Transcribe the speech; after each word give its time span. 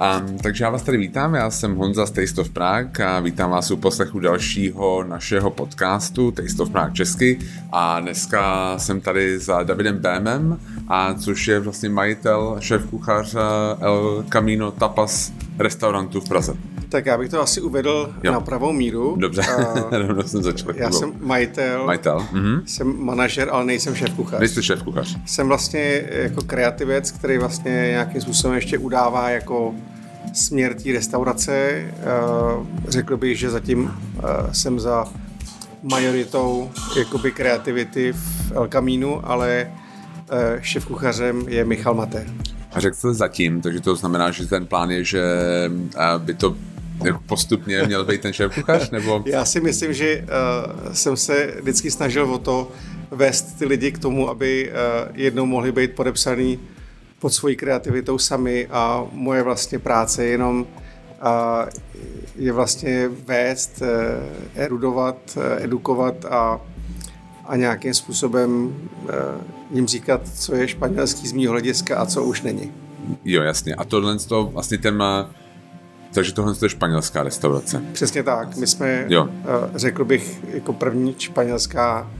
Um, 0.00 0.38
takže 0.38 0.64
já 0.64 0.70
vás 0.70 0.82
tady 0.82 0.98
vítám, 0.98 1.34
já 1.34 1.50
jsem 1.50 1.76
Honza 1.76 2.06
z 2.06 2.10
Taste 2.10 2.40
of 2.40 2.50
Prague 2.50 3.06
a 3.06 3.20
vítám 3.20 3.50
vás 3.50 3.70
u 3.70 3.76
poslechu 3.76 4.20
dalšího 4.20 5.04
našeho 5.04 5.50
podcastu 5.50 6.30
Taste 6.30 6.62
of 6.62 6.70
Prague 6.70 6.94
Česky 6.94 7.38
a 7.72 8.00
dneska 8.00 8.74
jsem 8.78 9.00
tady 9.00 9.38
za 9.38 9.62
Davidem 9.62 9.98
Bémem, 9.98 10.60
a 10.88 11.14
což 11.14 11.48
je 11.48 11.60
vlastně 11.60 11.88
majitel, 11.88 12.56
šéf 12.60 12.86
kuchař 12.86 13.34
El 13.80 14.24
Camino 14.28 14.70
Tapas 14.70 15.32
restaurantu 15.58 16.20
v 16.20 16.28
Praze. 16.28 16.75
Tak 16.88 17.06
já 17.06 17.18
bych 17.18 17.30
to 17.30 17.42
asi 17.42 17.60
uvedl 17.60 18.14
jo. 18.22 18.32
na 18.32 18.40
pravou 18.40 18.72
míru. 18.72 19.16
Dobře, 19.18 19.42
rovnou 19.90 20.22
jsem 20.26 20.42
začal. 20.42 20.74
Já 20.74 20.90
jsem 20.90 21.12
majitel, 21.20 21.86
majitel. 21.86 22.26
Mhm. 22.32 22.62
jsem 22.66 23.04
manažer, 23.04 23.48
ale 23.52 23.64
nejsem 23.64 23.94
šéf 23.94 24.14
kuchař. 24.14 24.40
Nejste 24.40 24.62
šéf 24.62 24.82
kuchař. 24.82 25.16
Jsem 25.26 25.48
vlastně 25.48 26.04
jako 26.10 26.42
kreativec, 26.42 27.10
který 27.10 27.38
vlastně 27.38 27.70
nějakým 27.70 28.20
způsobem 28.20 28.54
ještě 28.56 28.78
udává 28.78 29.30
jako 29.30 29.74
směr 30.32 30.74
té 30.74 30.92
restaurace. 30.92 31.52
Eh, 31.52 31.92
řekl 32.88 33.16
bych, 33.16 33.38
že 33.38 33.50
zatím 33.50 33.90
eh, 34.18 34.22
jsem 34.54 34.80
za 34.80 35.04
majoritou 35.82 36.70
jakoby 36.98 37.32
kreativity 37.32 38.12
v 38.12 38.52
El 38.54 38.68
Camínu, 38.68 39.30
ale 39.30 39.50
eh, 40.30 40.58
šéf 40.60 40.86
kuchařem 40.86 41.44
je 41.48 41.64
Michal 41.64 41.94
Maté. 41.94 42.26
A 42.72 42.80
řekl 42.80 42.96
jste 42.96 43.14
zatím, 43.14 43.60
takže 43.60 43.80
to 43.80 43.96
znamená, 43.96 44.30
že 44.30 44.46
ten 44.46 44.66
plán 44.66 44.90
je, 44.90 45.04
že 45.04 45.22
by 46.18 46.34
to 46.34 46.56
postupně 47.26 47.82
měl 47.82 48.04
být 48.04 48.20
ten 48.20 48.32
šéf 48.32 48.54
kuchař? 48.54 48.90
Nebo? 48.90 49.22
Já 49.26 49.44
si 49.44 49.60
myslím, 49.60 49.92
že 49.92 50.24
uh, 50.24 50.92
jsem 50.92 51.16
se 51.16 51.54
vždycky 51.60 51.90
snažil 51.90 52.34
o 52.34 52.38
to 52.38 52.72
vést 53.10 53.58
ty 53.58 53.64
lidi 53.64 53.92
k 53.92 53.98
tomu, 53.98 54.30
aby 54.30 54.70
uh, 54.70 55.16
jednou 55.16 55.46
mohli 55.46 55.72
být 55.72 55.92
podepsaný 55.92 56.58
pod 57.18 57.34
svojí 57.34 57.56
kreativitou 57.56 58.18
sami 58.18 58.66
a 58.70 59.04
moje 59.12 59.42
vlastně 59.42 59.78
práce 59.78 60.24
je 60.24 60.30
jenom 60.30 60.60
uh, 60.60 61.68
je 62.36 62.52
vlastně 62.52 63.08
vést, 63.08 63.82
erudovat, 64.54 65.38
edukovat 65.58 66.24
a, 66.24 66.60
a 67.44 67.56
nějakým 67.56 67.94
způsobem 67.94 68.74
jim 69.70 69.86
říkat, 69.86 70.20
co 70.34 70.54
je 70.54 70.68
španělský 70.68 71.28
z 71.28 71.32
mýho 71.32 71.52
hlediska 71.52 71.96
a 71.96 72.06
co 72.06 72.24
už 72.24 72.42
není. 72.42 72.72
Jo, 73.24 73.42
jasně. 73.42 73.74
A 73.74 73.84
tohle 73.84 74.18
to 74.18 74.44
vlastně 74.44 74.78
ten 74.78 74.96
má 74.96 75.30
takže 76.16 76.32
tohle 76.32 76.54
je 76.62 76.68
španělská 76.68 77.22
restaurace. 77.22 77.82
Přesně 77.92 78.22
tak. 78.22 78.56
My 78.56 78.66
jsme, 78.66 79.04
jo. 79.08 79.28
Eh, 79.28 79.44
řekl 79.74 80.04
bych, 80.04 80.40
jako 80.48 80.72
první 80.72 81.14
španělská 81.18 82.10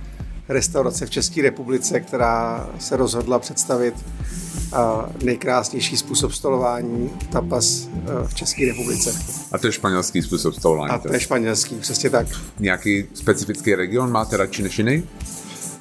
restaurace 0.49 1.07
v 1.07 1.11
České 1.11 1.43
republice, 1.43 2.01
která 2.01 2.69
se 2.79 2.97
rozhodla 2.97 3.39
představit 3.39 3.95
eh, 3.97 4.77
nejkrásnější 5.25 5.97
způsob 5.97 6.33
stolování 6.33 7.11
tapas 7.31 7.89
eh, 7.89 8.27
v 8.27 8.35
České 8.35 8.67
republice. 8.67 9.15
A 9.53 9.59
to 9.59 9.67
je 9.67 9.73
španělský 9.73 10.23
způsob 10.23 10.55
stolování. 10.55 10.91
A 10.91 10.99
to 10.99 11.13
je 11.13 11.21
španělský, 11.21 11.75
přesně 11.75 12.11
tak. 12.11 12.27
Nějaký 12.59 13.05
specifický 13.15 13.75
region 13.75 14.13
máte 14.13 14.37
radši 14.37 14.63
než 14.63 14.79
jiný? 14.79 15.09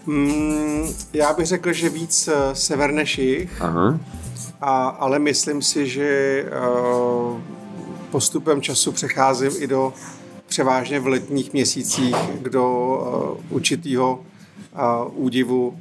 Mm, 0.05 0.94
já 1.13 1.33
bych 1.33 1.45
řekl, 1.45 1.73
že 1.73 1.89
víc 1.89 2.29
sever 2.53 2.91
než 2.91 3.17
jich. 3.17 3.61
Aha. 3.61 4.00
A, 4.61 4.88
ale 4.88 5.19
myslím 5.19 5.61
si, 5.61 5.88
že 5.88 6.44
uh, 7.31 7.39
postupem 8.11 8.61
času 8.61 8.92
přecházím 8.92 9.52
i 9.59 9.67
do 9.67 9.94
převážně 10.48 11.00
v 11.00 11.08
letních 11.08 11.53
měsících 11.53 12.16
do 12.50 13.38
uh, 13.39 13.56
určitého 13.56 14.25
uh, 14.73 15.23
údivu 15.25 15.80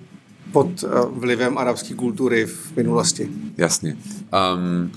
pod 0.53 0.67
uh, 0.83 0.91
vlivem 1.19 1.59
arabské 1.59 1.95
kultury 1.95 2.47
v 2.47 2.77
minulosti. 2.77 3.29
Jasně. 3.57 3.97
Um, 4.57 4.93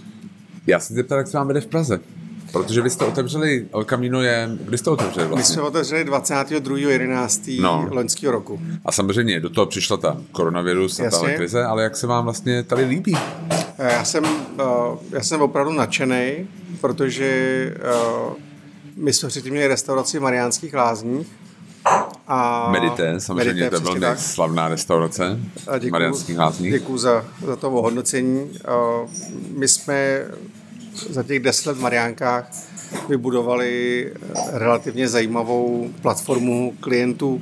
já 0.67 0.79
se 0.79 0.93
zeptal, 0.93 1.17
jak 1.17 1.27
se 1.27 1.37
vám 1.37 1.47
vede 1.47 1.61
v 1.61 1.67
Praze. 1.67 1.99
Protože 2.51 2.81
vy 2.81 2.89
jste 2.89 3.05
otevřeli, 3.05 3.67
El 3.73 3.83
Camino 3.83 4.21
je, 4.21 4.49
kdy 4.61 4.77
jste 4.77 4.89
otevřeli 4.89 5.27
vlastně? 5.27 5.41
My 5.41 5.53
jsme 5.53 5.61
otevřeli 5.61 6.05
22.11. 6.05 7.61
No. 7.61 7.87
loňského 7.91 8.31
roku. 8.31 8.61
A 8.85 8.91
samozřejmě 8.91 9.39
do 9.39 9.49
toho 9.49 9.67
přišla 9.67 9.97
ta 9.97 10.17
koronavirus 10.31 10.99
a 10.99 11.09
ta 11.09 11.35
krize, 11.35 11.65
ale 11.65 11.83
jak 11.83 11.97
se 11.97 12.07
vám 12.07 12.23
vlastně 12.23 12.63
tady 12.63 12.85
líbí? 12.85 13.15
Já 13.77 14.03
jsem, 14.03 14.23
já 15.11 15.23
jsem 15.23 15.41
opravdu 15.41 15.71
nadšený 15.71 16.47
protože 16.81 17.73
uh, 18.27 18.33
my 18.95 19.13
jsme 19.13 19.29
předtím 19.29 19.51
měli 19.51 19.67
restauraci 19.67 20.19
v 20.19 20.21
Mariánských 20.21 20.73
lázních. 20.73 21.27
A 22.27 22.69
Medité, 22.71 23.19
samozřejmě 23.19 23.53
Medité, 23.53 23.79
to 23.79 23.99
tak. 23.99 24.19
slavná 24.19 24.67
restaurace 24.67 25.39
v 25.79 25.89
Mariánských 25.89 26.37
lázních. 26.37 26.71
Děkuji 26.71 26.97
za, 26.97 27.25
za 27.45 27.55
to 27.55 27.71
ohodnocení. 27.71 28.51
My 29.57 29.67
jsme 29.67 30.25
za 31.09 31.23
těch 31.23 31.39
deset 31.39 31.65
let 31.65 31.77
v 31.77 31.81
Mariánkách 31.81 32.49
vybudovali 33.09 34.13
relativně 34.51 35.07
zajímavou 35.07 35.89
platformu 36.01 36.73
klientů, 36.79 37.41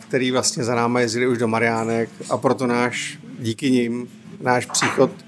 který 0.00 0.30
vlastně 0.30 0.64
za 0.64 0.74
námi 0.74 1.00
jezdili 1.00 1.26
už 1.26 1.38
do 1.38 1.48
Mariánek 1.48 2.08
a 2.30 2.36
proto 2.36 2.66
náš, 2.66 3.18
díky 3.38 3.70
nim, 3.70 4.08
náš 4.40 4.66
příchod 4.66 5.23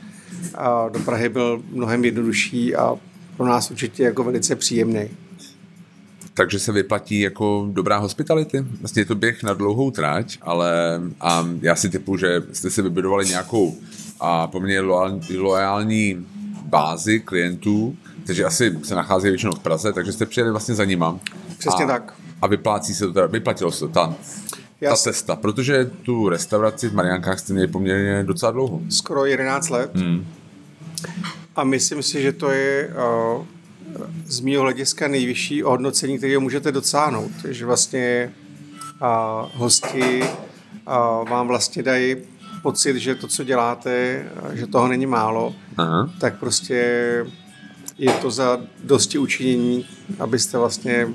do 0.92 1.00
Prahy 1.04 1.28
byl 1.28 1.62
mnohem 1.72 2.04
jednodušší 2.04 2.76
a 2.76 2.94
pro 3.36 3.46
nás 3.46 3.70
určitě 3.70 4.02
jako 4.02 4.24
velice 4.24 4.56
příjemný. 4.56 5.08
Takže 6.34 6.58
se 6.58 6.72
vyplatí 6.72 7.20
jako 7.20 7.68
dobrá 7.72 7.98
hospitality. 7.98 8.64
Vlastně 8.80 9.02
je 9.02 9.06
to 9.06 9.14
běh 9.14 9.42
na 9.42 9.54
dlouhou 9.54 9.90
tráť, 9.90 10.38
ale 10.42 11.00
a 11.20 11.46
já 11.60 11.76
si 11.76 11.88
typu, 11.88 12.16
že 12.16 12.42
jste 12.52 12.70
si 12.70 12.82
vybudovali 12.82 13.26
nějakou 13.26 13.76
a 14.20 14.46
poměrně 14.46 14.80
loajální 15.38 16.26
bázi 16.62 17.20
klientů, 17.20 17.96
kteří 18.24 18.44
asi 18.44 18.78
se 18.82 18.94
nacházejí 18.94 19.30
většinou 19.30 19.52
v 19.52 19.58
Praze, 19.58 19.92
takže 19.92 20.12
jste 20.12 20.26
přijeli 20.26 20.50
vlastně 20.50 20.74
za 20.74 20.84
nima. 20.84 21.18
Přesně 21.58 21.84
a, 21.84 21.88
tak. 21.88 22.14
A 22.42 22.46
vyplácí 22.46 22.94
se 22.94 23.06
to 23.06 23.12
teda, 23.12 23.26
vyplatilo 23.26 23.72
se 23.72 23.80
to 23.80 24.14
ta, 24.80 24.90
ta 24.90 24.96
cesta, 24.96 25.36
protože 25.36 25.90
tu 26.02 26.28
restauraci 26.28 26.88
v 26.88 26.94
Mariankách 26.94 27.38
jste 27.38 27.52
měli 27.52 27.68
poměrně 27.68 28.24
docela 28.24 28.52
dlouho. 28.52 28.80
Skoro 28.88 29.24
11 29.24 29.68
let. 29.68 29.90
Hmm. 29.94 30.26
A 31.56 31.64
myslím 31.64 32.02
si, 32.02 32.22
že 32.22 32.32
to 32.32 32.50
je 32.50 32.94
uh, 33.36 33.44
z 34.26 34.40
mého 34.40 34.62
hlediska 34.62 35.08
nejvyšší 35.08 35.64
ohodnocení, 35.64 36.18
které 36.18 36.38
můžete 36.38 36.72
docáhnout. 36.72 37.32
Že 37.48 37.66
vlastně 37.66 38.32
uh, 39.02 39.50
hosti 39.54 40.22
uh, 40.22 41.28
vám 41.28 41.48
vlastně 41.48 41.82
dají 41.82 42.16
pocit, 42.62 42.96
že 42.96 43.14
to, 43.14 43.28
co 43.28 43.44
děláte, 43.44 44.24
že 44.52 44.66
toho 44.66 44.88
není 44.88 45.06
málo, 45.06 45.54
Aha. 45.76 46.10
tak 46.20 46.38
prostě 46.38 46.76
je 47.98 48.12
to 48.12 48.30
za 48.30 48.60
dosti 48.84 49.18
učinění, 49.18 49.86
abyste 50.18 50.58
vlastně 50.58 51.08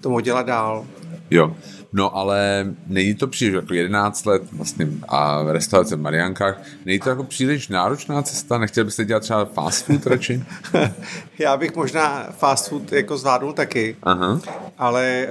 to 0.00 0.08
mohli 0.08 0.22
dělat 0.22 0.46
dál. 0.46 0.86
Jo. 1.30 1.56
No 1.96 2.16
ale 2.16 2.66
není 2.86 3.14
to 3.14 3.26
příliš 3.26 3.54
jako 3.54 3.74
11 3.74 4.26
let 4.26 4.42
vlastně 4.52 4.88
a 5.08 5.44
restaurace 5.48 5.96
v 5.96 6.00
Mariankách, 6.00 6.62
není 6.84 6.98
to 6.98 7.08
jako 7.08 7.24
příliš 7.24 7.68
náročná 7.68 8.22
cesta? 8.22 8.58
Nechtěl 8.58 8.84
byste 8.84 9.04
dělat 9.04 9.20
třeba 9.20 9.44
fast 9.44 9.86
food 9.86 10.06
radši? 10.06 10.44
já 11.38 11.56
bych 11.56 11.76
možná 11.76 12.28
fast 12.38 12.68
food 12.68 12.92
jako 12.92 13.18
zvládnul 13.18 13.52
taky, 13.52 13.96
Aha. 14.02 14.40
ale 14.78 15.28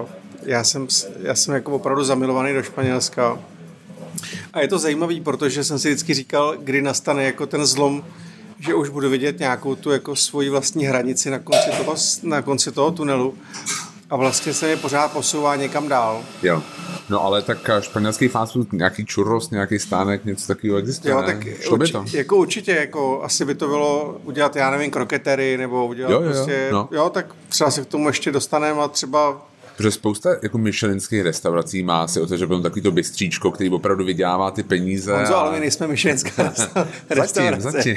uh, 0.00 0.08
já, 0.42 0.64
jsem, 0.64 0.86
já 1.22 1.34
jsem 1.34 1.54
jako 1.54 1.72
opravdu 1.72 2.04
zamilovaný 2.04 2.54
do 2.54 2.62
Španělska 2.62 3.38
a 4.52 4.60
je 4.60 4.68
to 4.68 4.78
zajímavý, 4.78 5.20
protože 5.20 5.64
jsem 5.64 5.78
si 5.78 5.88
vždycky 5.88 6.14
říkal, 6.14 6.56
kdy 6.58 6.82
nastane 6.82 7.24
jako 7.24 7.46
ten 7.46 7.66
zlom, 7.66 8.04
že 8.58 8.74
už 8.74 8.88
budu 8.88 9.10
vidět 9.10 9.38
nějakou 9.38 9.74
tu 9.74 9.90
jako 9.90 10.16
svoji 10.16 10.50
vlastní 10.50 10.84
hranici 10.84 11.30
na 11.30 11.38
konci 11.38 11.70
toho, 11.78 11.94
na 12.22 12.42
konci 12.42 12.72
toho 12.72 12.90
tunelu 12.90 13.34
a 14.10 14.16
vlastně 14.16 14.54
se 14.54 14.68
je 14.68 14.76
pořád 14.76 15.12
posouvá 15.12 15.56
někam 15.56 15.88
dál. 15.88 16.22
Jo. 16.42 16.62
No 17.08 17.24
ale 17.24 17.42
tak 17.42 17.70
eh, 17.70 17.82
španělský 17.82 18.28
fast 18.28 18.52
food, 18.52 18.72
nějaký 18.72 19.04
churros, 19.14 19.50
nějaký 19.50 19.78
stánek, 19.78 20.24
něco 20.24 20.46
takového 20.46 20.78
existuje, 20.78 21.14
Jo, 21.14 21.22
tak 21.22 21.36
Šlo 21.60 21.76
by 21.76 21.88
to? 21.88 22.04
Jako 22.12 22.36
určitě, 22.36 22.72
jako 22.72 23.22
asi 23.22 23.44
by 23.44 23.54
to 23.54 23.68
bylo 23.68 24.20
udělat, 24.24 24.56
já 24.56 24.70
nevím, 24.70 24.90
kroketery, 24.90 25.56
nebo 25.56 25.86
udělat 25.86 26.10
jo, 26.10 26.22
jo, 26.22 26.32
prostě, 26.32 26.68
no. 26.72 26.88
jo, 26.92 27.10
tak 27.10 27.26
třeba 27.48 27.70
se 27.70 27.82
k 27.82 27.86
tomu 27.86 28.08
ještě 28.08 28.32
dostaneme 28.32 28.82
a 28.82 28.88
třeba 28.88 29.46
Protože 29.76 29.90
spousta 29.90 30.30
jako 30.42 30.58
myšelinských 30.58 31.22
restaurací 31.22 31.82
má 31.82 32.08
si 32.08 32.20
otevře 32.20 32.46
potom 32.46 32.62
takový 32.62 32.82
to 32.82 32.90
bystříčko, 32.90 33.50
který 33.50 33.70
opravdu 33.70 34.04
vydělává 34.04 34.50
ty 34.50 34.62
peníze. 34.62 35.16
Honzo, 35.16 35.36
a... 35.36 35.40
ale 35.40 35.52
my 35.52 35.60
nejsme 35.60 35.86
myšlenská 35.86 36.42
restaurace. 37.10 37.60
zatím, 37.60 37.60
zatím. 37.60 37.96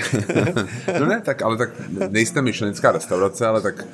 no 1.00 1.06
ne, 1.06 1.22
tak, 1.26 1.42
ale 1.42 1.58
tak 1.58 1.70
nejste 2.10 2.42
myšlenská 2.42 2.92
restaurace, 2.92 3.48
ale 3.48 3.62
tak 3.62 3.86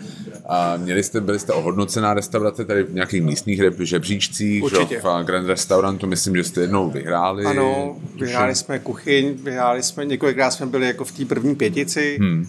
a 0.47 0.77
měli 0.77 1.03
jste, 1.03 1.21
byli 1.21 1.39
jste 1.39 1.53
ohodnocená 1.53 2.13
restaurace 2.13 2.65
tady 2.65 2.83
v 2.83 2.93
nějakých 2.93 3.21
místních 3.21 3.61
žebříčcích, 3.79 4.63
že 4.69 4.99
v 4.99 5.23
Grand 5.23 5.47
Restaurantu, 5.47 6.07
myslím, 6.07 6.35
že 6.35 6.43
jste 6.43 6.61
jednou 6.61 6.89
vyhráli. 6.89 7.45
Ano, 7.45 7.97
vyhráli 8.15 8.53
tuším. 8.53 8.65
jsme 8.65 8.79
kuchyň, 8.79 9.33
vyhráli 9.43 9.83
jsme, 9.83 10.05
několikrát 10.05 10.51
jsme 10.51 10.65
byli 10.65 10.87
jako 10.87 11.05
v 11.05 11.11
té 11.11 11.25
první 11.25 11.55
pětici 11.55 12.17
hmm. 12.19 12.47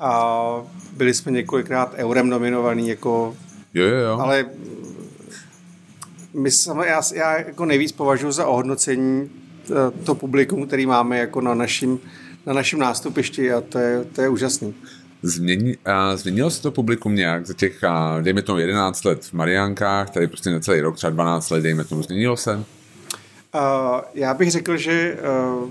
a 0.00 0.32
byli 0.96 1.14
jsme 1.14 1.32
několikrát 1.32 1.94
eurem 1.96 2.28
nominovaný 2.28 2.88
jako 2.88 3.36
Jo, 3.76 3.86
jo, 3.86 3.96
jo. 3.96 4.18
Ale 4.20 4.46
my 6.34 6.50
sama, 6.50 6.86
já, 6.86 7.00
já 7.14 7.38
jako 7.38 7.64
nejvíc 7.64 7.92
považuji 7.92 8.32
za 8.32 8.46
ohodnocení 8.46 9.30
eh, 9.70 10.04
to 10.04 10.14
publikum, 10.14 10.66
který 10.66 10.86
máme 10.86 11.18
jako 11.18 11.40
na 11.40 11.54
naším 11.54 12.00
na 12.46 12.52
našem 12.52 12.78
nástupišti 12.78 13.52
a 13.52 13.60
to 13.60 13.78
je, 13.78 14.04
to 14.04 14.22
je 14.22 14.28
úžasný. 14.28 14.74
Změní, 15.22 15.76
a 15.84 16.16
změnilo 16.16 16.50
se 16.50 16.62
to 16.62 16.70
publikum 16.70 17.14
nějak 17.14 17.46
za 17.46 17.54
těch, 17.54 17.84
a, 17.84 18.20
dejme 18.20 18.42
tomu 18.42 18.58
11 18.58 19.04
let 19.04 19.24
v 19.24 19.32
Mariánkách, 19.32 20.10
tady 20.10 20.26
prostě 20.26 20.50
necelý 20.50 20.80
rok, 20.80 20.96
třeba 20.96 21.10
12 21.10 21.50
let, 21.50 21.62
dejme 21.62 21.84
tomu, 21.84 22.02
změnilo 22.02 22.36
se? 22.36 22.56
Uh, 22.56 22.62
já 24.14 24.34
bych 24.34 24.50
řekl, 24.50 24.76
že 24.76 25.18
uh, 25.62 25.70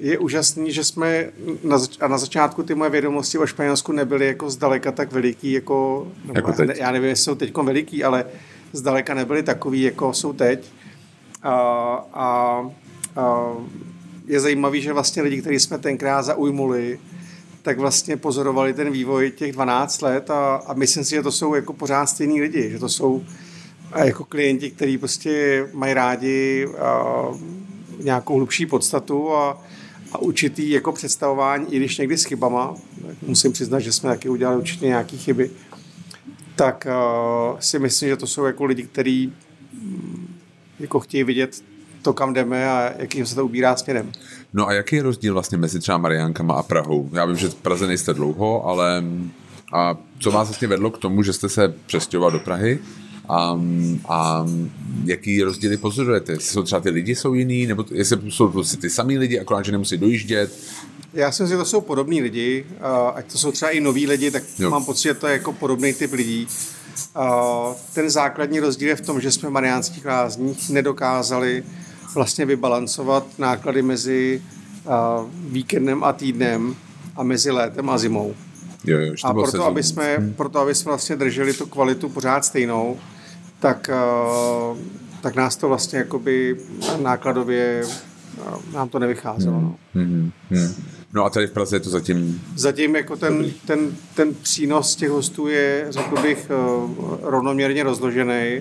je 0.00 0.18
úžasný, 0.18 0.72
že 0.72 0.84
jsme 0.84 1.30
na, 1.64 1.78
zač- 1.78 1.98
a 2.00 2.08
na 2.08 2.18
začátku 2.18 2.62
ty 2.62 2.74
moje 2.74 2.90
vědomosti 2.90 3.38
o 3.38 3.46
Španělsku 3.46 3.92
nebyly 3.92 4.26
jako 4.26 4.50
zdaleka 4.50 4.92
tak 4.92 5.12
veliký, 5.12 5.52
jako, 5.52 6.08
jako 6.34 6.52
teď. 6.52 6.70
já 6.74 6.90
nevím, 6.90 7.08
jestli 7.08 7.24
jsou 7.24 7.34
teď 7.34 7.56
veliký, 7.56 8.04
ale 8.04 8.24
zdaleka 8.72 9.14
nebyly 9.14 9.42
takový, 9.42 9.82
jako 9.82 10.12
jsou 10.12 10.32
teď. 10.32 10.72
A, 11.42 11.52
a, 12.12 12.64
a 13.16 13.52
je 14.26 14.40
zajímavý, 14.40 14.82
že 14.82 14.92
vlastně 14.92 15.22
lidi, 15.22 15.40
kteří 15.40 15.60
jsme 15.60 15.78
tenkrát 15.78 16.22
zaujmuli, 16.22 16.98
tak 17.62 17.78
vlastně 17.78 18.16
pozorovali 18.16 18.74
ten 18.74 18.90
vývoj 18.90 19.30
těch 19.30 19.52
12 19.52 20.02
let 20.02 20.30
a, 20.30 20.54
a 20.54 20.74
myslím 20.74 21.04
si, 21.04 21.10
že 21.10 21.22
to 21.22 21.32
jsou 21.32 21.54
jako 21.54 21.72
pořád 21.72 22.06
stejní 22.06 22.40
lidi, 22.40 22.70
že 22.70 22.78
to 22.78 22.88
jsou 22.88 23.24
jako 23.96 24.24
klienti, 24.24 24.70
kteří 24.70 24.98
prostě 24.98 25.66
mají 25.72 25.94
rádi 25.94 26.68
a, 26.78 27.26
nějakou 28.02 28.36
hlubší 28.36 28.66
podstatu 28.66 29.34
a, 29.34 29.62
a 30.12 30.18
určitý 30.18 30.70
jako 30.70 30.92
představování, 30.92 31.74
i 31.74 31.76
když 31.76 31.98
někdy 31.98 32.18
s 32.18 32.24
chybama, 32.24 32.74
musím 33.26 33.52
přiznat, 33.52 33.80
že 33.80 33.92
jsme 33.92 34.10
taky 34.10 34.28
udělali 34.28 34.58
určitě 34.58 34.86
nějaké 34.86 35.16
chyby, 35.16 35.50
tak 36.56 36.86
uh, 37.52 37.58
si 37.58 37.78
myslím, 37.78 38.08
že 38.08 38.16
to 38.16 38.26
jsou 38.26 38.44
jako 38.44 38.64
lidi, 38.64 38.82
kteří 38.82 39.32
mm, 39.82 40.36
jako 40.80 41.00
chtějí 41.00 41.24
vidět 41.24 41.62
to, 42.02 42.12
kam 42.12 42.34
jdeme 42.34 42.70
a 42.70 42.92
jakým 42.96 43.26
se 43.26 43.34
to 43.34 43.44
ubírá 43.44 43.76
směrem. 43.76 44.12
No 44.52 44.68
a 44.68 44.72
jaký 44.72 44.96
je 44.96 45.02
rozdíl 45.02 45.32
vlastně 45.32 45.58
mezi 45.58 45.80
třeba 45.80 45.98
Mariánkama 45.98 46.54
a 46.54 46.62
Prahou? 46.62 47.10
Já 47.12 47.24
vím, 47.24 47.36
že 47.36 47.48
v 47.48 47.54
Praze 47.54 47.86
nejste 47.86 48.14
dlouho, 48.14 48.66
ale 48.66 49.04
a 49.72 49.96
co 50.18 50.30
vás 50.30 50.48
vlastně 50.48 50.68
vedlo 50.68 50.90
k 50.90 50.98
tomu, 50.98 51.22
že 51.22 51.32
jste 51.32 51.48
se 51.48 51.74
přestěhoval 51.86 52.30
do 52.30 52.38
Prahy? 52.38 52.78
A, 53.30 53.60
a 54.08 54.46
jaký 55.04 55.42
rozdíly 55.42 55.76
pozorujete? 55.76 56.32
Jestli 56.32 56.52
jsou 56.52 56.62
třeba 56.62 56.80
ty 56.80 56.90
lidi 56.90 57.14
jsou 57.14 57.34
jiný, 57.34 57.66
nebo 57.66 57.84
jestli 57.90 58.30
jsou 58.30 58.46
to 58.46 58.52
prostě 58.52 58.76
ty 58.76 58.90
samý 58.90 59.18
lidi, 59.18 59.40
akorát, 59.40 59.64
že 59.64 59.72
nemusí 59.72 59.98
dojíždět? 59.98 60.52
Já 61.12 61.32
si 61.32 61.42
myslím, 61.42 61.58
že 61.58 61.62
to 61.62 61.64
jsou 61.64 61.80
podobní 61.80 62.22
lidi, 62.22 62.66
ať 63.14 63.32
to 63.32 63.38
jsou 63.38 63.52
třeba 63.52 63.70
i 63.70 63.80
noví 63.80 64.06
lidi, 64.06 64.30
tak 64.30 64.42
jo. 64.58 64.70
mám 64.70 64.84
pocit, 64.84 65.02
že 65.02 65.14
to 65.14 65.26
je 65.26 65.32
jako 65.32 65.52
podobný 65.52 65.92
typ 65.92 66.12
lidí. 66.12 66.46
Ten 67.94 68.10
základní 68.10 68.60
rozdíl 68.60 68.88
je 68.88 68.96
v 68.96 69.00
tom, 69.00 69.20
že 69.20 69.32
jsme 69.32 69.48
v 69.48 69.52
Mariánských 69.52 70.04
lázních 70.04 70.70
nedokázali 70.70 71.62
vlastně 72.14 72.46
vybalancovat 72.46 73.26
náklady 73.38 73.82
mezi 73.82 74.42
víkendem 75.48 76.04
a 76.04 76.12
týdnem 76.12 76.76
a 77.16 77.22
mezi 77.22 77.50
létem 77.50 77.90
a 77.90 77.98
zimou. 77.98 78.34
Jo, 78.84 78.98
jo, 78.98 79.14
a 79.24 79.34
proto 79.34 79.64
aby, 79.64 79.82
jsme, 79.82 80.16
hmm. 80.16 80.34
proto, 80.34 80.58
aby 80.58 80.74
jsme 80.74 80.88
vlastně 80.90 81.16
drželi 81.16 81.52
tu 81.52 81.66
kvalitu 81.66 82.08
pořád 82.08 82.44
stejnou, 82.44 82.98
tak, 83.60 83.90
tak 85.20 85.34
nás 85.34 85.56
to 85.56 85.68
vlastně 85.68 85.98
jakoby 85.98 86.56
nákladově 87.02 87.82
nám 88.74 88.88
to 88.88 88.98
nevycházelo. 88.98 89.56
Hmm. 89.56 89.64
No. 89.64 89.76
Hmm. 89.94 90.30
Hmm. 90.50 90.74
No 91.12 91.24
a 91.24 91.30
tady 91.30 91.46
v 91.46 91.50
Praze 91.50 91.76
je 91.76 91.80
to 91.80 91.90
zatím... 91.90 92.42
Zatím 92.56 92.96
jako 92.96 93.16
ten, 93.16 93.50
ten, 93.66 93.96
ten 94.14 94.34
přínos 94.34 94.96
těch 94.96 95.10
hostů 95.10 95.48
je, 95.48 95.86
řekl 95.88 96.22
bych, 96.22 96.50
rovnoměrně 97.22 97.82
rozložený 97.82 98.60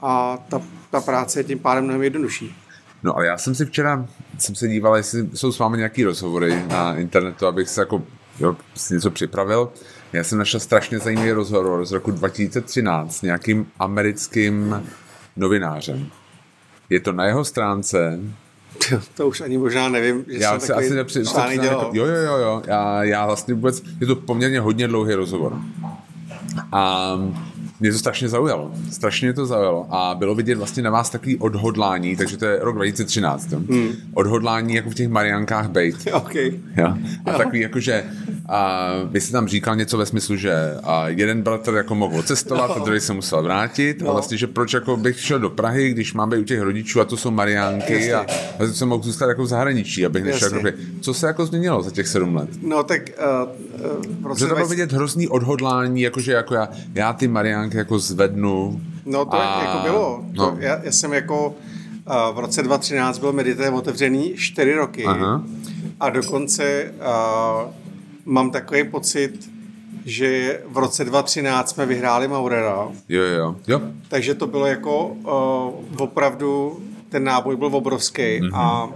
a 0.00 0.38
ta, 0.48 0.62
ta 0.90 1.00
práce 1.00 1.40
je 1.40 1.44
tím 1.44 1.58
pádem 1.58 1.84
mnohem 1.84 2.02
jednodušší. 2.02 2.54
No 3.02 3.16
ale 3.16 3.26
já 3.26 3.38
jsem 3.38 3.54
si 3.54 3.66
včera, 3.66 4.06
jsem 4.38 4.54
se 4.54 4.68
díval, 4.68 4.96
jestli 4.96 5.28
jsou 5.34 5.52
s 5.52 5.58
vámi 5.58 5.76
nějaký 5.76 6.04
rozhovory 6.04 6.62
na 6.68 6.96
internetu, 6.96 7.46
abych 7.46 7.68
se 7.68 7.80
jako 7.80 8.02
jo, 8.40 8.56
si 8.74 8.94
něco 8.94 9.10
připravil. 9.10 9.68
Já 10.16 10.24
jsem 10.24 10.38
našel 10.38 10.60
strašně 10.60 10.98
zajímavý 10.98 11.32
rozhovor 11.32 11.86
z 11.86 11.92
roku 11.92 12.10
2013 12.10 13.16
s 13.16 13.22
nějakým 13.22 13.66
americkým 13.78 14.82
novinářem. 15.36 16.06
Je 16.90 17.00
to 17.00 17.12
na 17.12 17.24
jeho 17.24 17.44
stránce. 17.44 18.20
To 19.14 19.28
už 19.28 19.40
ani 19.40 19.58
možná 19.58 19.88
nevím, 19.88 20.24
že 20.28 20.38
já 20.38 20.60
si 20.60 20.72
asi 20.72 20.94
nepři... 20.94 21.22
Jako, 21.62 21.90
jo, 21.92 22.04
jo, 22.04 22.14
jo, 22.14 22.36
jo. 22.36 22.62
Já, 22.66 23.04
já 23.04 23.26
vlastně 23.26 23.54
vůbec, 23.54 23.82
je 24.00 24.06
to 24.06 24.16
poměrně 24.16 24.60
hodně 24.60 24.88
dlouhý 24.88 25.14
rozhovor. 25.14 25.58
A 26.72 27.12
mě 27.80 27.92
to 27.92 27.98
strašně 27.98 28.28
zaujalo. 28.28 28.70
Strašně 28.92 29.28
mě 29.28 29.34
to 29.34 29.46
zaujalo. 29.46 29.86
A 29.90 30.14
bylo 30.14 30.34
vidět 30.34 30.54
vlastně 30.54 30.82
na 30.82 30.90
vás 30.90 31.10
takový 31.10 31.38
odhodlání, 31.38 32.16
takže 32.16 32.36
to 32.36 32.44
je 32.44 32.58
rok 32.60 32.74
2013. 32.74 33.50
Hmm. 33.52 33.88
Odhodlání 34.14 34.74
jako 34.74 34.90
v 34.90 34.94
těch 34.94 35.08
Mariankách 35.08 35.68
bejt. 35.68 35.96
Okay. 36.26 36.52
Ja. 36.76 36.98
A 37.24 37.32
jo. 37.32 37.38
takový 37.38 37.60
jako, 37.60 37.80
že 37.80 38.04
a 38.48 38.90
vy 39.04 39.20
jste 39.20 39.32
tam 39.32 39.48
říkal 39.48 39.76
něco 39.76 39.98
ve 39.98 40.06
smyslu, 40.06 40.36
že 40.36 40.54
a 40.82 41.08
jeden 41.08 41.42
bratr 41.42 41.74
jako 41.74 41.94
mohl 41.94 42.22
cestovat, 42.22 42.68
no. 42.68 42.76
a 42.76 42.84
druhý 42.84 43.00
se 43.00 43.12
musel 43.12 43.42
vrátit. 43.42 44.02
No. 44.02 44.10
A 44.10 44.12
vlastně, 44.12 44.36
že 44.36 44.46
proč 44.46 44.72
jako 44.72 44.96
bych 44.96 45.20
šel 45.20 45.38
do 45.38 45.50
Prahy, 45.50 45.90
když 45.90 46.14
mám 46.14 46.30
být 46.30 46.38
u 46.38 46.44
těch 46.44 46.60
rodičů 46.60 47.00
a 47.00 47.04
to 47.04 47.16
jsou 47.16 47.30
Mariánky 47.30 48.12
a, 48.12 48.26
a 48.58 48.66
jsem 48.66 48.88
mohl 48.88 49.02
zůstat 49.02 49.28
jako 49.28 49.42
v 49.42 49.46
zahraničí, 49.46 50.06
abych 50.06 50.24
nešel 50.24 50.54
jako, 50.54 50.78
Co 51.00 51.14
se 51.14 51.26
jako 51.26 51.46
změnilo 51.46 51.82
za 51.82 51.90
těch 51.90 52.08
sedm 52.08 52.36
let? 52.36 52.48
No 52.62 52.82
tak 52.82 53.02
uh, 54.22 54.30
uh, 54.30 54.38
to 54.38 54.46
bylo 54.46 54.66
vidět 54.68 54.92
hrozný 54.92 55.28
odhodlání, 55.28 56.02
jakože 56.02 56.32
jako 56.32 56.54
já, 56.54 56.68
já 56.94 57.12
ty 57.12 57.28
Mariánky 57.28 57.65
jako 57.74 57.98
zvednu. 57.98 58.80
No 59.04 59.24
to 59.24 59.40
a... 59.40 59.62
jako 59.64 59.78
bylo. 59.82 60.24
No. 60.32 60.50
To, 60.50 60.56
já, 60.58 60.80
já, 60.82 60.92
jsem 60.92 61.12
jako 61.12 61.46
uh, 61.48 62.36
v 62.36 62.38
roce 62.38 62.62
2013 62.62 63.18
byl 63.18 63.32
Medité 63.32 63.70
otevřený 63.70 64.34
čtyři 64.36 64.74
roky. 64.74 65.04
Aha. 65.04 65.44
A 66.00 66.10
dokonce 66.10 66.92
uh, 66.98 67.70
mám 68.24 68.50
takový 68.50 68.84
pocit, 68.84 69.50
že 70.04 70.60
v 70.68 70.78
roce 70.78 71.04
2013 71.04 71.70
jsme 71.70 71.86
vyhráli 71.86 72.28
Maurera. 72.28 72.88
Jo, 73.08 73.22
jo, 73.22 73.56
jo. 73.68 73.80
Takže 74.08 74.34
to 74.34 74.46
bylo 74.46 74.66
jako 74.66 75.06
uh, 75.06 76.02
opravdu, 76.02 76.80
ten 77.08 77.24
náboj 77.24 77.56
byl 77.56 77.76
obrovský 77.76 78.22
mm-hmm. 78.22 78.50
a 78.54 78.88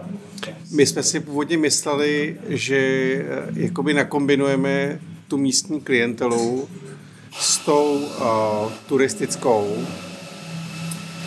my 0.73 0.87
jsme 0.87 1.03
si 1.03 1.21
původně 1.21 1.59
mysleli, 1.59 2.37
že 2.49 3.15
uh, 3.51 3.59
jakoby 3.59 3.95
nakombinujeme 3.95 5.01
tu 5.29 5.37
místní 5.37 5.81
klientelu 5.81 6.69
s 7.33 7.59
tou 7.59 7.95
uh, 7.95 8.73
turistickou 8.87 9.87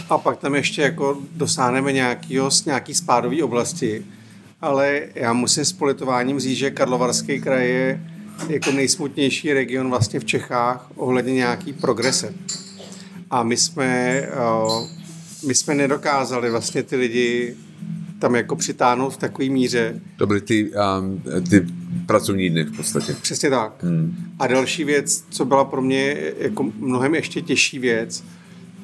a 0.10 0.18
pak 0.18 0.38
tam 0.38 0.56
ještě 0.56 0.82
jako 0.82 1.18
dosáhneme 1.36 1.92
nějakýho, 1.92 2.50
nějaký 2.66 2.94
spádový 2.94 3.44
oblasti 3.44 4.06
ale 4.63 5.01
já 5.16 5.34
musím 5.34 5.66
s 5.66 5.74
politováním 5.74 6.39
říct, 6.39 6.58
že 6.58 6.72
Karlovarský 6.72 7.42
kraj 7.42 7.70
je 7.70 8.01
jako 8.50 8.72
nejsmutnější 8.72 9.54
region 9.54 9.89
vlastně 9.89 10.20
v 10.20 10.25
Čechách 10.25 10.92
ohledně 10.96 11.34
nějaký 11.34 11.74
progrese. 11.74 12.34
A 13.30 13.44
my 13.44 13.58
jsme, 13.58 13.86
eh, 13.88 14.30
my 15.48 15.56
jsme 15.56 15.75
nedokázali 15.75 16.51
vlastně 16.51 16.84
ty 16.84 16.96
lidi 16.96 17.56
tam 18.24 18.36
jako 18.36 18.56
přitáhnout 18.56 19.13
v 19.13 19.18
takové 19.18 19.50
míře. 19.50 20.01
To 20.18 20.27
byly 20.27 20.42
ty, 20.42 20.72
um, 21.00 21.24
ty 21.50 21.68
pracovní 22.06 22.50
dny 22.50 22.63
v 22.63 22.77
podstatě. 22.77 23.15
Přesně 23.22 23.50
tak. 23.50 23.84
Hmm. 23.84 24.15
A 24.39 24.48
další 24.48 24.84
věc, 24.84 25.25
co 25.30 25.46
byla 25.46 25.65
pro 25.65 25.82
mě 25.82 26.18
jako 26.38 26.72
mnohem 26.77 27.15
ještě 27.15 27.42
těžší 27.42 27.80
věc, 27.80 28.24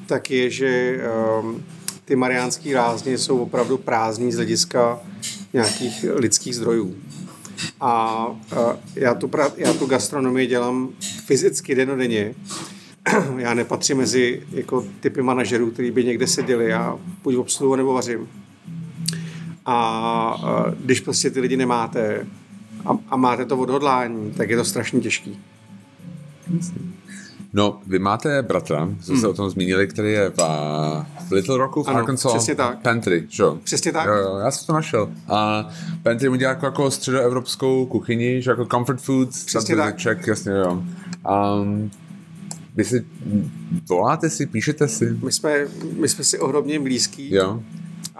tak 0.06 0.30
je, 0.30 0.50
že 0.50 1.00
um, 1.42 1.62
ty 2.04 2.16
mariánské 2.16 2.74
rázně 2.74 3.18
jsou 3.18 3.38
opravdu 3.38 3.78
prázdní 3.78 4.32
z 4.32 4.36
hlediska 4.36 5.00
nějakých 5.52 6.04
lidských 6.14 6.56
zdrojů. 6.56 6.94
A 7.80 8.26
já 8.94 9.14
tu, 9.14 9.30
já 9.56 9.72
tu 9.72 9.86
gastronomii 9.86 10.46
dělám 10.46 10.88
fyzicky 11.26 11.74
denodenně. 11.74 12.34
Já 13.36 13.54
nepatřím 13.54 13.96
mezi 13.96 14.42
jako 14.52 14.84
typy 15.00 15.22
manažerů, 15.22 15.70
kteří 15.70 15.90
by 15.90 16.04
někde 16.04 16.26
seděli. 16.26 16.68
Já 16.68 16.98
buď 17.22 17.36
obsluhu 17.36 17.76
nebo 17.76 17.92
vařím. 17.92 18.28
A 19.72 20.64
když 20.84 21.00
prostě 21.00 21.30
ty 21.30 21.40
lidi 21.40 21.56
nemáte 21.56 22.26
a, 22.86 22.98
a 23.08 23.16
máte 23.16 23.44
to 23.44 23.58
odhodlání, 23.58 24.32
tak 24.32 24.50
je 24.50 24.56
to 24.56 24.64
strašně 24.64 25.00
těžký. 25.00 25.40
No, 27.52 27.80
vy 27.86 27.98
máte 27.98 28.42
bratra, 28.42 28.88
jsme 29.00 29.14
hmm. 29.14 29.20
se 29.20 29.28
o 29.28 29.32
tom 29.34 29.50
zmínili, 29.50 29.86
který 29.86 30.12
je 30.12 30.30
v, 30.30 30.36
v 31.28 31.32
Little 31.32 31.58
Rocku 31.58 31.82
v 31.82 31.88
ano, 31.88 31.98
Arkansas. 31.98 32.32
přesně 32.32 32.54
tak. 32.54 32.78
Pantry, 32.78 33.26
že 33.28 33.42
jo? 33.42 33.58
Přesně 33.64 33.92
tak. 33.92 34.06
Jo, 34.06 34.14
jo, 34.14 34.36
já 34.36 34.50
jsem 34.50 34.66
to 34.66 34.72
našel. 34.72 35.10
A 35.28 35.68
Pantry 36.02 36.28
mu 36.28 36.36
dělá 36.36 36.50
jako, 36.50 36.66
jako 36.66 36.90
středoevropskou 36.90 37.86
kuchyni, 37.86 38.42
že 38.42 38.50
jako 38.50 38.66
comfort 38.66 39.00
foods. 39.00 39.44
Přesně 39.44 39.76
tak. 39.76 40.02
Check, 40.02 40.26
jasně, 40.26 40.52
jo. 40.52 40.82
Um, 41.62 41.90
vy 42.76 42.84
si 42.84 43.04
voláte 43.88 44.30
si, 44.30 44.46
píšete 44.46 44.88
si? 44.88 45.18
My 45.24 45.32
jsme, 45.32 45.66
my 45.96 46.08
jsme 46.08 46.24
si 46.24 46.38
ohromně 46.38 46.80
blízký. 46.80 47.34
Jo. 47.34 47.62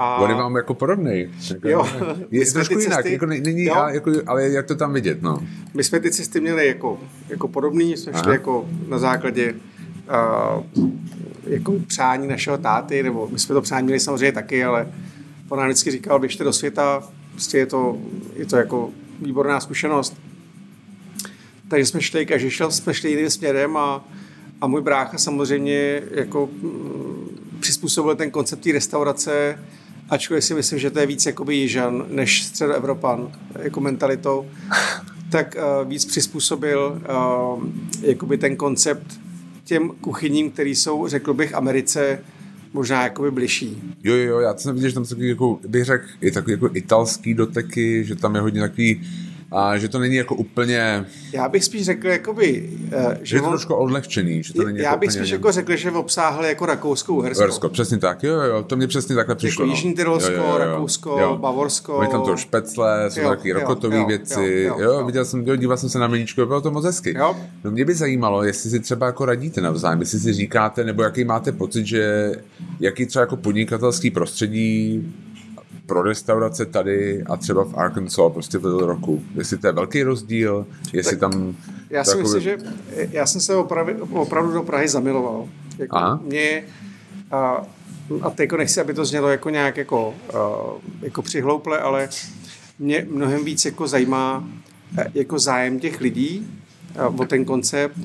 A... 0.00 0.16
On 0.16 0.30
je 0.30 0.37
vám 0.37 0.57
jako 0.57 0.75
podobný. 0.75 1.28
Jako, 1.50 1.69
jo. 1.69 1.88
Je 2.30 2.52
trošku 2.52 2.78
jinak, 2.78 2.97
cesty... 2.97 3.12
jako 3.12 3.26
není, 3.26 3.64
jo. 3.64 3.85
jako, 3.88 4.12
ale 4.26 4.49
jak 4.49 4.66
to 4.66 4.75
tam 4.75 4.92
vidět, 4.92 5.23
no. 5.23 5.38
My 5.75 5.85
jsme 5.85 6.00
ty 6.00 6.11
cesty 6.11 6.40
měli 6.40 6.66
jako, 6.66 6.99
jako 7.28 7.49
podobný, 7.49 7.97
jsme 7.97 8.12
Aha. 8.12 8.23
šli 8.23 8.33
jako 8.33 8.69
na 8.88 8.99
základě 8.99 9.54
uh, 9.54 10.85
jako 11.47 11.73
přání 11.87 12.28
našeho 12.28 12.59
táty, 12.59 13.02
nebo 13.02 13.28
my 13.33 13.38
jsme 13.38 13.54
to 13.54 13.62
přání 13.62 13.85
měli 13.85 14.00
samozřejmě 14.00 14.33
taky, 14.33 14.64
ale 14.64 14.87
on 15.49 15.59
nám 15.59 15.69
vždycky 15.69 15.90
říkal, 15.90 16.19
běžte 16.19 16.45
do 16.45 16.52
světa, 16.52 17.02
prostě 17.33 17.59
je 17.59 17.66
to, 17.66 17.99
je 18.37 18.47
to 18.47 18.57
jako 18.57 18.90
výborná 19.23 19.61
zkušenost. 19.61 20.16
Takže 21.69 21.87
jsme 21.87 22.00
šli, 22.02 22.26
každý 22.26 22.50
šel, 22.50 22.71
jsme 22.71 22.95
šli 22.95 23.11
jiným 23.11 23.30
směrem 23.30 23.76
a, 23.76 24.04
a 24.61 24.66
můj 24.66 24.83
brácha 24.83 25.19
samozřejmě 25.19 26.02
jako 26.11 26.49
mm, 26.62 27.59
přizpůsobil 27.61 28.16
ten 28.16 28.30
koncept 28.30 28.61
té 28.61 28.73
restaurace, 28.73 29.59
ačkoliv 30.10 30.44
si 30.44 30.54
myslím, 30.54 30.78
že 30.78 30.90
to 30.90 30.98
je 30.98 31.06
víc 31.06 31.26
jakoby 31.26 31.54
jižan 31.54 32.06
než 32.08 32.42
středoevropan 32.42 33.32
jako 33.62 33.80
mentalitou, 33.80 34.46
tak 35.30 35.56
uh, 35.56 35.88
víc 35.88 36.04
přizpůsobil 36.04 37.02
uh, 37.56 37.64
jakoby 38.02 38.38
ten 38.38 38.56
koncept 38.56 39.20
těm 39.64 39.90
kuchyním, 40.00 40.50
které 40.50 40.70
jsou, 40.70 41.08
řekl 41.08 41.34
bych, 41.34 41.54
Americe 41.54 42.18
možná 42.72 43.02
jakoby 43.02 43.30
bližší. 43.30 43.82
Jo, 44.04 44.14
jo, 44.14 44.38
já 44.38 44.56
jsem 44.56 44.74
viděl, 44.74 44.88
že 44.88 44.94
tam 44.94 45.04
jsou 45.04 45.14
takový, 45.14 45.28
jako, 45.28 45.58
bych 45.68 45.84
řekl, 45.84 46.04
i 46.20 46.30
takový 46.30 46.52
jako 46.52 46.70
italský 46.74 47.34
doteky, 47.34 48.04
že 48.04 48.16
tam 48.16 48.34
je 48.34 48.40
hodně 48.40 48.60
takový 48.60 49.02
a 49.52 49.78
že 49.78 49.88
to 49.88 49.99
není 49.99 50.16
jako 50.16 50.35
úplně... 50.35 51.04
Já 51.33 51.49
bych 51.49 51.64
spíš 51.64 51.85
řekl, 51.85 52.09
jakoby, 52.09 52.71
uh, 52.97 53.12
že, 53.12 53.19
že 53.23 53.37
je 53.37 53.40
to 53.40 53.47
on... 53.47 53.52
trošku 53.52 53.75
odlehčený. 53.75 54.42
Že 54.42 54.54
to 54.54 54.62
není 54.62 54.78
já 54.78 54.85
jako 54.85 54.99
bych 54.99 55.12
spíš 55.12 55.30
jako 55.30 55.52
řekl, 55.52 55.76
že 55.76 55.90
obsáhl 55.90 56.45
jako 56.45 56.66
Rakouskou 56.66 57.16
Uhersko. 57.16 57.42
Uhersko, 57.45 57.69
přesně 57.69 57.99
tak, 57.99 58.23
jo, 58.23 58.40
jo, 58.40 58.62
to 58.62 58.76
mě 58.76 58.87
přesně 58.87 59.14
takhle 59.14 59.35
přišlo. 59.35 59.64
Jako 59.64 59.75
Jižní 59.75 59.95
Tyrolsko, 59.95 60.33
jo, 60.33 60.38
jo, 60.38 60.52
jo, 60.52 60.59
Rakousko, 60.59 61.19
jo. 61.21 61.37
Bavorsko. 61.37 61.99
Mají 61.99 62.11
tam 62.11 62.23
to 62.23 62.37
špecle, 62.37 63.11
jsou 63.11 63.21
taky 63.21 63.52
rokotové 63.52 64.04
věci, 64.04 64.40
jo, 64.40 64.75
jo, 64.78 64.85
jo, 64.85 64.92
jo, 64.92 65.07
viděl 65.07 65.25
jsem, 65.25 65.47
jo, 65.47 65.57
díval 65.57 65.76
jsem 65.76 65.88
se 65.88 65.99
na 65.99 66.09
meníčko, 66.09 66.47
bylo 66.47 66.61
to 66.61 66.71
moc 66.71 66.85
hezky. 66.85 67.14
Jo. 67.19 67.37
No 67.64 67.71
mě 67.71 67.85
by 67.85 67.95
zajímalo, 67.95 68.45
jestli 68.45 68.71
si 68.71 68.80
třeba 68.80 69.07
jako 69.07 69.25
radíte 69.25 69.61
navzájem, 69.61 70.00
jestli 70.00 70.19
si 70.19 70.33
říkáte, 70.33 70.85
nebo 70.85 71.02
jaký 71.02 71.25
máte 71.25 71.52
pocit, 71.52 71.87
že 71.87 72.33
jaký 72.80 73.07
třeba 73.07 73.21
jako 73.21 73.37
podnikatelský 73.37 74.11
prostředí 74.11 75.02
pro 75.90 76.02
restaurace 76.02 76.66
tady 76.66 77.23
a 77.23 77.37
třeba 77.37 77.64
v 77.64 77.75
Arkansas 77.75 78.32
prostě 78.32 78.59
v 78.59 78.64
Little 78.64 78.87
Rocku. 78.87 79.23
Jestli 79.35 79.59
to 79.59 79.66
je 79.66 79.73
velký 79.73 80.02
rozdíl, 80.02 80.66
jestli 80.92 81.16
tak 81.16 81.20
tam... 81.20 81.56
Já 81.90 82.04
si 82.04 82.18
myslím, 82.18 82.40
že 82.40 82.59
já 83.11 83.26
jsem 83.26 83.40
se 83.40 83.54
opravdu, 83.54 84.09
opravdu 84.12 84.52
do 84.52 84.62
Prahy 84.62 84.88
zamiloval. 84.88 85.49
Jako 85.78 85.97
Aha. 85.97 86.20
Mě, 86.23 86.64
a, 87.30 87.62
a 88.23 88.30
teď 88.30 88.52
nechci, 88.52 88.80
aby 88.80 88.94
to 88.94 89.04
znělo 89.04 89.28
jako 89.28 89.50
nějak 89.50 89.76
jako, 89.76 90.14
jako 91.02 91.23
přihlouple, 91.23 91.78
ale 91.78 92.09
mě 92.78 93.06
mnohem 93.11 93.44
víc 93.44 93.64
jako 93.64 93.88
zajímá 93.88 94.49
jako 95.14 95.38
zájem 95.38 95.80
těch 95.80 96.00
lidí 96.00 96.47
o 97.18 97.25
ten 97.25 97.44
koncept, 97.44 97.97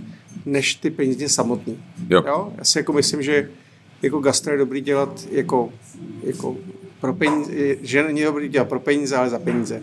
než 0.46 0.76
ty 0.76 0.90
peníze 0.90 1.30
samotný. 1.30 1.84
Jo. 2.10 2.24
jo. 2.28 2.54
Já 2.58 2.64
si 2.64 2.78
jako 2.78 2.94
myslím, 2.94 3.22
že 3.22 3.50
jako 4.02 4.20
gastro 4.20 4.54
je 4.54 4.58
dobrý 4.58 4.82
dělat 4.82 5.28
jako, 5.32 5.70
jako 6.24 6.56
pro 7.06 7.14
peníze, 7.14 7.52
že 7.82 8.04
není 8.04 8.24
dobrý 8.24 8.50
dělat 8.50 8.70
pro 8.70 8.80
peníze, 8.80 9.16
ale 9.16 9.30
za 9.30 9.40
peníze. 9.40 9.82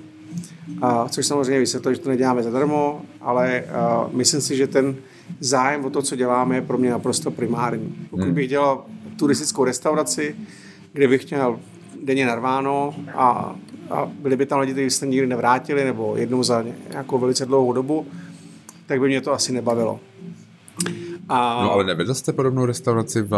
A, 0.82 1.08
což 1.08 1.26
samozřejmě 1.26 1.58
vysvětluje, 1.58 1.94
že 1.94 2.00
to 2.00 2.08
neděláme 2.08 2.42
zadarmo, 2.42 3.02
ale 3.20 3.60
a, 3.60 4.08
myslím 4.12 4.40
si, 4.40 4.56
že 4.56 4.66
ten 4.66 4.96
zájem 5.40 5.84
o 5.84 5.90
to, 5.90 6.02
co 6.02 6.16
děláme, 6.16 6.54
je 6.54 6.62
pro 6.62 6.78
mě 6.78 6.90
naprosto 6.90 7.30
primární. 7.30 7.94
Pokud 8.10 8.24
hmm. 8.24 8.34
bych 8.34 8.48
dělal 8.48 8.84
turistickou 9.16 9.64
restauraci, 9.64 10.36
kde 10.92 11.08
bych 11.08 11.30
měl 11.30 11.60
denně 12.02 12.26
narváno 12.26 12.94
a, 13.14 13.56
a 13.90 14.06
byli 14.06 14.36
by 14.36 14.46
tam 14.46 14.60
lidi, 14.60 14.72
kteří 14.72 14.90
se 14.90 15.06
nikdy 15.06 15.26
nevrátili, 15.26 15.84
nebo 15.84 16.16
jednou 16.16 16.42
za 16.42 16.64
nějakou 16.90 17.18
velice 17.18 17.46
dlouhou 17.46 17.72
dobu, 17.72 18.06
tak 18.86 19.00
by 19.00 19.08
mě 19.08 19.20
to 19.20 19.32
asi 19.32 19.52
nebavilo. 19.52 20.00
A... 21.34 21.62
No 21.62 21.72
ale 21.72 21.84
nevedl 21.84 22.14
jste 22.14 22.32
podobnou 22.32 22.66
restauraci 22.66 23.22
v 23.22 23.36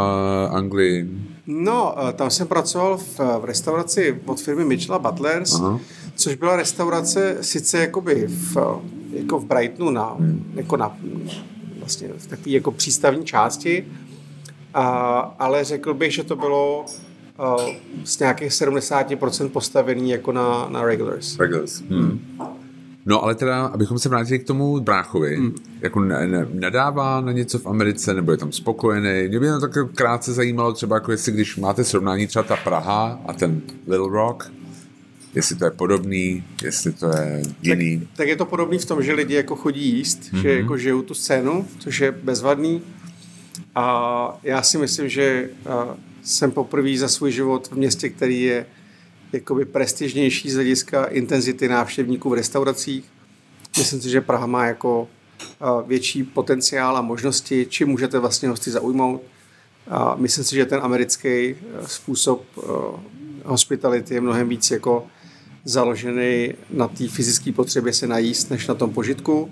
Anglii? 0.50 1.10
No, 1.46 1.94
eh, 2.08 2.12
tam 2.12 2.30
jsem 2.30 2.46
pracoval 2.46 2.96
v, 2.96 3.18
v 3.18 3.44
restauraci 3.44 4.20
od 4.26 4.40
firmy 4.40 4.64
Mitchell 4.64 4.98
Butlers, 4.98 5.54
Aha. 5.54 5.80
což 6.14 6.34
byla 6.34 6.56
restaurace 6.56 7.36
sice 7.40 7.78
jakoby 7.78 8.26
v, 8.28 8.56
jako 9.12 9.38
v 9.38 9.44
Brightonu 9.44 9.90
na, 9.90 10.16
hmm. 10.18 10.52
jako 10.54 10.76
na 10.76 10.96
vlastně 11.78 12.08
v 12.18 12.26
takové 12.26 12.50
jako 12.50 12.70
přístavní 12.70 13.24
části, 13.24 13.86
a, 14.74 14.84
ale 15.38 15.64
řekl 15.64 15.94
bych, 15.94 16.14
že 16.14 16.24
to 16.24 16.36
bylo 16.36 16.84
uh, 17.38 17.70
z 18.04 18.18
nějakých 18.18 18.50
70% 18.50 19.48
postavený 19.48 20.10
jako 20.10 20.32
na, 20.32 20.68
na 20.68 20.84
regulars. 20.84 21.38
Regulars. 21.38 21.80
Hmm. 21.80 22.20
No 23.06 23.22
ale 23.22 23.34
teda, 23.34 23.66
abychom 23.66 23.98
se 23.98 24.08
vrátili 24.08 24.38
k 24.38 24.46
tomu 24.46 24.80
bráchovi, 24.80 25.36
hmm. 25.36 25.54
jako 25.80 26.00
ne, 26.00 26.26
ne, 26.26 26.46
nadává 26.52 27.20
na 27.20 27.32
něco 27.32 27.58
v 27.58 27.66
Americe, 27.66 28.14
nebo 28.14 28.32
je 28.32 28.38
tam 28.38 28.52
spokojený. 28.52 29.28
Mě 29.28 29.40
by 29.40 29.46
to 29.46 29.60
tak 29.60 29.92
krátce 29.94 30.32
zajímalo 30.32 30.72
třeba, 30.72 30.96
jako 30.96 31.12
jestli 31.12 31.32
když 31.32 31.56
máte 31.56 31.84
srovnání 31.84 32.26
třeba 32.26 32.42
ta 32.42 32.56
Praha 32.56 33.20
a 33.26 33.32
ten 33.32 33.62
Little 33.86 34.10
Rock, 34.10 34.52
jestli 35.34 35.56
to 35.56 35.64
je 35.64 35.70
podobný, 35.70 36.44
jestli 36.62 36.92
to 36.92 37.08
je 37.08 37.42
jiný. 37.62 37.98
Tak, 37.98 38.08
tak 38.16 38.28
je 38.28 38.36
to 38.36 38.44
podobný 38.44 38.78
v 38.78 38.84
tom, 38.84 39.02
že 39.02 39.14
lidi 39.14 39.34
jako 39.34 39.56
chodí 39.56 39.96
jíst, 39.96 40.20
mm-hmm. 40.22 40.40
že 40.40 40.58
jako 40.58 40.76
žijou 40.78 41.02
tu 41.02 41.14
scénu, 41.14 41.66
což 41.78 42.00
je 42.00 42.12
bezvadný. 42.12 42.82
A 43.74 44.38
já 44.42 44.62
si 44.62 44.78
myslím, 44.78 45.08
že 45.08 45.50
jsem 46.22 46.50
poprvé 46.50 46.98
za 46.98 47.08
svůj 47.08 47.32
život 47.32 47.68
v 47.68 47.76
městě, 47.76 48.08
který 48.08 48.42
je 48.42 48.66
jakoby 49.34 49.64
prestižnější 49.64 50.50
z 50.50 50.54
hlediska 50.54 51.04
intenzity 51.04 51.68
návštěvníků 51.68 52.30
v 52.30 52.34
restauracích. 52.34 53.04
Myslím 53.78 54.00
si, 54.00 54.10
že 54.10 54.20
Praha 54.20 54.46
má 54.46 54.66
jako 54.66 55.08
větší 55.86 56.22
potenciál 56.22 56.96
a 56.96 57.02
možnosti, 57.02 57.66
či 57.68 57.84
můžete 57.84 58.18
vlastně 58.18 58.48
hosty 58.48 58.70
zaujmout. 58.70 59.22
A 59.88 60.14
myslím 60.14 60.44
si, 60.44 60.54
že 60.54 60.66
ten 60.66 60.80
americký 60.82 61.54
způsob 61.86 62.44
hospitality 63.44 64.14
je 64.14 64.20
mnohem 64.20 64.48
víc 64.48 64.70
jako 64.70 65.06
založený 65.64 66.54
na 66.70 66.88
té 66.88 67.08
fyzické 67.08 67.52
potřebě 67.52 67.92
se 67.92 68.06
najíst, 68.06 68.50
než 68.50 68.66
na 68.66 68.74
tom 68.74 68.90
požitku. 68.90 69.50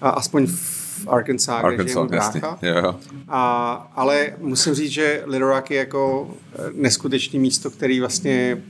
A 0.00 0.10
aspoň 0.10 0.46
v 0.46 1.08
Arkansas, 1.08 1.64
Arkansas 1.64 2.06
kde 2.06 2.16
je 2.16 2.20
brácha. 2.20 2.58
Yeah. 2.62 2.96
A, 3.28 3.72
ale 3.94 4.34
musím 4.38 4.74
říct, 4.74 4.90
že 4.90 5.22
Little 5.26 5.48
Rock 5.48 5.70
je 5.70 5.78
jako 5.78 6.34
neskutečný 6.72 7.38
místo, 7.38 7.70
který 7.70 8.00
vlastně 8.00 8.62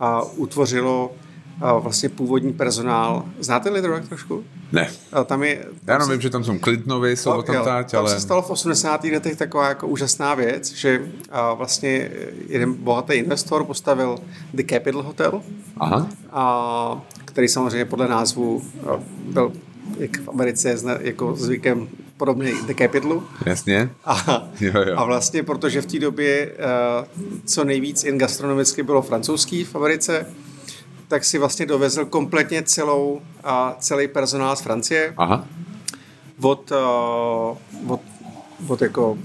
a 0.00 0.22
utvořilo 0.22 1.12
a 1.60 1.78
vlastně 1.78 2.08
původní 2.08 2.52
personál. 2.52 3.24
Znáte 3.40 3.70
Little 3.70 3.90
Rock 3.90 4.08
trošku? 4.08 4.44
Ne. 4.72 4.90
A 5.12 5.24
tam 5.24 5.42
je, 5.42 5.56
tam 5.56 5.72
Já 5.86 5.94
jenom 5.94 6.10
vím, 6.10 6.20
že 6.20 6.30
tam 6.30 6.44
jsou 6.44 6.58
Clintonovi, 6.58 7.16
jsou 7.16 7.30
no, 7.30 7.42
tam 7.42 7.64
táť, 7.64 7.94
ale... 7.94 8.10
Tam 8.10 8.18
se 8.18 8.26
stalo 8.26 8.42
v 8.42 8.50
80. 8.50 9.04
letech 9.04 9.36
taková 9.36 9.68
jako 9.68 9.86
úžasná 9.86 10.34
věc, 10.34 10.72
že 10.72 11.02
a 11.30 11.54
vlastně 11.54 12.10
jeden 12.48 12.74
bohatý 12.74 13.14
investor 13.14 13.64
postavil 13.64 14.18
The 14.54 14.62
Capital 14.70 15.02
Hotel, 15.02 15.42
Aha. 15.76 16.08
A, 16.32 17.02
který 17.24 17.48
samozřejmě 17.48 17.84
podle 17.84 18.08
názvu 18.08 18.62
byl 19.32 19.52
jak 19.98 20.20
v 20.20 20.28
Americe 20.28 20.68
je 20.68 20.76
jako 21.00 21.36
zvykem 21.36 21.88
podobně 22.20 22.52
The 22.66 22.74
Capitalu. 22.74 23.22
Jasně. 23.46 23.90
A, 24.04 24.48
jo, 24.60 24.72
jo. 24.86 24.94
a 24.96 25.04
vlastně, 25.04 25.42
protože 25.42 25.82
v 25.82 25.86
té 25.86 25.98
době 25.98 26.46
uh, 26.46 27.24
co 27.44 27.64
nejvíc 27.64 28.04
in 28.04 28.18
gastronomicky 28.18 28.82
bylo 28.82 29.02
francouzský 29.02 29.64
v 29.64 29.74
Americe, 29.74 30.26
tak 31.08 31.24
si 31.24 31.38
vlastně 31.38 31.66
dovezl 31.66 32.04
kompletně 32.04 32.62
celou, 32.62 33.12
uh, 33.12 33.20
celý 33.78 34.08
personál 34.08 34.56
z 34.56 34.60
Francie. 34.60 35.14
Aha. 35.16 35.46
Od, 36.42 36.72
uh, 36.72 37.92
od, 37.92 38.00
od 38.68 38.82
jako 38.82 39.18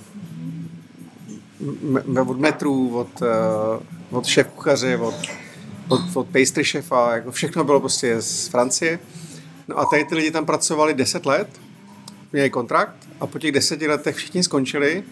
od 2.28 2.40
metrů, 2.40 2.98
od, 2.98 3.22
uh, 3.22 4.18
od 4.18 4.26
šéf 4.26 4.48
kuchaře, 4.48 4.98
od, 4.98 5.16
od, 5.88 6.02
od 6.14 6.28
pastry 6.28 6.64
šefa, 6.64 7.16
jako 7.16 7.32
všechno 7.32 7.64
bylo 7.64 7.80
prostě 7.80 8.22
z 8.22 8.48
Francie. 8.48 9.00
No 9.68 9.80
a 9.80 9.86
tady 9.86 10.06
ty 10.06 10.16
lidi 10.16 10.32
tam 10.32 10.46
pracovali 10.46 10.94
10 10.94 11.26
let, 11.26 11.48
měli 12.36 12.50
kontrakt 12.50 12.96
a 13.20 13.28
po 13.28 13.40
těch 13.40 13.52
deseti 13.52 13.88
letech 13.88 14.16
všichni 14.16 14.44
skončili 14.44 15.04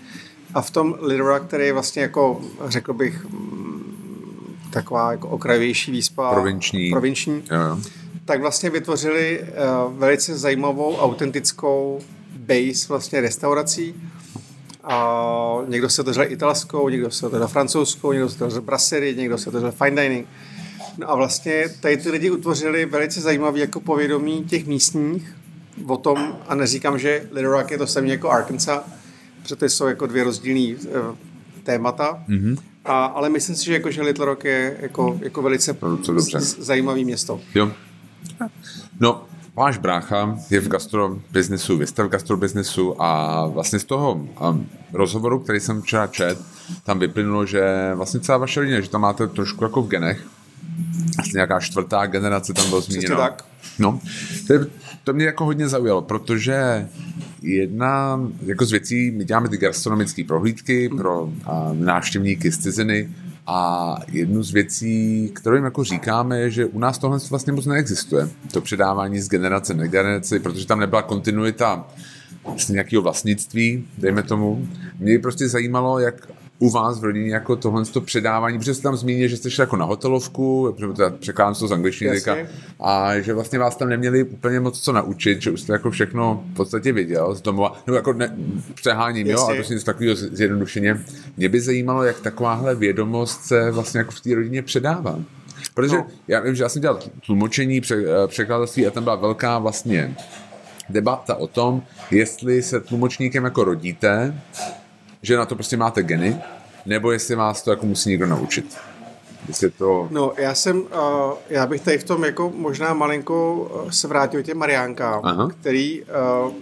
a 0.53 0.61
v 0.61 0.71
tom 0.71 0.95
Lidora, 0.99 1.39
který 1.39 1.65
je 1.65 1.73
vlastně 1.73 2.01
jako, 2.01 2.41
řekl 2.65 2.93
bych, 2.93 3.25
mm, 3.25 4.67
taková 4.71 5.11
jako 5.11 5.29
okrajovější 5.29 5.91
výspa. 5.91 6.31
Provinční. 6.33 6.89
Provinční. 6.89 7.43
Jo, 7.51 7.59
jo. 7.59 7.77
Tak 8.25 8.41
vlastně 8.41 8.69
vytvořili 8.69 9.41
uh, 9.41 9.97
velice 9.99 10.37
zajímavou, 10.37 10.97
autentickou 10.97 12.01
base 12.37 12.87
vlastně 12.89 13.21
restaurací. 13.21 13.95
A 14.83 15.17
někdo 15.67 15.89
se 15.89 16.01
otevřel 16.01 16.25
italskou, 16.31 16.89
někdo 16.89 17.11
se 17.11 17.27
otevřel 17.27 17.47
francouzskou, 17.47 18.11
někdo 18.11 18.29
se 18.29 18.35
otevřel 18.35 18.61
brasserie, 18.61 19.13
někdo 19.13 19.37
se 19.37 19.49
otevřel 19.49 19.71
fine 19.71 20.01
dining. 20.01 20.27
No 20.97 21.11
a 21.11 21.15
vlastně 21.15 21.69
tady 21.79 21.97
ty 21.97 22.09
lidi 22.09 22.31
utvořili 22.31 22.85
velice 22.85 23.21
zajímavý 23.21 23.59
jako 23.59 23.79
povědomí 23.79 24.43
těch 24.43 24.65
místních 24.65 25.35
o 25.87 25.97
tom, 25.97 26.37
a 26.47 26.55
neříkám, 26.55 26.99
že 26.99 27.27
Little 27.31 27.51
Rock 27.51 27.71
je 27.71 27.77
to 27.77 27.87
samé 27.87 28.07
jako 28.07 28.29
Arkansas, 28.29 28.83
protože 29.41 29.55
to 29.55 29.65
jsou 29.65 29.87
jako 29.87 30.05
dvě 30.07 30.23
rozdílné 30.23 30.75
uh, 30.75 31.15
témata, 31.63 32.23
mm-hmm. 32.29 32.57
a, 32.85 33.05
ale 33.05 33.29
myslím 33.29 33.55
si, 33.55 33.65
že, 33.65 33.73
jako, 33.73 33.91
že 33.91 34.01
Little 34.01 34.25
Rock 34.25 34.43
je 34.43 34.77
jako, 34.79 35.19
jako 35.21 35.41
velice 35.41 35.77
no, 35.81 36.21
z, 36.21 36.59
zajímavý 36.59 37.05
město. 37.05 37.39
Jo. 37.55 37.71
No, 38.99 39.25
váš 39.55 39.77
brácha 39.77 40.39
je 40.49 40.59
v 40.59 40.67
gastrobiznesu, 40.67 41.77
vy 41.77 41.87
jste 41.87 42.03
v 42.03 42.09
gastrobiznesu 42.09 43.01
a 43.01 43.45
vlastně 43.45 43.79
z 43.79 43.83
toho 43.85 44.13
um, 44.13 44.69
rozhovoru, 44.93 45.39
který 45.39 45.59
jsem 45.59 45.81
včera 45.81 46.07
čet, 46.07 46.39
tam 46.83 46.99
vyplynulo, 46.99 47.45
že 47.45 47.91
vlastně 47.95 48.19
celá 48.19 48.37
vaše 48.37 48.59
linie, 48.59 48.81
že 48.81 48.89
tam 48.89 49.01
máte 49.01 49.27
trošku 49.27 49.63
jako 49.63 49.81
v 49.81 49.87
genech, 49.87 50.27
asi 51.19 51.31
nějaká 51.33 51.59
čtvrtá 51.59 52.05
generace 52.05 52.53
tam 52.53 52.69
bylo 52.69 52.81
zmíněno. 52.81 53.17
tak. 53.17 53.45
No, 53.79 53.99
to, 54.47 54.53
to 55.03 55.13
mě 55.13 55.25
jako 55.25 55.45
hodně 55.45 55.67
zaujalo, 55.67 56.01
protože 56.01 56.87
jedna 57.41 58.19
jako 58.45 58.65
z 58.65 58.71
věcí, 58.71 59.11
my 59.11 59.25
děláme 59.25 59.49
ty 59.49 59.57
gastronomické 59.57 60.23
prohlídky 60.23 60.89
pro 60.89 61.29
a, 61.45 61.69
návštěvníky 61.73 62.51
z 62.51 62.57
ciziny 62.57 63.09
a 63.47 63.95
jednu 64.11 64.43
z 64.43 64.51
věcí, 64.51 65.31
kterou 65.35 65.55
jim 65.55 65.65
jako 65.65 65.83
říkáme, 65.83 66.39
je, 66.39 66.51
že 66.51 66.65
u 66.65 66.79
nás 66.79 66.97
tohle 66.97 67.19
vlastně 67.29 67.53
moc 67.53 67.65
neexistuje. 67.65 68.29
To 68.51 68.61
předávání 68.61 69.19
z 69.19 69.29
generace 69.29 69.73
na 69.73 69.87
generaci, 69.87 70.39
protože 70.39 70.67
tam 70.67 70.79
nebyla 70.79 71.01
kontinuita 71.01 71.87
vlastně 72.43 72.73
nějakého 72.73 73.01
vlastnictví, 73.01 73.87
dejme 73.97 74.23
tomu. 74.23 74.67
Mě 74.99 75.19
prostě 75.19 75.49
zajímalo, 75.49 75.99
jak 75.99 76.27
u 76.63 76.69
vás 76.69 76.99
v 76.99 77.03
rodině 77.03 77.33
jako 77.33 77.55
tohle 77.55 77.85
to 77.85 78.01
předávání, 78.01 78.59
protože 78.59 78.73
jste 78.73 78.83
tam 78.83 78.95
zmínili, 78.95 79.29
že 79.29 79.37
jste 79.37 79.51
šli 79.51 79.61
jako 79.61 79.77
na 79.77 79.85
hotelovku, 79.85 80.75
protože 80.77 81.03
překládám 81.19 81.55
to 81.55 81.67
z 81.67 81.71
angličtiny 81.71 82.21
a 82.79 83.19
že 83.19 83.33
vlastně 83.33 83.59
vás 83.59 83.75
tam 83.75 83.89
neměli 83.89 84.23
úplně 84.23 84.59
moc 84.59 84.79
co 84.79 84.91
naučit, 84.91 85.41
že 85.41 85.51
už 85.51 85.61
jste 85.61 85.73
jako 85.73 85.91
všechno 85.91 86.43
v 86.53 86.55
podstatě 86.55 86.93
viděl 86.93 87.35
z 87.35 87.41
domova, 87.41 87.81
nebo 87.87 87.95
jako 87.95 88.13
ne, 88.13 88.37
přeháním, 88.73 89.27
jo, 89.27 89.47
a 89.51 89.55
prostě 89.55 89.73
něco 89.73 89.85
takového 89.85 90.15
zjednodušeně. 90.15 90.99
Mě 91.37 91.49
by 91.49 91.61
zajímalo, 91.61 92.03
jak 92.03 92.19
takováhle 92.19 92.75
vědomost 92.75 93.45
se 93.45 93.71
vlastně 93.71 93.97
jako 93.97 94.11
v 94.11 94.21
té 94.21 94.35
rodině 94.35 94.61
předává. 94.61 95.19
Protože 95.73 95.95
no. 95.95 96.07
já 96.27 96.39
vím, 96.39 96.55
že 96.55 96.63
já 96.63 96.69
jsem 96.69 96.81
dělal 96.81 96.99
tlumočení, 97.25 97.81
eh, 97.91 98.27
překladatelství 98.27 98.87
a 98.87 98.91
tam 98.91 99.03
byla 99.03 99.15
velká 99.15 99.59
vlastně 99.59 100.15
debata 100.89 101.35
o 101.35 101.47
tom, 101.47 101.83
jestli 102.11 102.61
se 102.61 102.79
tlumočníkem 102.79 103.43
jako 103.43 103.63
rodíte, 103.63 104.41
že 105.23 105.37
na 105.37 105.45
to 105.45 105.55
prostě 105.55 105.77
máte 105.77 106.03
geny, 106.03 106.37
nebo 106.85 107.11
jestli 107.11 107.35
vás 107.35 107.61
to 107.61 107.71
jako 107.71 107.85
musí 107.85 108.09
někdo 108.09 108.27
naučit. 108.27 108.77
Jestli 109.47 109.69
to... 109.71 110.07
No, 110.11 110.33
já 110.37 110.55
jsem, 110.55 110.81
uh, 110.81 110.87
já 111.49 111.67
bych 111.67 111.81
tady 111.81 111.97
v 111.97 112.03
tom 112.03 112.23
jako 112.23 112.51
možná 112.55 112.93
malinko 112.93 113.71
se 113.89 114.07
vrátil 114.07 114.43
těm 114.43 114.57
Mariánkám, 114.57 115.21
Aha. 115.23 115.49
který 115.49 116.01
uh, 116.01 116.53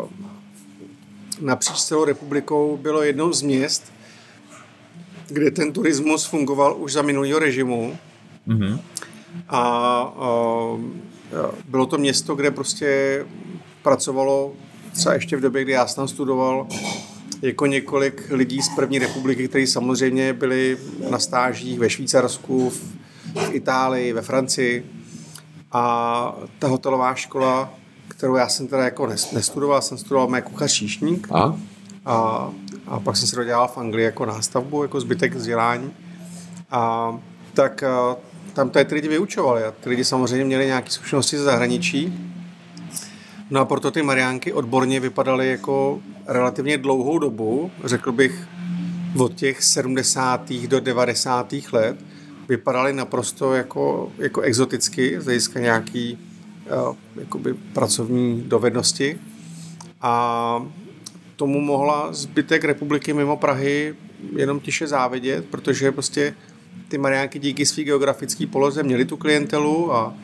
uh, 0.00 0.08
napříč 1.40 1.82
celou 1.82 2.04
republikou 2.04 2.76
bylo 2.76 3.02
jednou 3.02 3.32
z 3.32 3.42
měst, 3.42 3.92
kde 5.28 5.50
ten 5.50 5.72
turismus 5.72 6.24
fungoval 6.24 6.76
už 6.78 6.92
za 6.92 7.02
minulého 7.02 7.38
režimu. 7.38 7.96
Mm-hmm. 8.48 8.80
A 9.48 10.14
uh, 10.72 10.80
bylo 11.68 11.86
to 11.86 11.98
město, 11.98 12.34
kde 12.34 12.50
prostě 12.50 13.24
pracovalo 13.82 14.52
třeba 14.92 15.14
ještě 15.14 15.36
v 15.36 15.40
době, 15.40 15.62
kdy 15.62 15.72
já 15.72 15.86
jsem 15.86 15.96
tam 15.96 16.08
studoval, 16.08 16.66
jako 17.42 17.66
několik 17.66 18.30
lidí 18.30 18.62
z 18.62 18.68
první 18.68 18.98
republiky, 18.98 19.48
kteří 19.48 19.66
samozřejmě 19.66 20.32
byli 20.32 20.78
na 21.10 21.18
stážích 21.18 21.78
ve 21.78 21.90
Švýcarsku, 21.90 22.70
v, 22.70 22.80
v 23.34 23.54
Itálii, 23.54 24.12
ve 24.12 24.22
Francii. 24.22 24.86
A 25.72 26.36
ta 26.58 26.68
hotelová 26.68 27.14
škola, 27.14 27.74
kterou 28.08 28.36
já 28.36 28.48
jsem 28.48 28.66
teda 28.66 28.84
jako 28.84 29.06
nestudoval, 29.06 29.82
jsem 29.82 29.98
studoval 29.98 30.28
mé 30.28 30.42
kuchař 30.42 30.72
číšník. 30.72 31.28
A? 31.30 31.56
A, 32.06 32.48
a 32.86 33.00
pak 33.00 33.16
jsem 33.16 33.28
se 33.28 33.36
dodělal 33.36 33.68
v 33.68 33.78
Anglii 33.78 34.04
jako 34.04 34.26
nástavbu, 34.26 34.82
jako 34.82 35.00
zbytek 35.00 35.34
vzdělání. 35.34 35.92
A 36.70 37.12
tak 37.54 37.82
a, 37.82 38.16
tam 38.52 38.70
tady 38.70 38.84
ty 38.84 38.94
lidi 38.94 39.08
vyučovali 39.08 39.64
a 39.64 39.70
ty 39.70 39.88
lidi 39.88 40.04
samozřejmě 40.04 40.44
měli 40.44 40.66
nějaké 40.66 40.90
zkušenosti 40.90 41.38
ze 41.38 41.44
zahraničí 41.44 42.32
No 43.52 43.60
a 43.60 43.64
proto 43.64 43.90
ty 43.90 44.02
Mariánky 44.02 44.52
odborně 44.52 45.00
vypadaly 45.00 45.48
jako 45.48 46.00
relativně 46.26 46.78
dlouhou 46.78 47.18
dobu, 47.18 47.70
řekl 47.84 48.12
bych 48.12 48.48
od 49.18 49.34
těch 49.34 49.62
70. 49.62 50.52
do 50.52 50.80
90. 50.80 51.54
let, 51.72 51.96
vypadaly 52.48 52.92
naprosto 52.92 53.54
jako, 53.54 54.12
jako 54.18 54.40
exoticky 54.40 55.20
z 55.20 55.24
hlediska 55.24 55.60
nějaký 55.60 56.18
uh, 56.88 56.96
jakoby 57.16 57.54
pracovní 57.54 58.40
dovednosti 58.40 59.18
a 60.00 60.66
tomu 61.36 61.60
mohla 61.60 62.12
zbytek 62.12 62.64
republiky 62.64 63.12
mimo 63.12 63.36
Prahy 63.36 63.94
jenom 64.36 64.60
tiše 64.60 64.86
závidět, 64.86 65.44
protože 65.44 65.92
prostě 65.92 66.34
ty 66.88 66.98
Mariánky 66.98 67.38
díky 67.38 67.66
své 67.66 67.82
geografické 67.82 68.46
poloze 68.46 68.82
měly 68.82 69.04
tu 69.04 69.16
klientelu 69.16 69.94
a, 69.94 70.14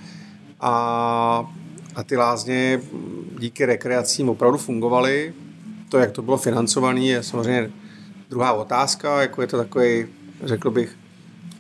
a 0.61 1.53
a 1.99 2.03
ty 2.03 2.17
lázně 2.17 2.81
díky 3.39 3.67
rekreacím 3.67 4.29
opravdu 4.29 4.59
fungovaly. 4.59 5.35
To, 5.89 5.99
jak 5.99 6.13
to 6.13 6.23
bylo 6.23 6.37
financované, 6.37 7.01
je 7.01 7.23
samozřejmě 7.23 7.71
druhá 8.31 8.53
otázka, 8.53 9.23
jako 9.23 9.41
je 9.41 9.47
to 9.47 9.57
takový, 9.57 10.07
řekl 10.45 10.71
bych, 10.71 10.97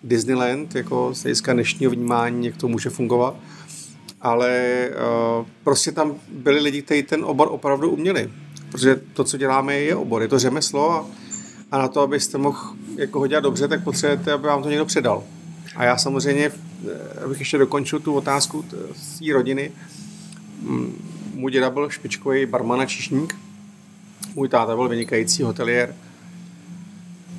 Disneyland, 0.04 0.74
jako 0.74 1.14
z 1.14 1.22
hlediska 1.22 1.52
dnešního 1.52 1.92
vnímání, 1.92 2.46
jak 2.46 2.56
to 2.56 2.68
může 2.68 2.90
fungovat. 2.90 3.36
Ale 4.20 4.88
uh, 5.40 5.46
prostě 5.64 5.92
tam 5.92 6.14
byli 6.28 6.60
lidi, 6.60 6.82
kteří 6.82 7.02
ten 7.02 7.24
obor 7.24 7.48
opravdu 7.50 7.90
uměli. 7.90 8.30
Protože 8.70 9.00
to, 9.12 9.24
co 9.24 9.36
děláme, 9.36 9.74
je 9.74 9.96
obor, 9.96 10.22
je 10.22 10.28
to 10.28 10.38
řemeslo 10.38 10.90
a, 10.90 11.06
a 11.70 11.78
na 11.78 11.88
to, 11.88 12.00
abyste 12.00 12.38
mohl 12.38 12.58
jako 12.96 13.18
ho 13.18 13.26
dělat 13.26 13.40
dobře, 13.40 13.68
tak 13.68 13.84
potřebujete, 13.84 14.32
aby 14.32 14.46
vám 14.46 14.62
to 14.62 14.68
někdo 14.68 14.84
předal. 14.84 15.24
A 15.76 15.84
já 15.84 15.96
samozřejmě, 15.96 16.50
eh, 16.50 17.24
abych 17.24 17.38
ještě 17.38 17.58
dokončil 17.58 18.00
tu 18.00 18.14
otázku 18.14 18.64
z 18.96 19.18
té 19.18 19.32
rodiny, 19.32 19.72
můj 21.34 21.52
děda 21.52 21.70
byl 21.70 21.90
špičkový 21.90 22.46
barman 22.46 22.80
a 22.80 22.86
čišník. 22.86 23.47
Můj 24.38 24.48
táta 24.48 24.76
byl 24.76 24.88
vynikající 24.88 25.42
hotelier, 25.42 25.94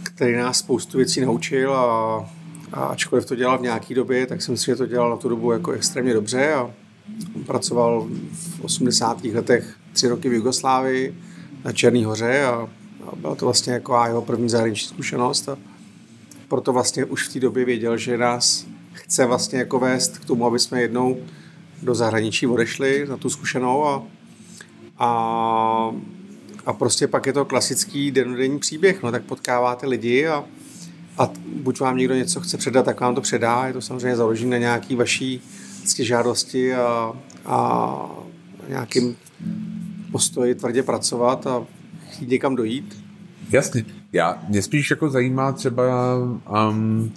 který 0.04 0.36
nás 0.36 0.58
spoustu 0.58 0.98
věcí 0.98 1.22
naučil 1.22 1.74
a, 1.74 2.30
a 2.74 2.86
ačkoliv 2.86 3.26
to 3.26 3.36
dělal 3.36 3.58
v 3.58 3.62
nějaké 3.62 3.96
době, 3.96 4.26
tak 4.26 4.42
jsem 4.42 4.58
si, 4.58 4.66
že 4.66 4.76
to 4.76 4.86
dělal 4.86 5.10
na 5.10 5.18
tu 5.18 5.30
dobu 5.30 5.52
jako 5.52 5.72
extrémně 5.72 6.14
dobře 6.14 6.54
a 6.54 6.72
pracoval 7.46 8.08
v 8.34 8.64
80. 8.64 9.24
letech 9.24 9.76
tři 9.94 10.08
roky 10.08 10.30
v 10.30 10.34
Jugoslávii 10.34 11.16
na 11.66 11.72
Černý 11.72 12.04
hoře 12.04 12.44
a, 12.44 12.70
a 13.08 13.16
byla 13.16 13.36
to 13.36 13.46
vlastně 13.46 13.74
jako 13.74 14.04
jeho 14.06 14.22
první 14.22 14.50
zahraniční 14.50 14.88
zkušenost 14.88 15.50
a 15.50 15.58
proto 16.48 16.74
vlastně 16.74 17.06
už 17.06 17.28
v 17.28 17.34
té 17.34 17.40
době 17.40 17.66
věděl, 17.66 17.98
že 17.98 18.18
nás 18.18 18.66
chce 18.94 19.26
vlastně 19.26 19.60
jako 19.60 19.80
vést 19.80 20.18
k 20.18 20.26
tomu, 20.26 20.46
aby 20.46 20.60
jsme 20.60 20.82
jednou 20.82 21.18
do 21.82 21.96
zahraničí 21.96 22.48
odešli 22.48 23.06
na 23.10 23.18
tu 23.18 23.30
zkušenou 23.30 23.86
a, 23.86 24.04
a, 24.98 25.92
a 26.70 26.74
prostě 26.74 27.08
pak 27.08 27.26
je 27.26 27.34
to 27.34 27.46
klasický 27.46 28.12
denodenní 28.12 28.60
příběh, 28.60 29.04
no 29.04 29.12
tak 29.12 29.24
potkáváte 29.24 29.88
lidi 29.88 30.28
a, 30.28 30.44
a 31.18 31.30
buď 31.56 31.80
vám 31.80 31.98
někdo 31.98 32.16
něco 32.16 32.40
chce 32.40 32.58
předat, 32.58 32.86
tak 32.86 33.02
vám 33.02 33.16
to 33.16 33.22
předá, 33.22 33.68
je 33.68 33.74
to 33.74 33.82
samozřejmě 33.82 34.16
založené 34.16 34.52
na 34.52 34.58
nějaký 34.58 34.96
vaší 34.96 35.42
žádosti 36.00 36.74
a, 36.74 37.14
a 37.46 38.10
nějakým 38.68 39.16
postoji 40.12 40.56
tvrdě 40.56 40.84
pracovat 40.84 41.48
a 41.48 41.66
jít 42.20 42.30
někam 42.30 42.56
dojít. 42.56 43.04
Jasně. 43.50 43.86
Já, 44.14 44.44
mě 44.50 44.62
spíš 44.62 44.90
jako 44.90 45.10
zajímá 45.10 45.52
třeba 45.52 45.84
um, 46.70 47.12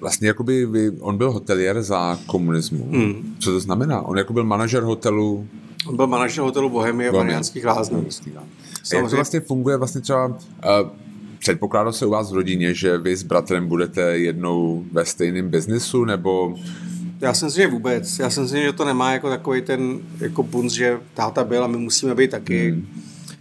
vlastně 0.00 0.28
jakoby 0.28 0.66
on 1.00 1.18
byl 1.18 1.32
hotelier 1.32 1.82
za 1.82 2.18
komunismu. 2.26 2.88
Hmm. 2.92 3.36
Co 3.38 3.50
to 3.50 3.60
znamená? 3.60 4.02
On 4.02 4.18
jako 4.18 4.32
byl 4.32 4.44
manažer 4.44 4.82
hotelu 4.82 5.48
On 5.86 5.96
byl 5.96 6.06
manažer 6.06 6.44
hotelu 6.44 6.68
Bohemie 6.68 7.10
v 7.10 7.14
Mariánských 7.14 7.64
lázních. 7.64 8.20
A 8.36 8.94
jak 8.94 9.10
to 9.10 9.16
vlastně 9.16 9.40
funguje 9.40 9.76
vlastně 9.76 10.00
třeba 10.00 10.26
uh, 10.26 10.36
předpokládá 11.38 11.92
se 11.92 12.06
u 12.06 12.10
vás 12.10 12.32
v 12.32 12.34
rodině, 12.34 12.74
že 12.74 12.98
vy 12.98 13.16
s 13.16 13.22
bratrem 13.22 13.68
budete 13.68 14.18
jednou 14.18 14.84
ve 14.92 15.04
stejném 15.04 15.48
biznisu, 15.48 16.04
nebo... 16.04 16.54
Já 17.20 17.34
jsem 17.34 17.50
si, 17.50 17.56
že 17.56 17.66
vůbec. 17.66 18.18
Já 18.18 18.30
jsem 18.30 18.48
si, 18.48 18.62
že 18.62 18.72
to 18.72 18.84
nemá 18.84 19.12
jako 19.12 19.28
takový 19.28 19.62
ten 19.62 19.98
jako 20.20 20.42
bunc, 20.42 20.72
že 20.72 21.00
táta 21.14 21.44
byl 21.44 21.64
a 21.64 21.66
my 21.66 21.76
musíme 21.76 22.14
být 22.14 22.30
taky. 22.30 22.70
Hmm. 22.70 22.86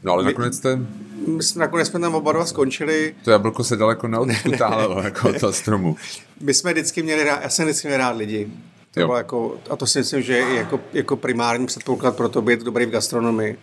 No 0.04 0.12
ale 0.12 0.24
my, 0.24 0.30
nakonec 0.30 0.56
jste 0.56 0.80
my 1.28 1.44
jsme 1.44 1.60
nakonec 1.60 1.88
jsme 1.88 2.00
tam 2.00 2.16
oba 2.16 2.32
dva 2.32 2.46
skončili. 2.46 3.16
To 3.24 3.32
jablko 3.32 3.64
se 3.64 3.76
daleko 3.76 4.08
neodkutálelo 4.08 5.02
jako 5.04 5.34
to 5.34 5.54
stromu. 5.54 5.96
My 6.42 6.54
jsme 6.54 6.72
vždycky 6.74 7.04
měli 7.04 7.24
rád, 7.24 7.40
já 7.44 7.50
jsem 7.50 7.66
vždycky 7.66 7.88
měl 7.88 7.98
rád 7.98 8.18
lidi. 8.18 8.52
To 8.94 9.00
bylo 9.00 9.18
jako, 9.18 9.58
a 9.70 9.76
to 9.76 9.88
si 9.88 10.00
myslím, 10.00 10.22
že 10.22 10.34
je 10.34 10.56
jako, 10.56 10.80
jako 10.94 11.16
primární 11.16 11.66
předpoklad 11.66 12.18
pro 12.18 12.30
to 12.30 12.42
být 12.42 12.64
dobrý 12.64 12.86
v 12.86 12.90
gastronomii. 12.90 13.58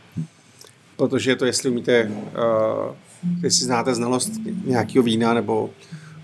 Protože 0.96 1.36
to, 1.36 1.46
jestli 1.46 1.70
umíte, 1.70 2.04
uh, 2.04 2.94
jestli 3.42 3.64
znáte 3.66 3.94
znalost 3.94 4.32
nějakého 4.64 5.02
vína, 5.02 5.34
nebo 5.34 5.70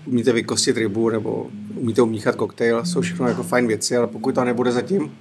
umíte 0.05 0.33
vykostit 0.33 0.77
rybu, 0.77 1.09
nebo 1.09 1.47
umíte 1.75 2.01
umíchat 2.01 2.35
koktejl, 2.35 2.85
jsou 2.85 3.01
všechno 3.01 3.27
jako 3.27 3.43
fajn 3.43 3.67
věci, 3.67 3.97
ale 3.97 4.07
pokud 4.07 4.35
to 4.35 4.43
nebude 4.43 4.71
zatím, 4.71 5.17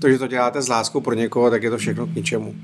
to, 0.00 0.08
že 0.08 0.18
to 0.18 0.26
děláte 0.26 0.62
s 0.62 0.68
láskou 0.68 1.00
pro 1.00 1.14
někoho, 1.14 1.50
tak 1.50 1.62
je 1.62 1.70
to 1.70 1.78
všechno 1.78 2.06
k 2.06 2.14
ničemu. 2.14 2.54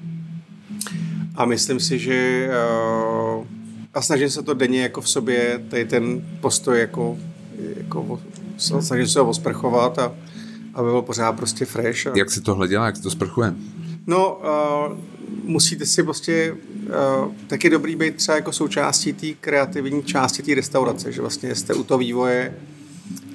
A 1.35 1.45
myslím 1.45 1.81
si, 1.81 1.99
že 1.99 2.49
uh, 2.49 3.47
a 3.95 4.03
snažím 4.03 4.31
se 4.31 4.43
to 4.43 4.55
denně 4.55 4.83
jako 4.83 5.01
v 5.01 5.09
sobě, 5.09 5.63
tady 5.71 5.85
ten 5.85 6.23
postoj 6.41 6.81
jako, 6.81 7.19
jako 7.77 8.21
snažím 8.57 9.09
se 9.09 9.21
ho 9.21 9.29
osprchovat 9.29 9.99
a 9.99 10.15
aby 10.75 10.91
byl 10.91 11.03
pořád 11.03 11.33
prostě 11.33 11.65
fresh. 11.65 12.07
A... 12.07 12.13
Jak 12.17 12.31
se 12.31 12.41
tohle 12.41 12.69
dělá, 12.69 12.87
jak 12.87 12.97
se 12.97 13.03
to 13.03 13.11
sprchuje? 13.11 13.55
No, 14.07 14.41
uh, 14.91 14.99
musíte 15.45 15.87
si 15.87 16.03
prostě, 16.03 16.57
uh, 17.23 17.33
taky 17.47 17.71
dobrý 17.71 17.97
být 17.97 18.17
třeba 18.17 18.37
jako 18.37 18.53
součástí 18.53 19.13
té 19.13 19.27
kreativní 19.41 20.03
části 20.03 20.43
té 20.43 20.55
restaurace, 20.55 21.13
že 21.13 21.21
vlastně 21.21 21.55
jste 21.55 21.75
u 21.75 21.85
toho 21.85 21.99
vývoje 21.99 22.57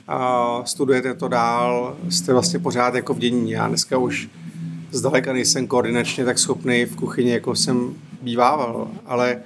a 0.08 0.62
studujete 0.66 1.14
to 1.14 1.28
dál, 1.28 1.98
jste 2.10 2.34
vlastně 2.34 2.60
pořád 2.60 2.96
jako 2.96 3.14
v 3.14 3.20
dění. 3.20 3.52
Já 3.52 3.68
dneska 3.68 3.98
už 3.98 4.30
zdaleka 4.92 5.34
nejsem 5.34 5.68
koordinačně 5.68 6.26
tak 6.26 6.40
schopný 6.40 6.86
v 6.86 6.96
kuchyni, 6.96 7.32
jako 7.32 7.56
jsem 7.56 7.94
bývával, 8.22 8.88
ale 9.06 9.38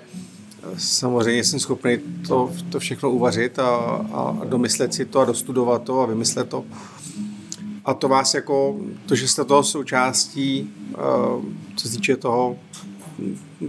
samozřejmě 0.78 1.44
jsem 1.44 1.60
schopný 1.60 1.98
to, 2.28 2.52
to 2.70 2.80
všechno 2.80 3.12
uvařit 3.12 3.60
a, 3.60 3.68
a 4.14 4.38
domyslet 4.46 4.94
si 4.94 5.06
to 5.06 5.20
a 5.20 5.26
dostudovat 5.26 5.84
to 5.84 6.02
a 6.02 6.06
vymyslet 6.06 6.50
to. 6.50 6.66
A 7.86 7.94
to 7.94 8.08
vás 8.08 8.34
jako, 8.34 8.80
to, 9.06 9.16
že 9.16 9.28
jste 9.28 9.46
toho 9.46 9.64
součástí, 9.64 10.74
eh, 10.92 10.96
co 11.76 11.88
se 11.88 11.96
týče 11.96 12.18
toho, 12.18 12.58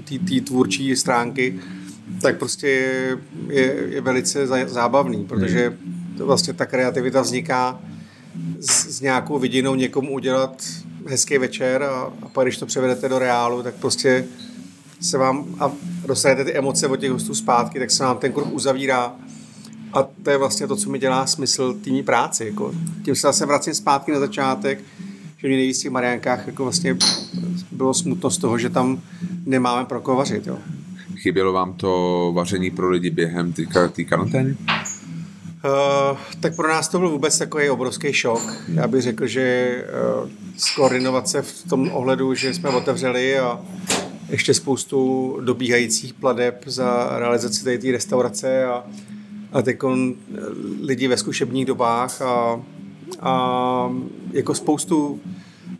té 0.04 0.40
tvůrčí 0.40 0.96
stránky, 0.96 1.60
tak 2.22 2.38
prostě 2.38 2.68
je, 2.68 3.18
je, 3.48 3.86
je 3.88 4.00
velice 4.00 4.46
zábavný, 4.66 5.24
protože 5.24 5.78
vlastně 6.16 6.52
ta 6.52 6.66
kreativita 6.66 7.20
vzniká 7.20 7.80
s, 8.60 8.86
s 8.86 9.00
nějakou 9.00 9.38
vidinou 9.38 9.74
někomu 9.74 10.12
udělat 10.12 10.66
hezký 11.06 11.38
večer 11.38 11.82
a, 11.82 12.12
a 12.22 12.28
pak 12.32 12.44
když 12.44 12.58
to 12.58 12.66
převedete 12.66 13.08
do 13.08 13.18
reálu, 13.18 13.62
tak 13.62 13.74
prostě 13.74 14.24
se 15.00 15.18
vám 15.18 15.56
a 15.60 15.72
dostanete 16.06 16.44
ty 16.44 16.52
emoce 16.52 16.86
od 16.86 16.96
těch 16.96 17.10
hostů 17.10 17.34
zpátky, 17.34 17.78
tak 17.78 17.90
se 17.90 18.04
vám 18.04 18.18
ten 18.18 18.32
kruh 18.32 18.52
uzavírá 18.52 19.14
a 19.92 20.02
to 20.22 20.30
je 20.30 20.36
vlastně 20.36 20.66
to, 20.66 20.76
co 20.76 20.90
mi 20.90 20.98
dělá 20.98 21.26
smysl 21.26 21.74
týmní 21.74 22.02
práci. 22.02 22.44
Jako. 22.44 22.72
Tím 23.04 23.14
se 23.14 23.20
zase 23.20 23.46
vracím 23.46 23.74
zpátky 23.74 24.12
na 24.12 24.18
začátek, 24.18 24.78
že 25.36 25.48
mě 25.48 25.56
nejvíc 25.56 25.78
v 25.78 25.82
těch 25.82 25.92
Mariánkách 25.92 26.46
jako 26.46 26.62
vlastně 26.62 26.96
bylo 27.70 27.94
smutno 27.94 28.30
z 28.30 28.38
toho, 28.38 28.58
že 28.58 28.70
tam 28.70 29.00
nemáme 29.46 29.84
pro 29.84 30.00
koho 30.00 30.16
vařit. 30.16 30.46
Jo. 30.46 30.58
Chybělo 31.16 31.52
vám 31.52 31.72
to 31.72 32.32
vaření 32.34 32.70
pro 32.70 32.90
lidi 32.90 33.10
během 33.10 33.52
té 33.52 34.04
karantény? 34.04 34.56
Uh, 35.64 36.18
tak 36.40 36.56
pro 36.56 36.68
nás 36.68 36.88
to 36.88 36.98
byl 36.98 37.10
vůbec 37.10 37.38
takový 37.38 37.70
obrovský 37.70 38.12
šok. 38.12 38.42
Já 38.74 38.88
bych 38.88 39.02
řekl, 39.02 39.26
že 39.26 39.76
uh, 40.22 40.30
skoordinovat 40.56 41.28
se 41.28 41.42
v 41.42 41.68
tom 41.68 41.90
ohledu, 41.92 42.34
že 42.34 42.54
jsme 42.54 42.68
otevřeli 42.68 43.38
a 43.38 43.60
ještě 44.28 44.54
spoustu 44.54 45.36
dobíhajících 45.40 46.14
pladeb 46.14 46.62
za 46.66 47.18
realizaci 47.18 47.78
té 47.78 47.92
restaurace 47.92 48.64
a, 48.64 48.72
a 48.72 48.84
teď 49.62 49.78
lidi 50.82 51.08
ve 51.08 51.16
zkušebních 51.16 51.66
dobách 51.66 52.22
a, 52.22 52.60
a 53.20 53.92
jako 54.32 54.54
spoustu 54.54 55.20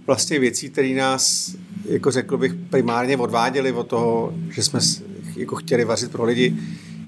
vlastně 0.06 0.38
věcí, 0.38 0.70
které 0.70 0.88
nás, 0.88 1.54
jako 1.84 2.10
řekl 2.10 2.36
bych, 2.36 2.54
primárně 2.54 3.16
odváděli 3.16 3.72
od 3.72 3.86
toho, 3.86 4.34
že 4.50 4.62
jsme 4.62 4.80
jako 5.36 5.56
chtěli 5.56 5.84
vařit 5.84 6.12
pro 6.12 6.24
lidi. 6.24 6.56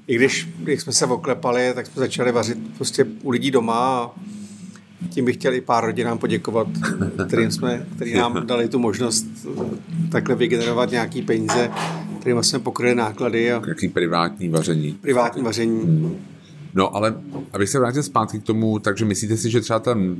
I 0.06 0.16
když, 0.16 0.48
když 0.58 0.80
jsme 0.80 0.92
se 0.92 1.06
oklepali, 1.06 1.72
tak 1.74 1.86
jsme 1.86 2.00
začali 2.00 2.32
vařit 2.32 2.58
prostě 2.76 3.06
u 3.22 3.30
lidí 3.30 3.50
doma 3.50 3.74
a 3.74 4.10
tím 5.08 5.24
bych 5.24 5.36
chtěl 5.36 5.54
i 5.54 5.60
pár 5.60 5.84
rodinám 5.84 6.18
poděkovat, 6.18 6.66
kterým 7.28 7.50
jsme, 7.50 7.86
který 7.96 8.14
nám 8.14 8.46
dali 8.46 8.68
tu 8.68 8.78
možnost 8.78 9.26
takhle 10.10 10.34
vygenerovat 10.34 10.90
nějaký 10.90 11.22
peníze, 11.22 11.70
kterým 12.20 12.42
jsme 12.42 12.58
pokryli 12.58 12.94
náklady. 12.94 13.52
A... 13.52 13.62
Jaký 13.68 13.88
privátní 13.88 14.48
vaření. 14.48 14.92
Privátní 14.92 15.42
vaření. 15.42 15.80
Hmm. 15.80 16.16
No 16.74 16.96
ale 16.96 17.14
abych 17.52 17.68
se 17.68 17.78
vrátil 17.78 18.02
zpátky 18.02 18.40
k 18.40 18.42
tomu, 18.42 18.78
takže 18.78 19.04
myslíte 19.04 19.36
si, 19.36 19.50
že 19.50 19.60
třeba 19.60 19.78
ten, 19.78 20.16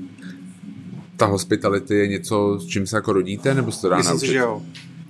ta 1.17 1.27
hospitality 1.27 1.95
je 1.95 2.09
něco, 2.09 2.59
s 2.61 2.67
čím 2.67 2.87
se 2.87 2.97
jako 2.97 3.13
rodíte, 3.13 3.55
nebo 3.55 3.73
se 3.73 3.81
to 3.81 3.89
dá 3.89 3.97
Myslím 3.97 4.15
naučit? 4.15 4.27
si, 4.27 4.33
že 4.33 4.39
jo. 4.39 4.63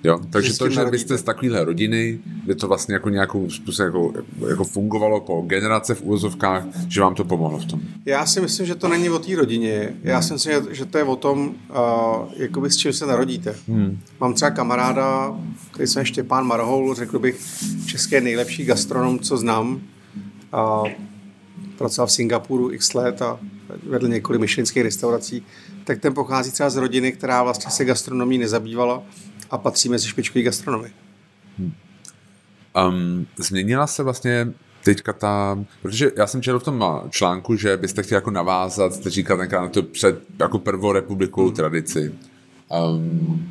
Jo, 0.04 0.18
takže 0.30 0.58
to, 0.58 0.68
že 0.68 0.84
vy 0.84 0.98
jste 0.98 1.18
z 1.18 1.22
takovéhle 1.22 1.64
rodiny, 1.64 2.18
kde 2.44 2.54
to 2.54 2.68
vlastně 2.68 2.94
jako 2.94 3.08
nějakou 3.08 3.50
způsob 3.50 3.84
jako, 3.84 4.12
jako 4.48 4.64
fungovalo 4.64 5.20
po 5.20 5.42
generace 5.46 5.94
v 5.94 6.02
úvozovkách, 6.02 6.64
že 6.88 7.00
vám 7.00 7.14
to 7.14 7.24
pomohlo 7.24 7.58
v 7.58 7.64
tom? 7.64 7.80
Já 8.06 8.26
si 8.26 8.40
myslím, 8.40 8.66
že 8.66 8.74
to 8.74 8.88
není 8.88 9.10
o 9.10 9.18
té 9.18 9.36
rodině. 9.36 9.94
Já 10.02 10.22
si 10.22 10.32
myslím, 10.32 10.54
že 10.70 10.84
to 10.84 10.98
je 10.98 11.04
o 11.04 11.16
tom, 11.16 11.48
uh, 11.48 12.32
jakoby 12.36 12.70
s 12.70 12.76
čím 12.76 12.92
se 12.92 13.06
narodíte. 13.06 13.54
Hmm. 13.68 13.98
Mám 14.20 14.34
třeba 14.34 14.50
kamaráda, 14.50 15.36
který 15.70 15.88
jsem 15.88 16.04
Štěpán 16.04 16.46
Marhol, 16.46 16.94
řekl 16.94 17.18
bych, 17.18 17.40
české 17.86 18.20
nejlepší 18.20 18.64
gastronom, 18.64 19.18
co 19.18 19.36
znám. 19.36 19.80
Uh, 20.54 20.88
pracoval 21.82 22.06
v 22.06 22.12
Singapuru 22.12 22.72
x 22.72 22.94
let 22.94 23.22
a 23.22 23.38
vedl 23.86 24.08
několik 24.08 24.40
myšlenských 24.40 24.82
restaurací, 24.82 25.42
tak 25.84 26.00
ten 26.00 26.14
pochází 26.14 26.50
třeba 26.50 26.70
z 26.70 26.76
rodiny, 26.76 27.12
která 27.12 27.42
vlastně 27.42 27.70
se 27.70 27.84
gastronomí 27.84 28.38
nezabývala 28.38 29.02
a 29.50 29.58
patří 29.58 29.88
mezi 29.88 30.08
špičkový 30.08 30.42
gastronomy. 30.44 30.90
Hmm. 31.58 31.72
Um, 32.88 33.26
změnila 33.36 33.86
se 33.86 34.02
vlastně 34.02 34.52
teďka 34.84 35.12
ta, 35.12 35.64
protože 35.82 36.10
já 36.16 36.26
jsem 36.26 36.42
četl 36.42 36.58
v 36.58 36.64
tom 36.64 36.84
článku, 37.10 37.56
že 37.56 37.76
byste 37.76 38.02
chtěli 38.02 38.16
jako 38.16 38.30
navázat, 38.30 38.94
jste 38.94 39.10
říkal 39.10 39.36
tenkrát 39.36 39.60
na 39.60 39.68
to 39.68 39.82
před 39.82 40.20
jako 40.38 40.58
prvorepublikovou 40.58 41.46
hmm. 41.46 41.56
tradici. 41.56 42.14
Um, 42.96 43.46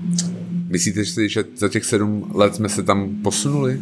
myslíte 0.69 1.05
si, 1.05 1.29
že 1.29 1.43
za 1.55 1.69
těch 1.69 1.85
sedm 1.85 2.31
let 2.33 2.55
jsme 2.55 2.69
se 2.69 2.83
tam 2.83 3.15
posunuli? 3.23 3.81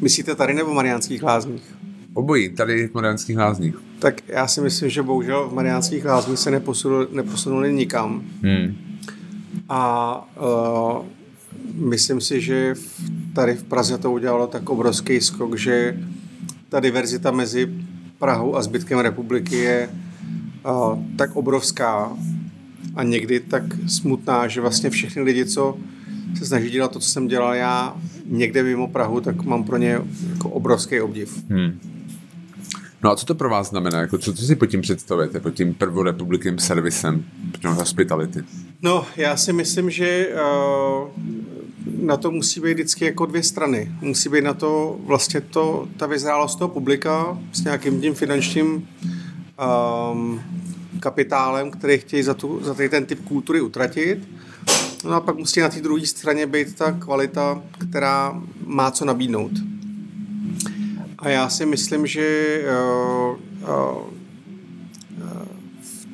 Myslíte 0.00 0.34
tady 0.34 0.54
nebo 0.54 0.70
v 0.70 0.74
Mariánských 0.74 1.22
lázních? 1.22 1.80
Obojí, 2.14 2.48
tady 2.48 2.88
v 2.88 2.94
Mariánských 2.94 3.38
lázních. 3.38 3.74
Tak 3.98 4.20
já 4.28 4.46
si 4.46 4.60
myslím, 4.60 4.90
že 4.90 5.02
bohužel 5.02 5.48
v 5.48 5.54
Mariánských 5.54 6.04
lázních 6.04 6.38
se 6.38 6.50
neposunuli, 6.50 7.06
neposunuli 7.12 7.72
nikam. 7.72 8.22
Hmm. 8.42 8.76
A 9.68 10.14
uh, 10.40 11.06
myslím 11.74 12.20
si, 12.20 12.40
že 12.40 12.74
tady 13.34 13.54
v 13.54 13.64
Praze 13.64 13.98
to 13.98 14.12
udělalo 14.12 14.46
tak 14.46 14.70
obrovský 14.70 15.20
skok, 15.20 15.56
že 15.56 16.00
ta 16.68 16.80
diverzita 16.80 17.30
mezi 17.30 17.68
Prahou 18.18 18.56
a 18.56 18.62
zbytkem 18.62 18.98
republiky 18.98 19.56
je 19.56 19.88
uh, 20.66 20.98
tak 21.16 21.36
obrovská 21.36 22.12
a 22.96 23.02
někdy 23.02 23.40
tak 23.40 23.62
smutná, 23.86 24.48
že 24.48 24.60
vlastně 24.60 24.90
všechny 24.90 25.22
lidi, 25.22 25.46
co 25.46 25.76
se 26.38 26.46
snaží 26.46 26.70
dělat 26.70 26.92
to, 26.92 26.98
co 26.98 27.08
jsem 27.08 27.28
dělal 27.28 27.54
já 27.54 27.96
někde 28.26 28.62
mimo 28.62 28.88
Prahu, 28.88 29.20
tak 29.20 29.42
mám 29.42 29.64
pro 29.64 29.76
ně 29.76 30.00
jako 30.32 30.48
obrovský 30.48 31.00
obdiv. 31.00 31.44
Hmm. 31.50 31.80
No 33.02 33.10
a 33.10 33.16
co 33.16 33.26
to 33.26 33.34
pro 33.34 33.50
vás 33.50 33.68
znamená? 33.68 34.00
Jako, 34.00 34.18
co, 34.18 34.34
co 34.34 34.42
si 34.42 34.56
pod 34.56 34.66
tím 34.66 34.80
představujete, 34.80 35.40
pod 35.40 35.50
tím 35.50 35.74
prvorepublikým 35.74 36.58
servisem, 36.58 37.24
tím 37.60 37.70
hospitality? 37.70 38.44
No, 38.82 39.06
já 39.16 39.36
si 39.36 39.52
myslím, 39.52 39.90
že 39.90 40.28
uh, 40.28 41.08
na 42.02 42.16
to 42.16 42.30
musí 42.30 42.60
být 42.60 42.74
vždycky 42.74 43.04
jako 43.04 43.26
dvě 43.26 43.42
strany. 43.42 43.92
Musí 44.00 44.28
být 44.28 44.44
na 44.44 44.54
to 44.54 45.00
vlastně 45.06 45.40
to, 45.40 45.88
ta 45.96 46.06
vyzrálost 46.06 46.58
toho 46.58 46.68
publika 46.68 47.38
s 47.52 47.64
nějakým 47.64 48.00
tím 48.00 48.14
finančním 48.14 48.88
um, 50.12 50.40
kapitálem, 51.00 51.70
který 51.70 51.98
chtějí 51.98 52.22
za, 52.22 52.34
tu, 52.34 52.60
za 52.64 52.74
ten 52.74 53.06
typ 53.06 53.24
kultury 53.24 53.60
utratit. 53.60 54.28
No 55.04 55.12
a 55.12 55.20
pak 55.20 55.36
musí 55.36 55.60
na 55.60 55.68
té 55.68 55.80
druhé 55.80 56.06
straně 56.06 56.46
být 56.46 56.74
ta 56.74 56.92
kvalita, 56.92 57.62
která 57.78 58.42
má 58.66 58.90
co 58.90 59.04
nabídnout. 59.04 59.52
A 61.20 61.28
já 61.28 61.48
si 61.48 61.66
myslím, 61.66 62.06
že 62.06 62.60
uh, 63.28 63.38
uh, 63.62 64.08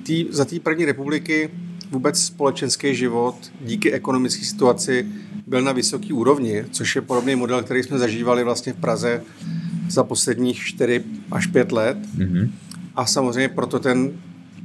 tý, 0.03 0.27
za 0.31 0.45
té 0.45 0.61
první 0.61 0.85
republiky 0.85 1.51
vůbec 1.91 2.25
společenský 2.25 2.95
život 2.95 3.37
díky 3.61 3.93
ekonomické 3.93 4.45
situaci 4.45 5.07
byl 5.47 5.63
na 5.63 5.73
vysoké 5.73 6.15
úrovni, 6.15 6.65
což 6.71 6.97
je 6.97 7.03
podobný 7.03 7.37
model, 7.37 7.63
který 7.63 7.83
jsme 7.83 7.99
zažívali 7.99 8.45
vlastně 8.45 8.73
v 8.73 8.77
Praze 8.77 9.23
za 9.89 10.05
posledních 10.05 10.65
4 10.65 11.05
až 11.31 11.47
5 11.47 11.73
let. 11.73 11.99
Mm-hmm. 12.17 12.51
A 12.95 13.07
samozřejmě 13.07 13.49
proto 13.49 13.79
ten 13.79 14.13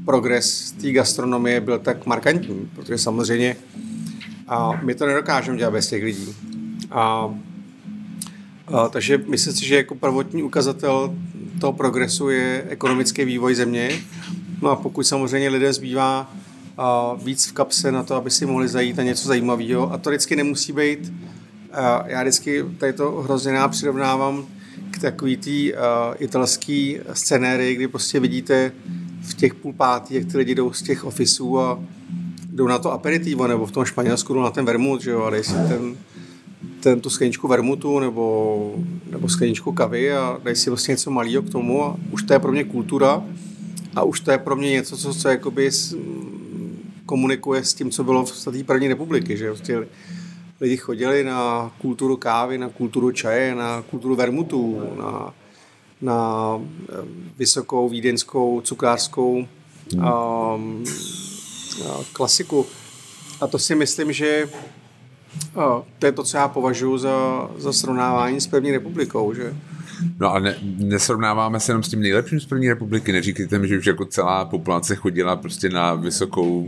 progres 0.05 0.71
té 0.71 0.91
gastronomie 0.91 1.61
byl 1.61 1.79
tak 1.79 2.05
markantní, 2.05 2.69
protože 2.75 2.97
samozřejmě 2.97 3.55
a 4.47 4.79
my 4.83 4.95
to 4.95 5.05
nedokážeme 5.05 5.57
dělat 5.57 5.71
bez 5.71 5.87
těch 5.87 6.03
lidí. 6.03 6.35
A 6.91 7.33
a, 8.71 8.89
takže 8.89 9.17
myslím 9.27 9.53
si, 9.53 9.65
že 9.65 9.75
jako 9.75 9.95
prvotní 9.95 10.43
ukazatel 10.43 11.15
toho 11.61 11.73
progresu 11.73 12.29
je 12.29 12.65
ekonomický 12.69 13.25
vývoj 13.25 13.55
země. 13.55 13.89
No 14.61 14.69
a 14.69 14.75
pokud 14.75 15.03
samozřejmě 15.03 15.49
lidé 15.49 15.73
zbývá 15.73 16.33
a 16.77 17.13
víc 17.13 17.47
v 17.47 17.53
kapse 17.53 17.91
na 17.91 18.03
to, 18.03 18.15
aby 18.15 18.31
si 18.31 18.45
mohli 18.45 18.67
zajít 18.67 18.97
na 18.97 19.03
něco 19.03 19.27
zajímavého. 19.27 19.93
A 19.93 19.97
to 19.97 20.09
vždycky 20.09 20.35
nemusí 20.35 20.73
být, 20.73 21.13
a 21.71 22.07
já 22.07 22.21
vždycky 22.21 22.65
tady 22.77 22.93
to 22.93 23.11
hrozně 23.11 23.53
přirovnávám 23.69 24.45
k 24.91 24.99
takový 24.99 25.73
uh, 25.73 25.79
italský 26.19 26.99
scenéry, 27.13 27.75
kdy 27.75 27.87
prostě 27.87 28.19
vidíte 28.19 28.71
v 29.21 29.33
těch 29.33 29.53
půl 29.53 29.73
pátý, 29.73 30.15
jak 30.15 30.25
ty 30.25 30.37
lidi 30.37 30.55
jdou 30.55 30.73
z 30.73 30.81
těch 30.81 31.05
ofisů 31.05 31.59
a 31.59 31.79
jdou 32.51 32.67
na 32.67 32.79
to 32.79 32.91
aperitivo, 32.91 33.47
nebo 33.47 33.65
v 33.65 33.71
tom 33.71 33.85
Španělsku 33.85 34.33
jdou 34.33 34.41
na 34.41 34.51
ten 34.51 34.65
vermut, 34.65 35.01
že 35.01 35.11
jo, 35.11 35.23
a 35.23 35.43
si 35.43 35.53
ten 35.53 35.95
ten, 36.81 37.01
tu 37.01 37.09
skleničku 37.09 37.47
vermutu 37.47 37.99
nebo, 37.99 38.75
nebo 39.11 39.29
skleničku 39.29 39.71
kavy 39.71 40.13
a 40.13 40.39
dají 40.43 40.55
si 40.55 40.69
vlastně 40.69 40.91
něco 40.91 41.11
malého 41.11 41.41
k 41.41 41.49
tomu 41.49 41.85
a 41.85 41.97
už 42.11 42.23
to 42.23 42.33
je 42.33 42.39
pro 42.39 42.51
mě 42.51 42.63
kultura 42.63 43.23
a 43.95 44.03
už 44.03 44.19
to 44.19 44.31
je 44.31 44.37
pro 44.37 44.55
mě 44.55 44.69
něco, 44.69 44.97
co 44.97 45.13
se 45.13 45.29
jakoby 45.29 45.69
komunikuje 47.05 47.63
s 47.63 47.73
tím, 47.73 47.91
co 47.91 48.03
bylo 48.03 48.25
v 48.25 48.43
té 48.43 48.63
první 48.63 48.87
republiky, 48.87 49.37
že 49.37 49.49
vlastně 49.49 49.77
lidi 50.61 50.77
chodili 50.77 51.23
na 51.23 51.71
kulturu 51.81 52.17
kávy, 52.17 52.57
na 52.57 52.69
kulturu 52.69 53.11
čaje, 53.11 53.55
na 53.55 53.81
kulturu 53.81 54.15
vermutu, 54.15 54.81
na, 54.97 55.33
na 56.01 56.59
vysokou 57.37 57.89
vídeňskou 57.89 58.61
cukrářskou 58.61 59.47
um, 59.95 60.83
klasiku. 62.13 62.65
A 63.41 63.47
to 63.47 63.59
si 63.59 63.75
myslím, 63.75 64.13
že 64.13 64.49
to 65.99 66.05
je 66.05 66.11
to, 66.11 66.23
co 66.23 66.37
já 66.37 66.47
považuji 66.47 66.97
za, 66.97 67.49
za 67.57 67.73
srovnávání 67.73 68.41
s 68.41 68.47
první 68.47 68.71
republikou, 68.71 69.33
že 69.33 69.53
No 70.19 70.33
a 70.33 70.39
ne, 70.39 70.55
nesrovnáváme 70.77 71.59
se 71.59 71.71
jenom 71.71 71.83
s 71.83 71.89
tím 71.89 72.01
nejlepším 72.01 72.39
z 72.39 72.45
první 72.45 72.69
republiky. 72.69 73.11
Neříkejte 73.11 73.59
mi, 73.59 73.67
že 73.67 73.77
už 73.77 73.85
jako 73.85 74.05
celá 74.05 74.45
populace 74.45 74.95
chodila 74.95 75.35
prostě 75.35 75.69
na 75.69 75.93
vysokou 75.93 76.67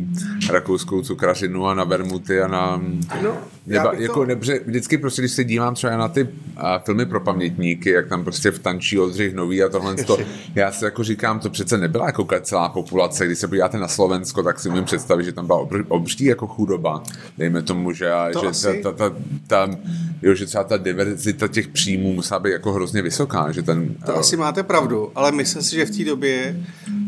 rakouskou 0.49 1.01
cukrařinu 1.01 1.67
a 1.67 1.73
na 1.73 1.83
vermuty 1.83 2.41
a 2.41 2.47
na... 2.47 2.81
No, 3.23 3.37
neba, 3.65 3.93
jako 3.93 4.19
to... 4.19 4.25
nebře, 4.25 4.59
vždycky 4.65 4.97
prostě, 4.97 5.21
když 5.21 5.31
se 5.31 5.43
dívám 5.43 5.75
třeba 5.75 5.97
na 5.97 6.07
ty 6.07 6.27
a, 6.57 6.79
filmy 6.79 7.05
pro 7.05 7.19
pamětníky, 7.19 7.89
jak 7.89 8.07
tam 8.07 8.23
prostě 8.23 8.51
v 8.51 8.59
tančí 8.59 8.99
Oldřich 8.99 9.33
Nový 9.33 9.63
a 9.63 9.69
tohle, 9.69 9.95
to, 9.95 10.17
já 10.55 10.71
si 10.71 10.85
jako 10.85 11.03
říkám, 11.03 11.39
to 11.39 11.49
přece 11.49 11.77
nebyla 11.77 12.05
jako 12.05 12.27
celá 12.41 12.69
populace. 12.69 13.25
Když 13.25 13.39
se 13.39 13.47
podíváte 13.47 13.77
na 13.77 13.87
Slovensko, 13.87 14.43
tak 14.43 14.59
si 14.59 14.69
umím 14.69 14.83
představit, 14.83 15.23
že 15.23 15.31
tam 15.31 15.47
byla 15.47 15.67
obří 15.87 16.25
jako 16.25 16.47
chudoba. 16.47 17.03
Dejme 17.37 17.61
tomu, 17.61 17.91
že, 17.91 18.11
to 18.33 18.39
že 18.39 18.47
asi... 18.47 18.81
ta, 18.83 18.91
ta, 18.91 19.09
ta, 19.09 19.15
ta, 19.47 19.75
jo, 20.21 20.33
že 20.33 20.45
třeba 20.45 20.63
ta 20.63 20.77
diverzita 20.77 21.47
těch 21.47 21.67
příjmů 21.67 22.13
musela 22.13 22.39
být 22.39 22.51
jako 22.51 22.73
hrozně 22.73 23.01
vysoká. 23.01 23.51
Že 23.51 23.63
ten, 23.63 23.95
to 24.05 24.13
uh... 24.13 24.19
asi 24.19 24.37
máte 24.37 24.63
pravdu, 24.63 25.11
ale 25.15 25.31
myslím 25.31 25.63
si, 25.63 25.75
že 25.75 25.85
v 25.85 25.97
té 25.97 26.03
době 26.03 26.55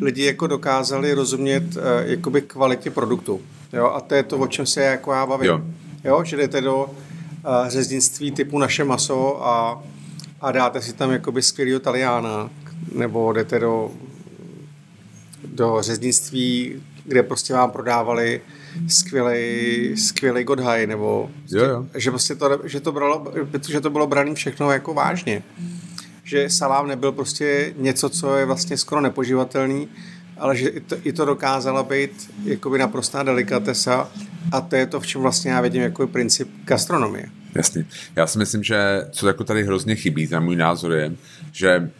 lidi 0.02 0.26
jako 0.26 0.48
dokázali 0.48 1.14
rozumět 1.14 1.64
uh, 1.76 1.82
jakoby 2.06 2.42
kvalitě 2.42 2.92
produktu. 2.92 3.42
Jo? 3.74 3.86
A 3.86 4.02
to 4.02 4.16
je 4.16 4.24
to, 4.24 4.38
o 4.38 4.48
čem 4.48 4.66
se 4.66 4.84
jako 4.84 5.12
já 5.14 5.26
bavím. 5.26 5.48
Jo. 5.48 5.62
Jo? 6.06 6.24
Že 6.24 6.38
jdete 6.38 6.62
do 6.62 6.86
uh, 6.86 7.68
řeznictví 7.68 8.32
typu 8.32 8.60
naše 8.60 8.84
maso 8.84 9.48
a, 9.48 9.84
a 10.42 10.52
dáte 10.52 10.82
si 10.82 10.94
tam 10.94 11.12
jakoby 11.12 11.42
skvělého 11.42 11.80
taliána, 11.80 12.50
nebo 12.96 13.34
jdete 13.34 13.60
do, 13.60 13.92
do 15.46 15.78
řeznictví, 15.80 16.84
kde 17.04 17.24
prostě 17.24 17.54
vám 17.54 17.72
prodávali 17.72 18.42
skvělý, 18.88 19.98
skvělý 19.98 20.44
Godhaj, 20.44 20.88
nebo 20.88 21.30
jo, 21.52 21.66
jo. 21.66 21.86
že 21.96 22.12
prostě 22.12 22.36
to, 22.36 22.60
že 22.64 22.80
to, 22.80 22.92
bralo, 22.92 23.34
že 23.70 23.82
to 23.82 23.90
bylo 23.90 24.08
brané 24.08 24.36
všechno 24.36 24.72
jako 24.72 24.94
vážně. 24.94 25.44
Že 26.24 26.50
salám 26.50 26.88
nebyl 26.88 27.12
prostě 27.12 27.74
něco, 27.78 28.10
co 28.10 28.36
je 28.36 28.46
vlastně 28.46 28.78
skoro 28.78 29.02
nepoživatelný, 29.02 29.88
ale 30.38 30.56
že 30.56 30.70
i 30.70 30.80
to, 30.80 30.96
i 31.04 31.14
to 31.14 31.26
dokázala 31.26 31.84
být 31.84 32.32
jakoby 32.44 32.80
naprostá 32.80 33.24
delikatesa 33.24 34.10
a 34.52 34.62
to 34.62 34.76
je 34.76 34.86
to, 34.86 35.00
v 35.00 35.08
čem 35.08 35.22
vlastně 35.22 35.52
já 35.52 35.62
vidím 35.62 35.82
jako 35.82 36.08
princip 36.08 36.50
gastronomie. 36.66 37.26
Jasně. 37.56 37.86
Já 38.16 38.28
si 38.28 38.38
myslím, 38.38 38.64
že 38.64 39.08
co 39.12 39.28
jako 39.28 39.44
tady 39.44 39.64
hrozně 39.64 39.96
chybí, 39.96 40.28
ten 40.28 40.44
můj 40.44 40.56
názor 40.56 40.94
je, 40.94 41.12
že 41.52 41.92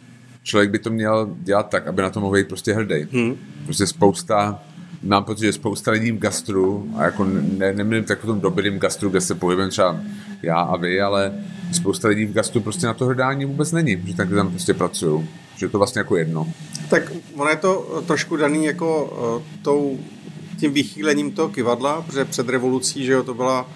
člověk 0.42 0.70
by 0.70 0.78
to 0.78 0.90
měl 0.90 1.36
dělat 1.42 1.70
tak, 1.70 1.86
aby 1.86 2.02
na 2.02 2.10
to 2.10 2.20
mohl 2.20 2.34
být 2.34 2.48
prostě 2.48 2.74
hrdý. 2.74 3.06
Hmm. 3.12 3.36
Prostě 3.64 3.86
spousta 3.86 4.62
mám 5.02 5.24
pocit, 5.24 5.44
že 5.44 5.52
spousta 5.52 5.90
lidí 5.90 6.12
v 6.12 6.18
gastru, 6.18 6.94
a 6.96 7.04
jako 7.04 7.24
ne, 7.58 7.72
nemluvím 7.72 8.04
tak 8.04 8.24
o 8.24 8.26
tom 8.26 8.40
dobrým 8.40 8.78
gastru, 8.78 9.10
kde 9.10 9.20
se 9.20 9.34
pohybujeme 9.34 9.70
třeba 9.70 10.00
já 10.42 10.56
a 10.56 10.76
vy, 10.76 11.00
ale 11.00 11.32
spousta 11.72 12.08
lidí 12.08 12.24
v 12.24 12.32
gastru 12.32 12.60
prostě 12.60 12.86
na 12.86 12.94
to 12.94 13.04
hledání 13.04 13.44
vůbec 13.44 13.72
není, 13.72 14.02
že 14.06 14.16
tak 14.16 14.30
tam 14.30 14.50
prostě 14.50 14.74
pracují. 14.74 15.28
Že 15.56 15.66
je 15.66 15.70
to 15.70 15.78
vlastně 15.78 15.98
jako 15.98 16.16
jedno. 16.16 16.52
Tak 16.90 17.12
ono 17.34 17.50
je 17.50 17.56
to 17.56 18.02
trošku 18.06 18.36
daný 18.36 18.64
jako 18.64 19.04
uh, 19.04 19.42
tou, 19.62 19.98
tím 20.60 20.72
vychýlením 20.72 21.32
toho 21.32 21.48
kivadla, 21.48 22.02
protože 22.02 22.24
před 22.24 22.48
revolucí, 22.48 23.04
že 23.04 23.12
jo, 23.12 23.22
to 23.22 23.34
byla 23.34 23.70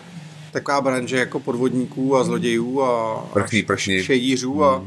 taková 0.53 0.81
branže 0.81 1.17
jako 1.17 1.41
podvodníků 1.41 2.17
a 2.17 2.25
zlodějů 2.25 2.83
a, 2.83 3.21
Prchní, 3.33 3.63
prchní. 3.63 4.03
šedířů 4.03 4.53
hmm. 4.53 4.63
a, 4.63 4.83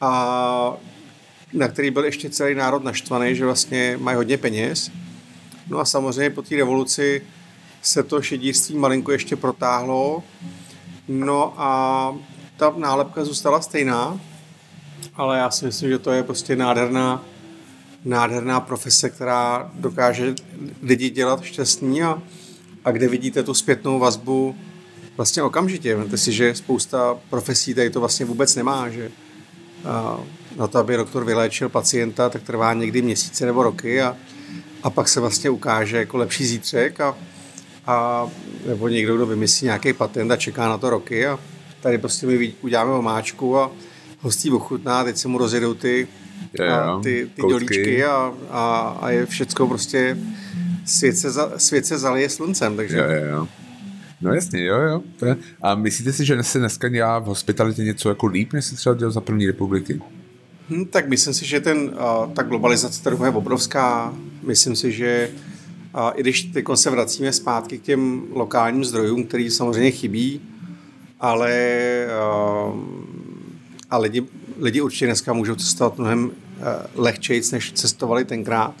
a 0.00 0.76
na 1.52 1.68
který 1.68 1.90
byl 1.90 2.04
ještě 2.04 2.30
celý 2.30 2.54
národ 2.54 2.84
naštvaný, 2.84 3.34
že 3.34 3.44
vlastně 3.44 3.96
mají 4.00 4.16
hodně 4.16 4.38
peněz 4.38 4.90
No 5.70 5.78
a 5.78 5.84
samozřejmě 5.84 6.30
po 6.30 6.42
té 6.42 6.56
revoluci 6.56 7.22
se 7.82 8.02
to 8.02 8.22
šedířství 8.22 8.76
malinko 8.76 9.12
ještě 9.12 9.36
protáhlo. 9.36 10.22
No 11.08 11.54
a 11.56 12.16
ta 12.56 12.74
nálepka 12.76 13.24
zůstala 13.24 13.60
stejná, 13.60 14.20
ale 15.18 15.38
já 15.38 15.50
si 15.50 15.64
myslím, 15.64 15.90
že 15.90 15.98
to 15.98 16.10
je 16.10 16.22
prostě 16.22 16.56
nádherná, 16.56 17.24
nádherná 18.04 18.60
profese, 18.60 19.10
která 19.10 19.70
dokáže 19.74 20.34
lidi 20.82 21.10
dělat 21.10 21.42
šťastný 21.42 22.02
a, 22.02 22.22
a 22.84 22.90
kde 22.90 23.08
vidíte 23.08 23.42
tu 23.42 23.54
zpětnou 23.54 23.98
vazbu 23.98 24.56
vlastně 25.16 25.42
okamžitě. 25.42 25.96
Víte 25.96 26.18
si, 26.18 26.32
že 26.32 26.54
spousta 26.54 27.18
profesí 27.30 27.74
tady 27.74 27.90
to 27.90 28.00
vlastně 28.00 28.26
vůbec 28.26 28.54
nemá, 28.54 28.88
že 28.88 29.10
a 29.84 30.20
na 30.56 30.66
to, 30.66 30.78
aby 30.78 30.96
doktor 30.96 31.24
vyléčil 31.24 31.68
pacienta, 31.68 32.30
tak 32.30 32.42
trvá 32.42 32.74
někdy 32.74 33.02
měsíce 33.02 33.46
nebo 33.46 33.62
roky 33.62 34.02
a, 34.02 34.16
a 34.82 34.90
pak 34.90 35.08
se 35.08 35.20
vlastně 35.20 35.50
ukáže 35.50 35.96
jako 35.96 36.16
lepší 36.16 36.46
zítřek 36.46 37.00
a, 37.00 37.16
a 37.86 38.26
nebo 38.66 38.88
někdo, 38.88 39.16
kdo 39.16 39.26
vymyslí 39.26 39.64
nějaký 39.64 39.92
patent 39.92 40.30
a 40.30 40.36
čeká 40.36 40.68
na 40.68 40.78
to 40.78 40.90
roky 40.90 41.26
a 41.26 41.38
tady 41.80 41.98
prostě 41.98 42.26
my 42.26 42.52
uděláme 42.62 42.92
omáčku 42.92 43.58
a 43.58 43.70
hostí 44.20 44.50
ochutná, 44.50 45.04
teď 45.04 45.16
se 45.16 45.28
mu 45.28 45.38
rozjedou 45.38 45.74
ty, 45.74 46.08
je, 46.58 46.70
a 46.72 47.00
ty, 47.02 47.30
ty 47.34 47.42
dolíčky 47.42 48.04
a, 48.04 48.32
a, 48.50 48.98
a 49.00 49.10
je 49.10 49.26
všecko 49.26 49.66
prostě 49.66 50.18
svět 50.84 51.16
se, 51.16 51.30
za, 51.30 51.52
svět 51.56 51.86
se 51.86 51.98
zalije 51.98 52.28
sluncem, 52.28 52.76
takže... 52.76 52.96
Jo, 52.96 53.04
jo, 53.04 53.36
jo. 53.36 53.48
No 54.20 54.34
jasně, 54.34 54.64
jo, 54.64 54.76
jo. 54.80 55.02
A 55.62 55.74
myslíte 55.74 56.12
si, 56.12 56.24
že 56.24 56.42
se 56.42 56.58
dneska 56.58 56.88
dělá 56.88 57.18
v 57.18 57.24
hospitalitě 57.24 57.82
něco 57.82 58.08
jako 58.08 58.26
líp, 58.26 58.52
než 58.52 58.64
se 58.64 58.76
třeba 58.76 58.94
dělal 58.94 59.12
za 59.12 59.20
první 59.20 59.46
republiky? 59.46 60.00
Hmm, 60.70 60.84
tak 60.86 61.08
myslím 61.08 61.34
si, 61.34 61.46
že 61.46 61.60
ten, 61.60 61.90
ta 62.34 62.42
globalizace 62.42 63.02
trhu 63.02 63.24
je 63.24 63.30
obrovská. 63.30 64.14
Myslím 64.42 64.76
si, 64.76 64.92
že 64.92 65.30
i 66.14 66.20
když 66.20 66.42
teď 66.42 66.64
se 66.74 66.90
vracíme 66.90 67.32
zpátky 67.32 67.78
k 67.78 67.82
těm 67.82 68.22
lokálním 68.30 68.84
zdrojům, 68.84 69.24
který 69.24 69.50
samozřejmě 69.50 69.90
chybí, 69.90 70.40
ale 71.20 71.52
a 73.90 73.98
lidi, 73.98 74.26
lidi 74.58 74.80
určitě 74.80 75.06
dneska 75.06 75.32
můžou 75.32 75.54
cestovat 75.54 75.98
mnohem 75.98 76.30
lehčeji, 76.94 77.42
než 77.52 77.72
cestovali 77.72 78.24
tenkrát. 78.24 78.74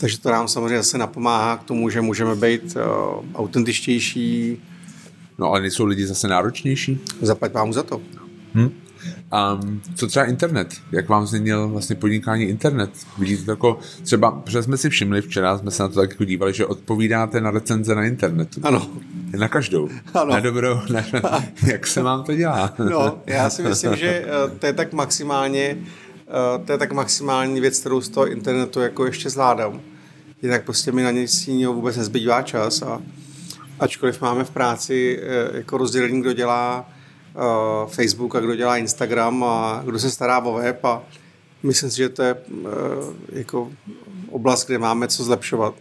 Takže 0.00 0.20
to 0.20 0.30
nám 0.30 0.48
samozřejmě 0.48 0.76
zase 0.76 0.98
napomáhá 0.98 1.56
k 1.56 1.64
tomu, 1.64 1.90
že 1.90 2.00
můžeme 2.00 2.36
být 2.36 2.76
autentičtější. 3.34 4.58
No 5.38 5.46
ale 5.46 5.60
nejsou 5.60 5.84
lidi 5.84 6.06
zase 6.06 6.28
náročnější? 6.28 6.98
Zaplať 7.20 7.52
vám 7.52 7.72
za 7.72 7.82
to. 7.82 8.00
Hmm. 8.54 8.70
Um, 9.60 9.80
co 9.94 10.06
třeba 10.06 10.24
internet? 10.24 10.74
Jak 10.92 11.08
vám 11.08 11.26
změnil 11.26 11.68
vlastně 11.68 11.96
podnikání 11.96 12.44
internet? 12.44 12.90
Vidíte 13.18 13.44
to 13.44 13.50
jako 13.50 13.78
třeba, 14.02 14.30
protože 14.30 14.62
jsme 14.62 14.76
si 14.76 14.90
všimli 14.90 15.22
včera, 15.22 15.58
jsme 15.58 15.70
se 15.70 15.82
na 15.82 15.88
to 15.88 16.00
tak 16.00 16.10
jako 16.10 16.24
dívali, 16.24 16.52
že 16.52 16.66
odpovídáte 16.66 17.40
na 17.40 17.50
recenze 17.50 17.94
na 17.94 18.04
internetu. 18.04 18.60
Ano. 18.62 18.86
Na 19.38 19.48
každou. 19.48 19.88
Ano. 20.14 20.32
Na 20.32 20.40
dobrou. 20.40 20.80
Na, 20.92 21.04
jak 21.66 21.86
se 21.86 22.02
vám 22.02 22.24
to 22.24 22.34
dělá? 22.34 22.74
No, 22.90 23.18
já 23.26 23.50
si 23.50 23.62
myslím, 23.62 23.96
že 23.96 24.24
eh, 24.26 24.58
to 24.58 24.66
je 24.66 24.72
tak 24.72 24.92
maximálně 24.92 25.78
eh, 25.78 26.64
to 26.64 26.72
je 26.72 26.78
tak 26.78 26.92
maximální 26.92 27.60
věc, 27.60 27.80
kterou 27.80 28.00
z 28.00 28.08
toho 28.08 28.26
internetu 28.26 28.80
jako 28.80 29.06
ještě 29.06 29.30
zvládám. 29.30 29.80
Jinak 30.42 30.64
prostě 30.64 30.92
mi 30.92 31.02
na 31.02 31.10
nic 31.10 31.48
jiného 31.48 31.74
vůbec 31.74 31.96
nezbývá 31.96 32.42
čas 32.42 32.82
a 32.82 33.00
ačkoliv 33.80 34.20
máme 34.20 34.44
v 34.44 34.50
práci 34.50 35.20
eh, 35.22 35.56
jako 35.56 35.78
rozdělení, 35.78 36.20
kdo 36.20 36.32
dělá 36.32 36.90
Facebook 37.86 38.36
a 38.36 38.40
kdo 38.40 38.54
dělá 38.54 38.76
Instagram 38.76 39.44
a 39.44 39.82
kdo 39.84 39.98
se 39.98 40.10
stará 40.10 40.38
o 40.38 40.52
web 40.52 40.84
a 40.84 41.02
myslím 41.62 41.90
si, 41.90 41.96
že 41.96 42.08
to 42.08 42.22
je 42.22 42.34
uh, 42.34 42.68
jako 43.32 43.70
oblast, 44.30 44.66
kde 44.66 44.78
máme 44.78 45.08
co 45.08 45.24
zlepšovat. 45.24 45.74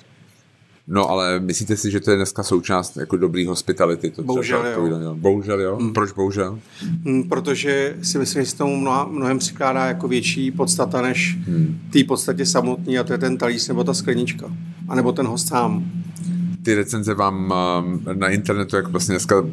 No 0.87 1.09
ale 1.09 1.39
myslíte 1.39 1.77
si, 1.77 1.91
že 1.91 1.99
to 1.99 2.11
je 2.11 2.17
dneska 2.17 2.43
součást 2.43 2.97
jako 2.97 3.17
dobrý 3.17 3.45
hospitality? 3.45 4.11
To 4.11 4.23
bohužel 4.23 4.65
jo. 4.65 5.15
Bohužel 5.15 5.61
jo? 5.61 5.79
Mm. 5.79 5.93
Proč 5.93 6.11
bohužel? 6.11 6.59
Mm, 7.03 7.29
protože 7.29 7.97
si 8.01 8.17
myslím, 8.17 8.43
že 8.43 8.51
se 8.51 8.57
tomu 8.57 8.77
mnoha, 8.77 9.05
mnohem 9.05 9.39
přikládá 9.39 9.85
jako 9.85 10.07
větší 10.07 10.51
podstata 10.51 11.01
než 11.01 11.37
mm. 11.47 11.79
té 11.93 12.03
podstatě 12.03 12.45
samotný 12.45 12.99
a 12.99 13.03
to 13.03 13.13
je 13.13 13.19
ten 13.19 13.37
talíř 13.37 13.67
nebo 13.67 13.83
ta 13.83 13.93
sklenička. 13.93 14.51
A 14.87 14.95
nebo 14.95 15.11
ten 15.11 15.27
host 15.27 15.47
sám 15.47 15.91
ty 16.63 16.75
recenze 16.75 17.13
vám 17.13 17.35
um, 17.35 18.01
na 18.13 18.29
internetu, 18.29 18.75
jak 18.75 18.87
vlastně 18.87 19.13
dneska 19.13 19.45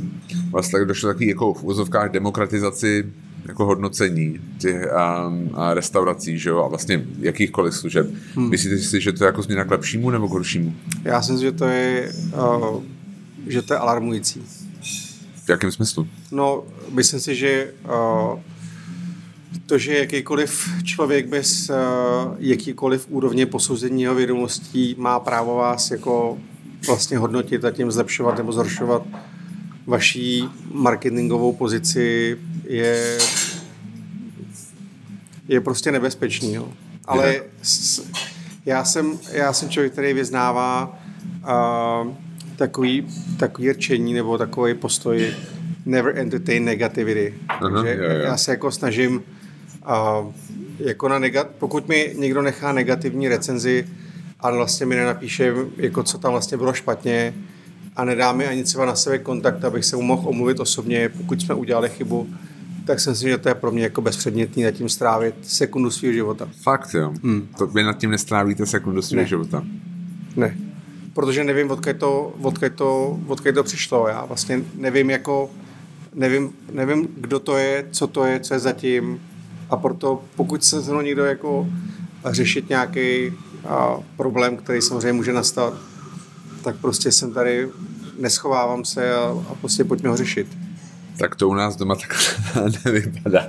vlastně 0.51 0.85
došlo 0.85 1.09
takový 1.09 1.29
jako 1.29 1.55
v 1.55 1.65
úzovkách 1.65 2.11
demokratizaci 2.11 3.05
jako 3.49 3.65
hodnocení 3.65 4.41
těch 4.59 4.77
um, 4.77 5.51
a 5.55 5.75
restaurací, 5.75 6.39
že 6.39 6.51
jo, 6.51 6.59
a 6.65 6.69
vlastně 6.69 7.05
jakýchkoliv 7.19 7.75
služeb. 7.75 8.07
Hmm. 8.35 8.51
Myslíte 8.51 8.79
si, 8.79 9.01
že 9.01 9.13
to 9.13 9.25
je 9.25 9.27
jako 9.27 9.43
změna 9.43 9.65
k 9.65 9.71
lepšímu 9.71 10.11
nebo 10.11 10.29
k 10.29 10.31
horšímu? 10.31 10.75
Já 11.05 11.23
si 11.23 11.33
myslím, 11.33 11.49
že 11.49 11.59
to 11.59 11.65
je, 11.65 12.13
uh, 12.35 12.83
že 13.47 13.63
to 13.63 13.75
je 13.75 13.79
alarmující. 13.79 14.43
V 15.45 15.49
jakém 15.49 15.73
smyslu? 15.73 16.09
No, 16.33 16.65
myslím 16.91 17.21
si, 17.21 17.35
že 17.35 17.73
uh, 17.85 18.41
to, 19.67 19.79
že 19.79 19.99
jakýkoliv 19.99 20.69
člověk 20.85 21.29
bez 21.29 21.71
uh, 21.71 21.77
jakýkoliv 22.39 23.07
úrovně 23.09 23.47
posouzení 23.47 24.03
jeho 24.03 24.15
vědomostí 24.15 24.95
má 24.99 25.21
právo 25.21 25.57
vás 25.57 25.91
jako 25.91 26.39
vlastně 26.87 27.19
hodnotit 27.19 27.65
a 27.65 27.71
tím 27.71 27.91
zlepšovat 27.91 28.39
nebo 28.39 28.53
zhoršovat 28.53 29.03
vaší 29.89 30.45
marketingovou 30.73 31.53
pozici 31.53 32.39
je 32.65 33.19
je 35.49 35.61
prostě 35.61 35.93
nebezpečný. 35.93 36.55
Jo. 36.55 36.69
Ale 37.05 37.43
s, 37.63 38.03
já, 38.67 38.85
jsem, 38.85 39.19
já 39.33 39.53
jsem 39.53 39.69
člověk, 39.69 39.93
který 39.93 40.13
vyznává 40.13 40.99
uh, 42.05 42.13
takový, 42.57 43.07
takový 43.39 43.73
rčení 43.73 44.15
nebo 44.15 44.39
takový 44.39 44.75
postoj 44.75 45.35
never 45.87 46.19
entertain 46.19 46.65
negativity. 46.65 47.35
Aha, 47.49 47.61
Takže 47.71 47.97
jo, 47.97 48.11
jo. 48.11 48.19
já 48.19 48.37
se 48.37 48.51
jako 48.51 48.71
snažím 48.71 49.23
uh, 49.89 50.33
jako 50.79 51.09
na 51.09 51.19
negat, 51.19 51.47
pokud 51.59 51.89
mi 51.89 52.15
někdo 52.19 52.43
nechá 52.43 52.73
negativní 52.73 53.29
recenzi 53.29 53.89
a 54.41 54.51
vlastně 54.51 54.87
mi 54.87 54.97
nenapíše, 54.97 55.55
jako 55.77 56.03
co 56.03 56.19
tam 56.19 56.33
vlastně 56.33 56.57
bylo 56.57 56.73
špatně 56.73 57.35
a 57.99 58.05
nedá 58.05 58.33
mi 58.33 58.47
ani 58.47 58.65
třeba 58.65 58.85
na 58.85 58.95
sebe 58.95 59.19
kontakt, 59.19 59.65
abych 59.65 59.85
se 59.85 59.97
mu 59.97 60.03
mohl 60.03 60.29
omluvit 60.29 60.61
osobně, 60.61 61.09
pokud 61.09 61.41
jsme 61.41 61.55
udělali 61.55 61.89
chybu, 61.89 62.29
tak 62.85 63.01
si 63.01 63.11
myslím, 63.11 63.29
že 63.29 63.39
to 63.39 63.49
je 63.49 63.55
pro 63.55 63.71
mě 63.71 63.83
jako 63.83 64.01
bezpředmětný 64.01 64.63
nad 64.63 64.71
tím 64.71 64.89
strávit 64.89 65.35
sekundu 65.43 65.91
svého 65.91 66.13
života. 66.13 66.49
Fakt 66.63 66.95
jo? 66.95 67.13
Hmm. 67.23 67.49
To 67.59 67.67
vy 67.67 67.83
nad 67.83 67.99
tím 67.99 68.11
nestrávíte 68.11 68.67
sekundu 68.67 69.03
svého 69.03 69.27
života? 69.27 69.65
Ne. 70.37 70.57
Protože 71.13 71.45
nevím, 71.45 71.71
odkud 71.71 71.97
to, 71.97 72.35
odkud 72.43 72.73
to, 72.73 73.19
odkud 73.27 73.55
to 73.55 73.65
přišlo. 73.65 74.09
Já 74.09 74.25
vlastně 74.25 74.61
nevím, 74.75 75.11
jako, 75.11 75.51
nevím, 76.15 76.53
nevím, 76.73 77.09
kdo 77.17 77.39
to 77.39 77.57
je, 77.57 77.87
co 77.91 78.07
to 78.07 78.25
je, 78.25 78.41
co 78.41 78.55
je 78.55 78.61
zatím. 78.61 79.21
A 79.71 79.77
proto, 79.77 80.25
pokud 80.37 80.65
se 80.65 80.81
mnou 80.81 81.01
někdo 81.01 81.25
jako 81.25 81.69
řešit 82.25 82.69
nějaký 82.69 83.33
a, 83.69 83.97
problém, 84.17 84.57
který 84.57 84.83
samozřejmě 84.83 85.13
může 85.13 85.33
nastat, 85.33 85.75
tak 86.65 86.77
prostě 86.77 87.13
jsem 87.13 87.33
tady, 87.33 87.69
neschovávám 88.19 88.85
se 88.85 89.15
a, 89.15 89.45
a 89.51 89.55
prostě 89.55 89.85
pojďme 89.85 90.09
ho 90.09 90.17
řešit 90.17 90.47
tak 91.19 91.35
to 91.35 91.49
u 91.49 91.55
nás 91.55 91.77
doma 91.77 91.95
tak 91.95 92.17
nevypadá. 92.85 93.47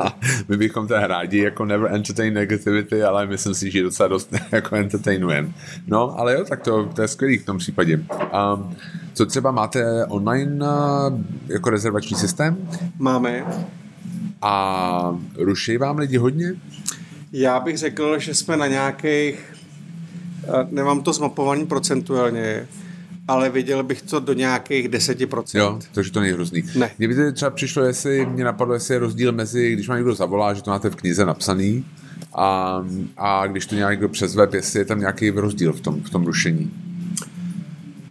My 0.47 0.57
bychom 0.57 0.87
to 0.87 0.93
rádi 0.99 1.37
jako 1.37 1.65
never 1.65 1.93
entertain 1.93 2.33
negativity, 2.33 3.03
ale 3.03 3.27
myslím 3.27 3.53
si, 3.53 3.71
že 3.71 3.83
docela 3.83 4.09
dost 4.09 4.33
jako 4.51 4.75
entertainujeme. 4.75 5.53
No, 5.87 6.19
ale 6.19 6.33
jo, 6.33 6.45
tak 6.49 6.61
to, 6.61 6.85
to 6.85 7.01
je 7.01 7.07
skvělý 7.07 7.37
v 7.37 7.45
tom 7.45 7.57
případě. 7.57 7.97
Um, 7.97 8.75
co 9.13 9.25
třeba 9.25 9.51
máte 9.51 10.05
online 10.05 10.65
uh, 10.65 11.19
jako 11.47 11.69
rezervační 11.69 12.17
systém? 12.17 12.69
Máme. 12.97 13.45
A 14.41 15.19
ruší 15.37 15.77
vám 15.77 15.97
lidi 15.97 16.17
hodně? 16.17 16.53
Já 17.31 17.59
bych 17.59 17.77
řekl, 17.77 18.19
že 18.19 18.35
jsme 18.35 18.57
na 18.57 18.67
nějakých, 18.67 19.53
nemám 20.69 21.01
to 21.01 21.13
zmapovaný 21.13 21.65
procentuálně, 21.65 22.67
ale 23.29 23.49
viděl 23.49 23.83
bych 23.83 24.01
to 24.01 24.19
do 24.19 24.33
nějakých 24.33 24.89
10%. 24.89 25.59
Jo, 25.59 25.79
takže 25.91 26.11
to 26.11 26.19
není 26.19 26.33
hrozný. 26.33 26.63
Ne. 26.75 26.91
Kdyby 26.97 27.15
to 27.15 27.31
třeba 27.31 27.51
přišlo, 27.51 27.83
jestli 27.83 28.25
mě 28.25 28.43
napadlo, 28.43 28.73
jestli 28.73 28.95
je 28.95 28.99
rozdíl 28.99 29.31
mezi, 29.31 29.73
když 29.73 29.87
má 29.87 29.95
někdo 29.95 30.15
zavolá, 30.15 30.53
že 30.53 30.61
to 30.61 30.71
máte 30.71 30.89
v 30.89 30.95
knize 30.95 31.25
napsaný, 31.25 31.85
a, 32.33 32.79
a 33.17 33.47
když 33.47 33.65
to 33.65 33.75
někdo 33.75 34.09
přes 34.09 34.35
web, 34.35 34.53
jestli 34.53 34.79
je 34.79 34.85
tam 34.85 34.99
nějaký 34.99 35.29
rozdíl 35.29 35.73
v 35.73 35.81
tom, 35.81 36.01
v 36.01 36.09
tom 36.09 36.25
rušení. 36.25 36.71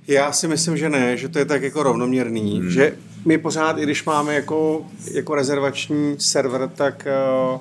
Já 0.07 0.33
si 0.33 0.49
myslím, 0.49 0.77
že 0.77 0.89
ne, 0.89 1.17
že 1.17 1.29
to 1.29 1.39
je 1.39 1.45
tak 1.45 1.63
jako 1.63 1.83
rovnoměrný, 1.83 2.61
hmm. 2.61 2.71
že 2.71 2.93
my 3.25 3.39
pořád, 3.39 3.79
i 3.79 3.83
když 3.83 4.05
máme 4.05 4.35
jako, 4.35 4.87
jako 5.13 5.35
rezervační 5.35 6.17
server, 6.19 6.71
tak 6.75 7.09
uh, 7.55 7.61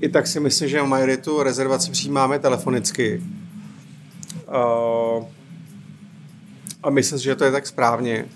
i 0.00 0.08
tak 0.08 0.26
si 0.26 0.40
myslím, 0.40 0.68
že 0.68 0.82
majoritu 0.82 1.42
rezervací 1.42 1.90
přijímáme 1.90 2.38
telefonicky. 2.38 3.22
Uh, 4.48 5.24
a 6.84 6.90
myslím 6.90 7.18
si, 7.18 7.24
že 7.24 7.34
to 7.34 7.44
je 7.44 7.52
tak 7.52 7.66
správně, 7.66 8.26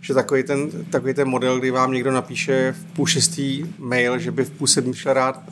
že 0.00 0.14
takový 0.14 0.42
ten, 0.42 0.70
takový 0.90 1.14
ten 1.14 1.28
model, 1.28 1.58
kdy 1.58 1.70
vám 1.70 1.92
někdo 1.92 2.10
napíše 2.10 2.74
v 2.78 2.84
půl 2.84 3.06
šestý 3.06 3.64
mail, 3.78 4.18
že 4.18 4.30
by 4.30 4.44
v 4.44 4.50
půl 4.50 4.66
sedmý 4.66 4.94
šel 4.94 5.12
rád 5.12 5.42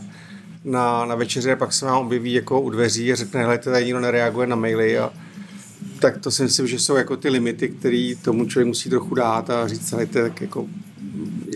na, 0.64 1.05
na 1.05 1.14
večeře, 1.14 1.57
pak 1.57 1.73
se 1.73 1.87
vám 1.87 1.99
objeví 1.99 2.33
jako 2.33 2.61
u 2.61 2.71
dveří 2.71 3.12
a 3.12 3.16
řekne, 3.16 3.40
hele, 3.40 3.59
tady 3.59 3.85
nikdo 3.85 4.01
nereaguje 4.01 4.47
na 4.47 4.57
maily 4.57 4.99
a 4.99 5.12
tak 5.99 6.19
to 6.19 6.31
si 6.31 6.43
myslím, 6.43 6.66
že 6.66 6.79
jsou 6.79 6.97
jako 6.97 7.16
ty 7.16 7.29
limity, 7.29 7.69
které 7.69 8.12
tomu 8.23 8.47
člověk 8.47 8.66
musí 8.66 8.90
trochu 8.90 9.14
dát 9.14 9.51
a 9.51 9.69
říct, 9.69 9.93
hele, 9.93 10.07
tak 10.07 10.40
jako 10.40 10.66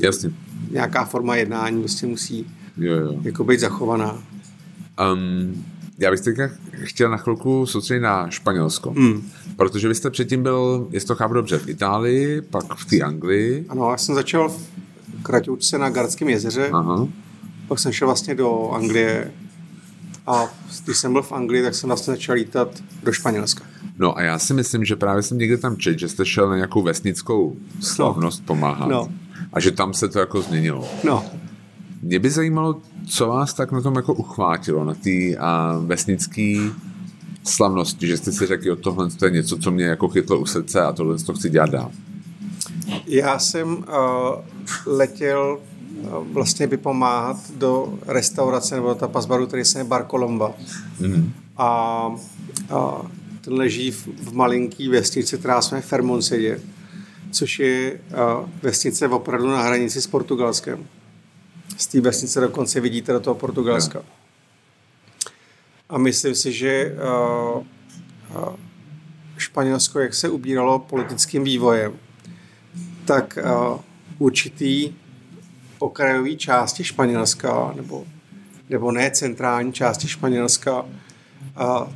Jasně. 0.03 0.31
nějaká 0.71 1.05
forma 1.05 1.37
jednání 1.37 1.81
prostě 1.81 2.07
musí 2.07 2.47
jo, 2.77 2.95
jo. 2.95 3.21
jako 3.23 3.45
být 3.45 3.61
zachovaná. 3.61 4.23
Um, 5.13 5.65
já 5.99 6.11
bych 6.11 6.21
teďka 6.21 6.51
chtěl 6.73 7.11
na 7.11 7.17
chvilku 7.17 7.67
soustředit 7.67 8.01
na 8.01 8.31
Španělsko. 8.31 8.91
Hmm. 8.91 9.31
Protože 9.57 9.89
vy 9.89 9.95
jste 9.95 10.11
předtím 10.11 10.43
byl, 10.43 10.89
jestli 10.91 11.07
to 11.07 11.15
chápu 11.15 11.35
dobře, 11.35 11.59
v 11.59 11.69
Itálii, 11.69 12.41
pak 12.41 12.75
v 12.75 12.85
té 12.85 13.01
Anglii. 13.01 13.67
Ano, 13.69 13.91
já 13.91 13.97
jsem 13.97 14.15
začal 14.15 14.49
v 14.49 14.69
Kratoučce 15.23 15.79
na 15.79 15.91
Gardském 15.91 16.29
jezeře, 16.29 16.71
Aha. 16.73 17.09
pak 17.69 17.79
jsem 17.79 17.93
šel 17.93 18.09
vlastně 18.09 18.35
do 18.35 18.71
Anglie 18.71 19.33
a 20.27 20.49
když 20.85 20.97
jsem 20.97 21.13
byl 21.13 21.23
v 21.23 21.33
Anglii, 21.33 21.63
tak 21.63 21.75
jsem 21.75 21.89
vlastně 21.89 22.13
začal 22.13 22.35
lítat 22.35 22.69
do 23.03 23.13
Španělska. 23.13 23.65
No 23.99 24.19
a 24.19 24.23
já 24.23 24.39
si 24.39 24.55
myslím, 24.55 24.85
že 24.85 24.97
právě 24.97 25.23
jsem 25.23 25.39
někde 25.39 25.57
tam 25.57 25.77
čet, 25.77 25.99
že 25.99 26.09
jste 26.09 26.27
šel 26.27 26.49
na 26.49 26.57
nějakou 26.57 26.83
vesnickou 26.83 27.57
slavnost 27.81 28.41
no. 28.41 28.47
pomáhat. 28.47 28.89
No. 28.89 29.09
A 29.53 29.61
že 29.61 29.71
tam 29.71 29.95
se 29.95 30.09
to 30.09 30.19
jako 30.19 30.43
změnilo. 30.43 30.89
No. 31.05 31.25
Mě 32.03 32.19
by 32.19 32.31
zajímalo, 32.31 32.81
co 33.09 33.27
vás 33.27 33.55
tak 33.55 33.73
na 33.73 33.81
tom 33.81 33.97
jako 33.97 34.15
uchvátilo, 34.15 34.85
na 34.85 34.95
té 34.95 35.11
vesnické 35.87 36.59
slavnosti, 37.45 38.07
že 38.07 38.17
jste 38.17 38.33
si 38.33 38.47
řekli, 38.47 38.65
že 38.65 38.77
tohle 38.77 39.11
to 39.11 39.25
je 39.25 39.31
něco, 39.31 39.59
co 39.59 39.71
mě 39.71 39.85
jako 39.85 40.09
chytlo 40.09 40.39
u 40.39 40.47
srdce 40.47 40.81
a 40.81 40.93
tohle 40.93 41.19
to 41.19 41.35
chci 41.35 41.51
dělat 41.51 41.71
dál? 41.71 41.91
Já 43.07 43.39
jsem 43.39 43.77
uh, 43.77 43.85
letěl 44.87 45.59
uh, 45.59 46.27
vlastně 46.33 46.67
vypomáhat 46.67 47.37
do 47.57 47.99
restaurace 48.07 48.75
nebo 48.75 48.95
ta 48.95 49.09
pasbaru, 49.09 49.47
který 49.47 49.65
se 49.65 49.79
jmenuje 49.79 49.89
Bar 49.89 50.07
Colomba. 50.11 50.55
Mm-hmm. 51.01 51.31
A, 51.57 52.09
uh, 52.09 53.07
ten 53.41 53.53
leží 53.53 53.91
v, 53.91 54.07
v 54.07 54.33
malinký 54.33 54.89
vesnici, 54.89 55.39
která 55.39 55.63
se 55.63 55.75
jmenuje 55.75 55.89
Fermonsedě, 55.89 56.61
což 57.31 57.59
je 57.59 57.93
uh, 57.93 58.49
vesnice 58.63 59.09
opravdu 59.09 59.49
na 59.49 59.63
hranici 59.63 60.03
s 60.03 60.07
Portugalskem. 60.07 60.87
Z 61.77 61.87
té 61.87 62.01
vesnice 62.01 62.41
dokonce 62.41 62.81
vidíte 62.81 63.13
do 63.13 63.21
toho 63.21 63.35
Portugalska. 63.35 63.99
Yeah. 63.99 64.24
A 65.89 65.99
myslím 65.99 66.35
si, 66.35 66.53
že 66.53 66.97
uh, 66.97 67.63
uh, 68.37 68.57
Španělsko, 69.39 70.01
jak 70.01 70.15
se 70.15 70.29
ubíralo 70.29 70.79
politickým 70.79 71.45
vývojem, 71.45 71.93
tak 73.05 73.39
uh, 73.45 73.81
určitý 74.19 74.93
okrajový 75.79 76.37
části 76.37 76.85
Španělska, 76.85 77.73
nebo, 77.77 78.05
nebo 78.71 78.93
ne 78.93 79.11
centrální 79.11 79.73
části 79.73 80.09
Španělska, 80.09 80.83
uh, 80.83 80.89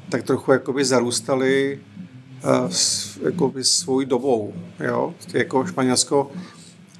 tak 0.08 0.22
trochu 0.22 0.52
jakoby 0.52 0.84
zarůstaly 0.84 1.80
uh, 2.44 2.70
s, 2.70 3.16
jakoby 3.24 3.64
svou 3.64 4.04
dobou. 4.04 4.54
Jo? 4.80 5.14
Jako 5.32 5.66
Španělsko 5.66 6.30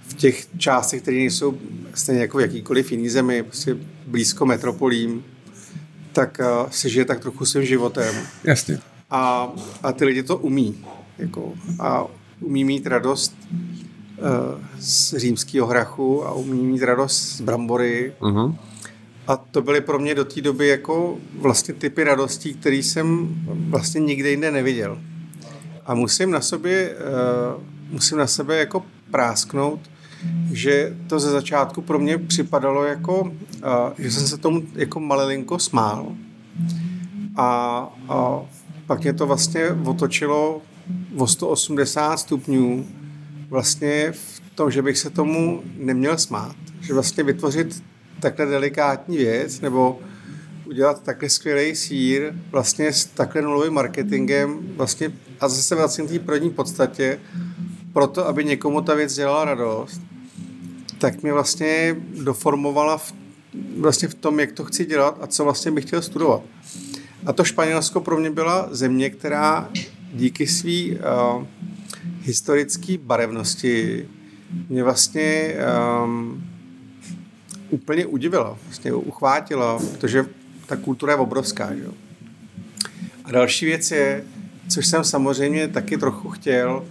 v 0.08 0.14
těch 0.14 0.46
částech, 0.58 1.02
které 1.02 1.16
nejsou 1.16 1.58
stejně 1.94 2.20
jako 2.20 2.38
v 2.38 2.40
jakýkoliv 2.40 2.92
jiný 2.92 3.08
zemi, 3.08 3.42
prostě 3.42 3.76
blízko 4.06 4.46
metropolím, 4.46 5.24
tak 6.18 6.40
uh, 6.42 6.66
si 6.70 6.90
žije 6.90 7.04
tak 7.04 7.20
trochu 7.22 7.46
svým 7.46 7.64
životem. 7.64 8.14
Jasně. 8.44 8.78
A, 9.10 9.52
a 9.82 9.92
ty 9.92 10.04
lidi 10.04 10.22
to 10.22 10.36
umí. 10.36 10.84
Jako, 11.18 11.54
a 11.78 12.06
umí 12.40 12.64
mít 12.64 12.86
radost 12.86 13.38
uh, 13.50 14.26
z 14.78 15.14
římského 15.14 15.66
hrachu 15.66 16.26
a 16.26 16.34
umí 16.34 16.62
mít 16.62 16.82
radost 16.82 17.36
z 17.36 17.40
brambory. 17.40 18.12
Uh-huh. 18.20 18.56
A 19.26 19.36
to 19.36 19.62
byly 19.62 19.80
pro 19.80 19.98
mě 19.98 20.14
do 20.14 20.24
té 20.24 20.40
doby 20.40 20.68
jako 20.68 21.18
vlastně 21.38 21.74
typy 21.74 22.04
radostí, 22.04 22.54
které 22.54 22.76
jsem 22.76 23.28
vlastně 23.70 24.00
nikde 24.00 24.30
jinde 24.30 24.50
neviděl. 24.50 24.98
A 25.86 25.94
musím 25.94 26.30
na 26.30 26.40
sobě, 26.40 26.94
uh, 26.98 27.62
musím 27.90 28.18
na 28.18 28.26
sebe 28.26 28.56
jako 28.56 28.82
prásknout, 29.10 29.80
že 30.52 30.96
to 31.06 31.20
ze 31.20 31.30
začátku 31.30 31.82
pro 31.82 31.98
mě 31.98 32.18
připadalo 32.18 32.84
jako, 32.84 33.32
že 33.98 34.10
jsem 34.10 34.26
se 34.26 34.38
tomu 34.38 34.62
jako 34.74 35.00
malilinko 35.00 35.58
smál. 35.58 36.12
A, 37.36 37.46
a 38.08 38.40
pak 38.86 39.02
mě 39.02 39.12
to 39.12 39.26
vlastně 39.26 39.68
otočilo 39.84 40.62
o 41.16 41.26
180 41.26 42.16
stupňů 42.16 42.86
vlastně 43.48 44.12
v 44.12 44.40
tom, 44.54 44.70
že 44.70 44.82
bych 44.82 44.98
se 44.98 45.10
tomu 45.10 45.62
neměl 45.76 46.18
smát. 46.18 46.56
Že 46.80 46.94
vlastně 46.94 47.24
vytvořit 47.24 47.82
takhle 48.20 48.46
delikátní 48.46 49.16
věc 49.16 49.60
nebo 49.60 49.98
udělat 50.66 51.02
takhle 51.02 51.28
skvělý 51.28 51.76
sír 51.76 52.34
vlastně 52.50 52.92
s 52.92 53.04
takhle 53.04 53.42
nulovým 53.42 53.72
marketingem 53.72 54.58
vlastně 54.76 55.12
a 55.40 55.48
zase 55.48 55.74
vlastně 55.74 56.04
té 56.04 56.18
první 56.18 56.50
podstatě 56.50 57.20
proto, 57.92 58.26
aby 58.26 58.44
někomu 58.44 58.80
ta 58.80 58.94
věc 58.94 59.14
dělala 59.14 59.44
radost, 59.44 60.00
tak 60.98 61.22
mě 61.22 61.32
vlastně 61.32 61.96
doformovala 62.22 62.98
v, 62.98 63.14
vlastně 63.78 64.08
v 64.08 64.14
tom, 64.14 64.40
jak 64.40 64.52
to 64.52 64.64
chci 64.64 64.84
dělat 64.84 65.18
a 65.20 65.26
co 65.26 65.44
vlastně 65.44 65.70
bych 65.70 65.84
chtěl 65.84 66.02
studovat. 66.02 66.42
A 67.26 67.32
to 67.32 67.44
Španělsko 67.44 68.00
pro 68.00 68.18
mě 68.18 68.30
byla 68.30 68.68
země, 68.70 69.10
která 69.10 69.68
díky 70.12 70.46
své 70.46 70.70
uh, 70.72 71.44
historické 72.22 72.98
barevnosti 72.98 74.08
mě 74.68 74.84
vlastně 74.84 75.54
um, 76.04 76.44
úplně 77.70 78.06
udivila, 78.06 78.58
vlastně 78.64 78.92
uchvátila, 78.92 79.78
protože 79.78 80.26
ta 80.66 80.76
kultura 80.76 81.12
je 81.12 81.18
obrovská. 81.18 81.74
Že? 81.74 81.84
A 83.24 83.32
další 83.32 83.66
věc 83.66 83.90
je, 83.90 84.24
což 84.68 84.86
jsem 84.86 85.04
samozřejmě 85.04 85.68
taky 85.68 85.98
trochu 85.98 86.30
chtěl, 86.30 86.84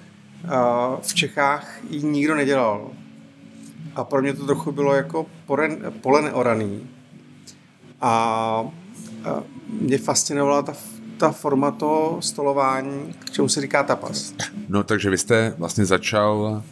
v 1.01 1.13
Čechách 1.13 1.79
ji 1.89 2.03
nikdo 2.03 2.35
nedělal. 2.35 2.91
A 3.97 4.03
pro 4.03 4.21
mě 4.21 4.33
to 4.33 4.45
trochu 4.45 4.71
bylo 4.71 4.93
jako 4.93 5.25
pole 6.01 6.21
neoraný. 6.21 6.89
A 8.01 8.63
mě 9.81 9.97
fascinovala 9.97 10.61
ta, 10.61 10.73
ta 11.17 11.31
forma 11.31 11.71
toho 11.71 12.21
stolování, 12.21 13.13
k 13.19 13.29
čemu 13.29 13.49
se 13.49 13.61
říká 13.61 13.83
tapas. 13.83 14.33
No 14.69 14.83
takže 14.83 15.09
vy 15.09 15.17
jste 15.17 15.55
vlastně 15.57 15.85
začal 15.85 16.63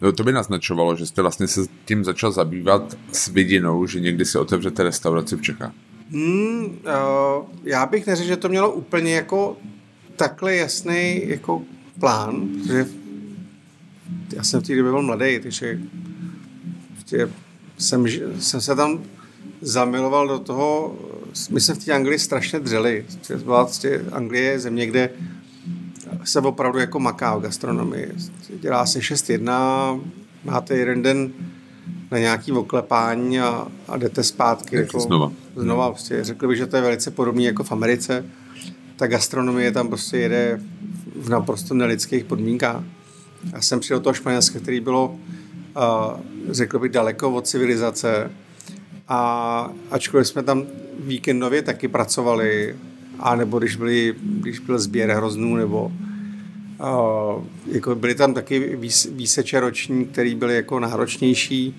No, 0.00 0.12
to 0.12 0.24
by 0.24 0.32
naznačovalo, 0.32 0.96
že 0.96 1.06
jste 1.06 1.22
vlastně 1.22 1.48
se 1.48 1.60
tím 1.84 2.04
začal 2.04 2.32
zabývat 2.32 2.96
s 3.12 3.28
vidinou, 3.28 3.86
že 3.86 4.00
někdy 4.00 4.24
si 4.24 4.38
otevřete 4.38 4.82
restauraci 4.82 5.36
v 5.36 5.42
Čechách. 5.42 5.72
Hmm, 6.10 6.64
uh, 6.64 7.46
já 7.64 7.86
bych 7.86 8.06
neřekl, 8.06 8.28
že 8.28 8.36
to 8.36 8.48
mělo 8.48 8.72
úplně 8.72 9.14
jako 9.14 9.56
takhle 10.16 10.56
jasný 10.56 11.28
jako 11.28 11.62
plán, 12.00 12.48
protože 12.48 12.86
já 14.36 14.44
jsem 14.44 14.60
v 14.60 14.66
té 14.66 14.76
době 14.76 14.92
byl 14.92 15.02
mladý, 15.02 15.38
takže 15.42 15.78
prostě 17.06 17.28
jsem, 17.78 18.06
jsem 18.38 18.60
se 18.60 18.74
tam 18.74 19.02
zamiloval 19.60 20.28
do 20.28 20.38
toho, 20.38 20.96
my 21.50 21.60
jsme 21.60 21.74
v 21.74 21.84
té 21.84 21.92
Anglii 21.92 22.18
strašně 22.18 22.60
dřeli. 22.60 23.04
Vlastně 23.44 23.90
Anglie 24.12 24.60
země, 24.60 24.86
kde 24.86 25.10
se 26.24 26.40
opravdu 26.40 26.78
jako 26.78 27.00
maká 27.00 27.36
v 27.36 27.42
gastronomii. 27.42 28.12
Dělá 28.60 28.86
se 28.86 28.98
6-1, 28.98 30.00
máte 30.44 30.76
jeden 30.76 31.02
den 31.02 31.32
na 32.10 32.18
nějaký 32.18 32.52
oklepání 32.52 33.40
a, 33.40 33.68
a 33.88 33.96
jdete 33.96 34.22
zpátky. 34.22 34.76
Jako, 34.76 35.00
znova. 35.00 35.32
Znova. 35.56 35.90
Prostě. 35.90 36.24
Řekl 36.24 36.48
bych, 36.48 36.56
že 36.56 36.66
to 36.66 36.76
je 36.76 36.82
velice 36.82 37.10
podobné 37.10 37.42
jako 37.42 37.64
v 37.64 37.72
Americe. 37.72 38.24
Ta 38.96 39.06
gastronomie 39.06 39.72
tam 39.72 39.88
prostě 39.88 40.18
jede 40.18 40.60
v 41.16 41.28
naprosto 41.28 41.74
nelidských 41.74 42.24
podmínkách. 42.24 42.82
Já 43.52 43.60
jsem 43.60 43.80
přijel 43.80 43.98
do 43.98 44.04
toho 44.04 44.14
Španělska, 44.14 44.58
který 44.58 44.80
bylo, 44.80 45.16
řekl 46.50 46.78
bych, 46.78 46.92
daleko 46.92 47.30
od 47.30 47.46
civilizace. 47.46 48.30
A 49.08 49.70
ačkoliv 49.90 50.28
jsme 50.28 50.42
tam 50.42 50.64
víkendově 51.00 51.62
taky 51.62 51.88
pracovali, 51.88 52.76
a 53.18 53.36
nebo 53.36 53.58
když, 53.58 53.76
byli, 53.76 54.14
když 54.22 54.58
byl 54.58 54.78
sběr 54.78 55.10
hroznů, 55.10 55.56
nebo 55.56 55.92
uh, 56.80 57.44
jako 57.66 57.94
byly 57.94 58.14
tam 58.14 58.34
taky 58.34 58.76
výs, 58.76 59.08
výseče 59.12 59.60
roční, 59.60 60.04
které 60.04 60.34
byly 60.34 60.54
jako 60.54 60.80
náročnější, 60.80 61.74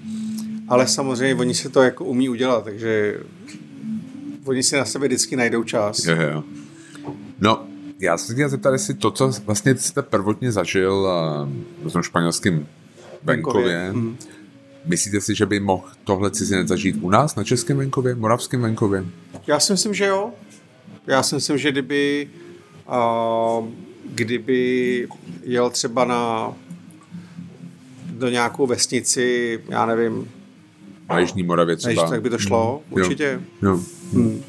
ale 0.67 0.87
samozřejmě 0.87 1.35
oni 1.35 1.53
si 1.53 1.69
to 1.69 1.81
jako 1.81 2.05
umí 2.05 2.29
udělat, 2.29 2.63
takže 2.63 3.19
oni 4.45 4.63
si 4.63 4.75
na 4.75 4.85
sebe 4.85 5.07
vždycky 5.07 5.35
najdou 5.35 5.63
čas. 5.63 6.05
Jo, 6.05 6.15
jo. 6.21 6.43
No, 7.39 7.67
já 7.99 8.17
se 8.17 8.33
chtěl 8.33 8.49
zeptat, 8.49 8.71
jestli 8.71 8.93
to, 8.93 9.11
co 9.11 9.31
vlastně 9.45 9.75
jste 9.75 10.01
prvotně 10.01 10.51
zažil 10.51 10.93
uh, 11.83 11.89
v 11.89 11.93
tom 11.93 12.03
španělském 12.03 12.65
venkově, 13.23 13.89
mm. 13.93 14.17
myslíte 14.85 15.21
si, 15.21 15.35
že 15.35 15.45
by 15.45 15.59
mohl 15.59 15.83
tohle 16.03 16.31
cizinec 16.31 16.67
zažít 16.67 16.95
u 17.01 17.09
nás 17.09 17.35
na 17.35 17.43
českém 17.43 17.77
venkově, 17.77 18.15
moravském 18.15 18.61
venkově? 18.61 19.05
Já 19.47 19.59
si 19.59 19.73
myslím, 19.73 19.93
že 19.93 20.05
jo. 20.05 20.31
Já 21.07 21.23
si 21.23 21.35
myslím, 21.35 21.57
že 21.57 21.71
kdyby 21.71 22.29
uh, 22.87 23.67
kdyby 24.05 25.07
jel 25.43 25.69
třeba 25.69 26.05
na 26.05 26.53
do 28.05 28.29
nějakou 28.29 28.67
vesnici, 28.67 29.59
já 29.69 29.85
nevím, 29.85 30.29
na 31.09 31.19
Jižní 31.19 31.43
Moravě 31.43 31.75
třeba. 31.75 32.01
Než, 32.01 32.09
tak 32.09 32.21
by 32.21 32.29
to 32.29 32.37
šlo, 32.37 32.81
hmm. 32.85 33.01
určitě. 33.01 33.41
Jo. 33.61 33.69
Jo. 33.69 33.79
Hmm. 34.13 34.43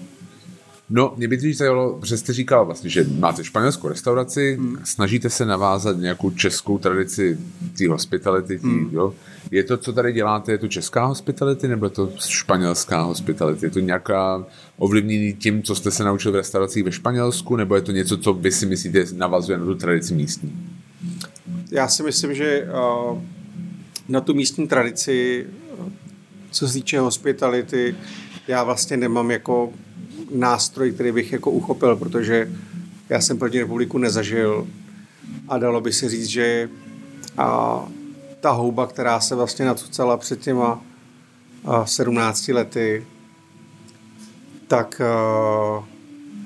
No, 0.90 1.14
mě 1.16 1.28
by 1.28 1.36
to 1.38 1.46
zajímalo, 1.54 2.00
že 2.04 2.16
jste 2.16 2.32
říkal 2.32 2.66
vlastně, 2.66 2.90
že 2.90 3.06
máte 3.18 3.44
španělskou 3.44 3.88
restauraci, 3.88 4.56
hmm. 4.58 4.78
snažíte 4.84 5.30
se 5.30 5.44
navázat 5.44 5.96
nějakou 5.98 6.30
českou 6.30 6.78
tradici 6.78 7.38
té 7.78 7.88
hospitality, 7.88 8.58
tý, 8.58 8.66
hmm. 8.66 8.90
jo? 8.92 9.14
Je 9.50 9.64
to, 9.64 9.76
co 9.76 9.92
tady 9.92 10.12
děláte, 10.12 10.52
je 10.52 10.58
to 10.58 10.68
česká 10.68 11.04
hospitality 11.04 11.68
nebo 11.68 11.86
je 11.86 11.90
to 11.90 12.12
španělská 12.28 13.02
hospitality? 13.02 13.66
Je 13.66 13.70
to 13.70 13.80
nějaká 13.80 14.46
ovlivnění 14.78 15.32
tím, 15.32 15.62
co 15.62 15.74
jste 15.74 15.90
se 15.90 16.04
naučil 16.04 16.32
v 16.32 16.36
restauracích 16.36 16.84
ve 16.84 16.92
Španělsku, 16.92 17.56
nebo 17.56 17.74
je 17.74 17.82
to 17.82 17.92
něco, 17.92 18.18
co 18.18 18.32
vy 18.32 18.52
si 18.52 18.66
myslíte 18.66 19.04
navazuje 19.12 19.58
na 19.58 19.64
tu 19.64 19.74
tradici 19.74 20.14
místní? 20.14 20.78
Já 21.70 21.88
si 21.88 22.02
myslím, 22.02 22.34
že 22.34 22.68
uh, 23.10 23.18
na 24.08 24.20
tu 24.20 24.34
místní 24.34 24.68
tradici, 24.68 25.46
co 26.50 26.68
se 26.68 26.74
týče 26.74 27.00
hospitality, 27.00 27.94
já 28.48 28.64
vlastně 28.64 28.96
nemám 28.96 29.30
jako 29.30 29.72
nástroj, 30.30 30.92
který 30.92 31.12
bych 31.12 31.32
jako 31.32 31.50
uchopil, 31.50 31.96
protože 31.96 32.52
já 33.08 33.20
jsem 33.20 33.38
proti 33.38 33.60
republiku 33.60 33.98
nezažil 33.98 34.68
a 35.48 35.58
dalo 35.58 35.80
by 35.80 35.92
se 35.92 36.08
říct, 36.08 36.26
že 36.26 36.68
a 37.36 37.88
ta 38.40 38.50
houba, 38.50 38.86
která 38.86 39.20
se 39.20 39.34
vlastně 39.34 39.64
nacucala 39.64 40.16
před 40.16 40.40
těma 40.40 40.82
a 41.64 41.86
17 41.86 42.48
lety, 42.48 43.06
tak 44.68 45.00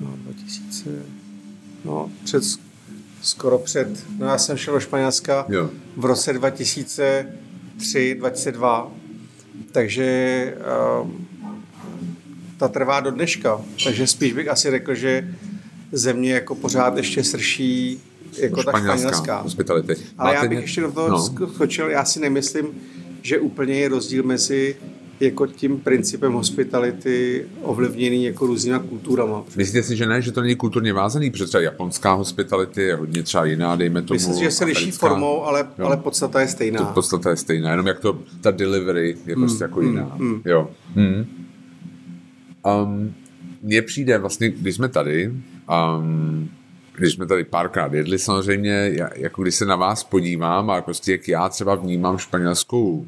no, 0.01 0.17
2000, 0.17 0.89
no, 1.85 2.11
před, 2.23 2.43
skoro 3.21 3.57
před, 3.57 4.05
no 4.19 4.27
já 4.27 4.37
jsem 4.37 4.57
šel 4.57 4.73
do 4.73 4.79
Španělska 4.79 5.45
jo. 5.49 5.69
v 5.97 6.05
roce 6.05 6.33
2003, 6.33 8.15
2002, 8.19 8.91
takže 9.71 10.57
um, 11.03 11.22
ta 12.63 12.67
trvá 12.67 12.99
do 12.99 13.11
dneška. 13.11 13.61
Takže 13.83 14.07
spíš 14.07 14.33
bych 14.33 14.47
asi 14.47 14.71
řekl, 14.71 14.95
že 14.95 15.27
země 15.91 16.33
jako 16.33 16.55
pořád 16.55 16.97
ještě 16.97 17.23
srší 17.23 17.99
jako 18.37 18.63
ta 18.63 18.71
španělská. 18.71 19.41
Hospitality. 19.41 19.95
Ale 20.17 20.33
Máte 20.33 20.45
já 20.45 20.49
bych 20.49 20.59
ještě 20.59 20.81
do 20.81 20.91
toho 20.91 21.09
no. 21.09 21.47
skočil, 21.53 21.89
já 21.89 22.05
si 22.05 22.19
nemyslím, 22.19 22.67
že 23.21 23.39
úplně 23.39 23.73
je 23.75 23.89
rozdíl 23.89 24.23
mezi 24.23 24.75
jako 25.19 25.47
tím 25.47 25.79
principem 25.79 26.33
hospitality 26.33 27.45
ovlivněný 27.61 28.25
jako 28.25 28.45
různýma 28.45 28.79
kulturama. 28.79 29.43
Myslíte 29.55 29.83
si, 29.83 29.95
že 29.95 30.05
ne, 30.05 30.21
že 30.21 30.31
to 30.31 30.41
není 30.41 30.55
kulturně 30.55 30.93
vázaný, 30.93 31.31
protože 31.31 31.45
třeba 31.45 31.61
japonská 31.61 32.13
hospitality 32.13 32.81
je 32.81 32.95
hodně 32.95 33.23
třeba 33.23 33.45
jiná, 33.45 33.75
dejme 33.75 34.01
tomu. 34.01 34.15
Myslím 34.15 34.33
si, 34.33 34.39
že 34.39 34.51
se 34.51 34.65
liší 34.65 34.91
formou, 34.91 35.43
ale, 35.43 35.67
ale 35.83 35.97
podstata 35.97 36.41
je 36.41 36.47
stejná. 36.47 36.79
To, 36.79 36.93
podstata 36.93 37.29
je 37.29 37.37
stejná, 37.37 37.71
jenom 37.71 37.87
jak 37.87 37.99
to, 37.99 38.19
ta 38.41 38.51
delivery 38.51 39.17
je 39.25 39.35
mm, 39.35 39.41
prostě 39.41 39.63
jako 39.63 39.81
mm, 39.81 39.87
jiná. 39.87 40.15
Mm. 40.17 40.41
Jo. 40.45 40.69
Mm. 40.95 41.42
Um, 42.65 43.13
mně 43.61 43.81
přijde 43.81 44.17
vlastně, 44.17 44.49
když 44.49 44.75
jsme 44.75 44.89
tady, 44.89 45.31
um, 45.97 46.49
když 46.97 47.13
jsme 47.13 47.25
tady 47.25 47.43
párkrát 47.43 47.93
jedli 47.93 48.19
samozřejmě, 48.19 48.91
jako 49.15 49.43
když 49.43 49.55
se 49.55 49.65
na 49.65 49.75
vás 49.75 50.03
podívám 50.03 50.69
a 50.69 50.81
prostě 50.81 51.11
jak 51.11 51.27
já 51.27 51.49
třeba 51.49 51.75
vnímám 51.75 52.17
španělskou 52.17 53.05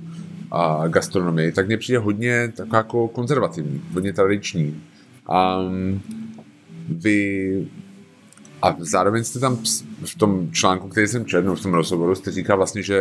a 0.51 0.87
gastronomii, 0.87 1.51
tak 1.51 1.67
mně 1.67 1.77
přijde 1.77 1.99
hodně 1.99 2.53
taková 2.57 2.77
jako 2.77 3.07
konzervativní, 3.07 3.81
hodně 3.93 4.13
tradiční. 4.13 4.81
Um, 5.29 6.01
vy 6.89 7.67
a 8.65 8.75
zároveň 8.79 9.23
jste 9.23 9.39
tam 9.39 9.57
v 10.05 10.15
tom 10.17 10.51
článku, 10.51 10.87
který 10.87 11.07
jsem 11.07 11.25
četl, 11.25 11.55
v 11.55 11.61
tom 11.61 11.73
rozhovoru, 11.73 12.15
jste 12.15 12.31
říkal 12.31 12.57
vlastně, 12.57 12.83
že 12.83 12.99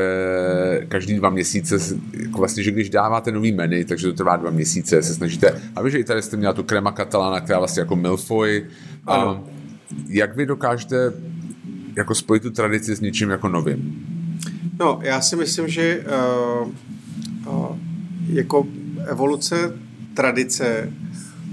každý 0.89 1.15
dva 1.15 1.31
měsíce, 1.31 1.77
jako 2.13 2.39
vlastně, 2.39 2.63
že 2.63 2.71
když 2.71 2.91
dáváte 2.91 3.33
nový 3.33 3.53
menu, 3.53 3.85
takže 3.85 4.07
to 4.07 4.13
trvá 4.13 4.37
dva 4.37 4.51
měsíce, 4.51 5.03
se 5.03 5.15
snažíte, 5.15 5.63
a 5.77 5.83
vy, 5.83 5.91
že 5.91 5.99
i 5.99 6.05
tady 6.05 6.23
jste 6.23 6.37
měla 6.37 6.53
tu 6.53 6.63
krema 6.63 6.93
katalána, 6.93 7.41
která 7.41 7.59
vlastně 7.59 7.81
jako 7.81 7.97
milfoy. 7.97 8.67
A 9.07 9.41
jak 10.09 10.37
vy 10.37 10.47
dokážete 10.47 11.13
jako 11.97 12.15
spojit 12.15 12.43
tu 12.43 12.51
tradici 12.51 12.97
s 12.97 13.01
něčím 13.01 13.31
jako 13.31 13.49
novým? 13.49 14.07
No, 14.81 14.99
já 15.03 15.21
si 15.21 15.37
myslím, 15.37 15.69
že 15.69 16.05
uh, 16.63 16.69
uh, 17.47 17.77
jako 18.27 18.67
evoluce 19.07 19.73
tradice 20.15 20.93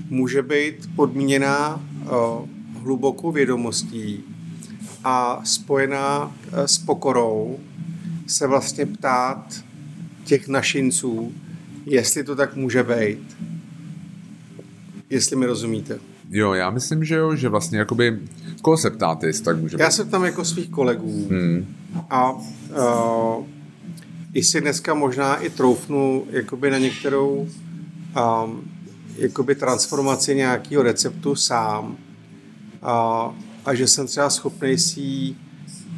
může 0.10 0.42
být 0.42 0.90
podmíněná 0.96 1.82
uh, 2.04 2.50
hlubokou 2.82 3.32
vědomostí 3.32 4.24
a 5.04 5.42
spojená 5.44 6.32
eh, 6.52 6.68
s 6.68 6.78
pokorou 6.78 7.60
se 8.28 8.48
vlastně 8.48 8.86
ptát 8.86 9.64
těch 10.24 10.48
našinců, 10.48 11.32
jestli 11.86 12.24
to 12.24 12.36
tak 12.36 12.56
může 12.56 12.84
být. 12.84 13.38
Jestli 15.10 15.36
mi 15.36 15.46
rozumíte. 15.46 16.00
Jo, 16.30 16.54
já 16.54 16.70
myslím, 16.70 17.04
že 17.04 17.16
jo, 17.16 17.36
že 17.36 17.50
vlastně 17.50 17.80
jakoby, 17.80 18.20
koho 18.62 18.78
se 18.78 18.90
ptáte, 18.90 19.28
jestli 19.28 19.44
tak 19.44 19.58
může 19.58 19.78
Já 19.80 19.86
být. 19.88 19.92
se 19.94 20.06
ptám 20.06 20.24
jako 20.24 20.46
svých 20.46 20.70
kolegů 20.70 21.28
hmm. 21.30 21.76
a 22.10 22.32
uh, 22.32 23.46
i 24.34 24.44
si 24.44 24.62
dneska 24.62 24.94
možná 24.94 25.36
i 25.36 25.50
troufnu 25.50 26.26
jakoby 26.30 26.72
na 26.72 26.78
některou 26.78 27.48
um, 28.46 28.62
jakoby 29.18 29.56
transformaci 29.56 30.36
nějakého 30.36 30.84
receptu 30.84 31.36
sám, 31.36 31.98
a, 32.82 33.36
a 33.66 33.74
že 33.74 33.88
jsem 33.88 34.08
třeba 34.08 34.30
schopný 34.30 34.78
si 34.78 35.36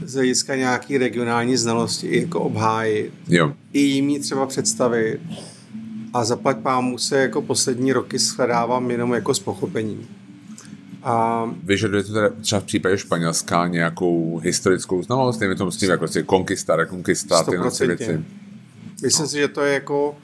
z 0.06 0.14
hlediska 0.14 0.56
nějaký 0.56 0.98
regionální 0.98 1.58
znalosti 1.58 2.08
i 2.08 2.22
jako 2.22 2.40
obhájit. 2.40 3.14
Jo. 3.28 3.54
I 3.74 3.80
jim 3.80 4.22
třeba 4.22 4.46
představit. 4.46 5.20
a 6.14 6.26
zaplať 6.26 6.58
pámu 6.58 6.98
se 6.98 7.18
jako 7.18 7.42
poslední 7.42 7.94
roky 7.94 8.20
shledávám 8.20 8.92
jenom 8.92 9.14
jako 9.14 9.34
s 9.34 9.40
pochopením. 9.40 10.08
A... 11.04 11.46
Vyžaduje 11.64 12.04
to 12.04 12.14
teda 12.14 12.30
třeba 12.42 12.60
v 12.62 12.64
případě 12.64 12.98
Španělska 12.98 13.68
nějakou 13.68 14.38
historickou 14.44 15.04
znalost, 15.04 15.40
nevím 15.40 15.58
tomu 15.58 15.72
s 15.72 15.78
tím, 15.78 15.90
jako 15.90 16.08
si 16.08 16.24
konkista, 16.24 16.76
rekonkista, 16.76 17.44
ty 17.44 17.88
věci. 17.88 18.24
Myslím 19.04 19.24
no. 19.24 19.30
si, 19.30 19.38
že 19.38 19.48
to 19.48 19.62
je 19.62 19.74
jako 19.74 20.16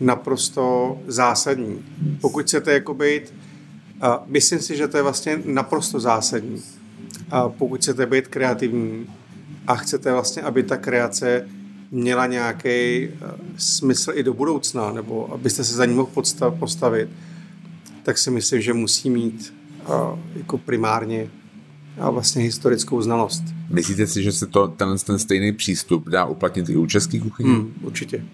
naprosto 0.00 0.98
zásadní. 1.06 1.84
Pokud 2.20 2.44
chcete 2.44 2.72
jako 2.72 2.94
být, 2.94 3.34
myslím 4.26 4.58
si, 4.58 4.76
že 4.76 4.88
to 4.88 4.96
je 4.96 5.02
vlastně 5.02 5.40
naprosto 5.44 6.00
zásadní. 6.00 6.62
A 7.30 7.48
pokud 7.48 7.80
chcete 7.80 8.06
být 8.06 8.28
kreativní 8.28 9.06
a 9.66 9.74
chcete 9.74 10.12
vlastně, 10.12 10.42
aby 10.42 10.62
ta 10.62 10.76
kreace 10.76 11.48
měla 11.90 12.26
nějaký 12.26 12.68
eh, 12.68 13.10
smysl 13.56 14.12
i 14.14 14.22
do 14.22 14.34
budoucna, 14.34 14.92
nebo 14.92 15.32
abyste 15.32 15.64
se 15.64 15.74
za 15.74 15.84
ní 15.84 15.94
mohl 15.94 16.10
postavit, 16.58 17.08
tak 18.02 18.18
si 18.18 18.30
myslím, 18.30 18.60
že 18.60 18.72
musí 18.72 19.10
mít 19.10 19.54
jako 20.36 20.58
primárně 20.58 21.30
a 21.98 22.10
vlastně 22.10 22.42
historickou 22.42 23.02
znalost. 23.02 23.42
Myslíte 23.70 24.06
si, 24.06 24.22
že 24.22 24.32
se 24.32 24.46
to, 24.46 24.68
ten, 24.68 24.98
ten 25.06 25.18
stejný 25.18 25.52
přístup 25.52 26.08
dá 26.08 26.24
uplatnit 26.24 26.68
i 26.68 26.76
u 26.76 26.86
českých 26.86 27.22
kuchyní? 27.22 27.50
Hmm, 27.50 27.74
určitě. 27.82 28.24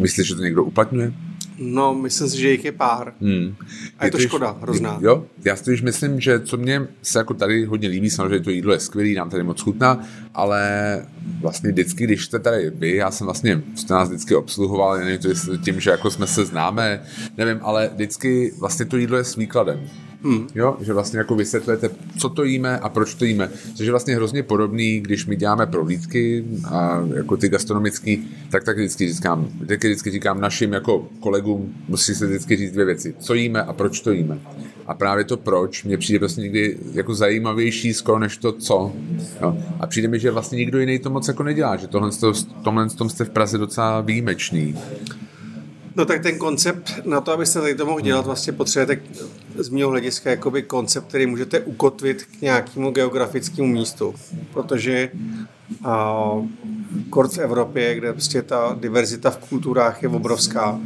Myslíte, 0.00 0.28
že 0.28 0.34
to 0.34 0.42
někdo 0.42 0.64
uplatňuje? 0.64 1.12
No, 1.58 1.94
myslím 1.94 2.28
si, 2.28 2.40
že 2.40 2.50
jich 2.50 2.64
je 2.64 2.72
pár. 2.72 3.12
Hmm. 3.20 3.54
A 3.98 4.04
je, 4.04 4.10
to, 4.10 4.18
škoda, 4.18 4.56
hrozná. 4.60 4.98
Jo, 5.02 5.26
já 5.44 5.56
si 5.56 5.72
už 5.72 5.82
myslím, 5.82 6.20
že 6.20 6.40
co 6.40 6.56
mě 6.56 6.88
se 7.02 7.18
jako 7.18 7.34
tady 7.34 7.64
hodně 7.64 7.88
líbí, 7.88 8.10
samozřejmě 8.10 8.40
to 8.40 8.50
jídlo 8.50 8.72
je 8.72 8.80
skvělé, 8.80 9.14
nám 9.14 9.30
tady 9.30 9.42
moc 9.42 9.60
chutná, 9.60 10.04
ale 10.34 10.62
vlastně 11.40 11.70
vždycky, 11.70 12.04
když 12.04 12.24
jste 12.24 12.38
tady 12.38 12.70
vy, 12.70 12.96
já 12.96 13.10
jsem 13.10 13.24
vlastně, 13.24 13.62
jste 13.74 13.94
nás 13.94 14.08
vždycky 14.08 14.34
obsluhoval, 14.34 14.98
nevím, 14.98 15.18
to 15.18 15.56
tím, 15.56 15.80
že 15.80 15.90
jako 15.90 16.10
jsme 16.10 16.26
se 16.26 16.44
známe, 16.44 17.02
nevím, 17.36 17.58
ale 17.62 17.90
vždycky 17.94 18.52
vlastně 18.58 18.86
to 18.86 18.96
jídlo 18.96 19.16
je 19.16 19.24
s 19.24 19.36
výkladem. 19.36 19.88
Hmm. 20.22 20.46
Jo, 20.54 20.76
že 20.80 20.92
vlastně 20.92 21.18
jako 21.18 21.34
vysvětlujete, 21.34 21.90
co 22.18 22.28
to 22.28 22.44
jíme 22.44 22.78
a 22.78 22.88
proč 22.88 23.14
to 23.14 23.24
jíme. 23.24 23.50
Což 23.74 23.86
je 23.86 23.90
vlastně 23.90 24.16
hrozně 24.16 24.42
podobný, 24.42 25.00
když 25.00 25.26
my 25.26 25.36
děláme 25.36 25.66
prohlídky 25.66 26.44
a 26.64 27.04
jako 27.14 27.36
ty 27.36 27.48
gastronomický, 27.48 28.28
tak 28.50 28.64
tak 28.64 28.76
vždycky 28.76 29.12
říkám, 29.12 29.48
vždycky, 29.60 29.88
vždycky 29.88 30.10
říkám 30.10 30.40
našim 30.40 30.72
jako 30.72 31.08
kolegům, 31.20 31.74
musí 31.88 32.14
se 32.14 32.26
vždycky 32.26 32.56
říct 32.56 32.72
dvě 32.72 32.84
věci. 32.84 33.14
Co 33.18 33.34
jíme 33.34 33.62
a 33.62 33.72
proč 33.72 34.00
to 34.00 34.12
jíme. 34.12 34.38
A 34.86 34.94
právě 34.94 35.24
to 35.24 35.36
proč 35.36 35.84
mě 35.84 35.98
přijde 35.98 36.18
prostě 36.18 36.40
někdy 36.40 36.78
jako 36.92 37.14
zajímavější 37.14 37.94
skoro 37.94 38.18
než 38.18 38.36
to 38.36 38.52
co. 38.52 38.92
Jo. 39.40 39.56
A 39.80 39.86
přijde 39.86 40.08
mi, 40.08 40.18
že 40.18 40.30
vlastně 40.30 40.56
nikdo 40.56 40.78
jiný 40.78 40.98
to 40.98 41.10
moc 41.10 41.28
jako 41.28 41.42
nedělá, 41.42 41.76
že 41.76 41.86
tohle, 41.86 42.10
tomhle 42.62 42.88
tom 42.88 43.08
jste 43.08 43.24
v 43.24 43.30
Praze 43.30 43.58
docela 43.58 44.00
výjimečný. 44.00 44.76
No 45.98 46.04
tak 46.04 46.22
ten 46.22 46.38
koncept, 46.38 47.00
na 47.04 47.20
to, 47.20 47.32
abyste 47.32 47.60
tady 47.60 47.74
to 47.74 47.86
mohl 47.86 48.00
dělat, 48.00 48.26
vlastně 48.26 48.52
potřebujete 48.52 49.02
z 49.58 49.68
mého 49.68 49.90
hlediska 49.90 50.30
jakoby 50.30 50.62
koncept, 50.62 51.08
který 51.08 51.26
můžete 51.26 51.60
ukotvit 51.60 52.24
k 52.24 52.40
nějakému 52.40 52.90
geografickému 52.90 53.68
místu. 53.68 54.14
Protože 54.52 55.10
a, 55.84 56.32
kort 57.10 57.32
v 57.32 57.38
Evropě, 57.38 57.94
kde 57.94 58.12
prostě 58.12 58.42
ta 58.42 58.76
diverzita 58.80 59.30
v 59.30 59.38
kulturách 59.38 60.02
je 60.02 60.08
obrovská. 60.08 60.80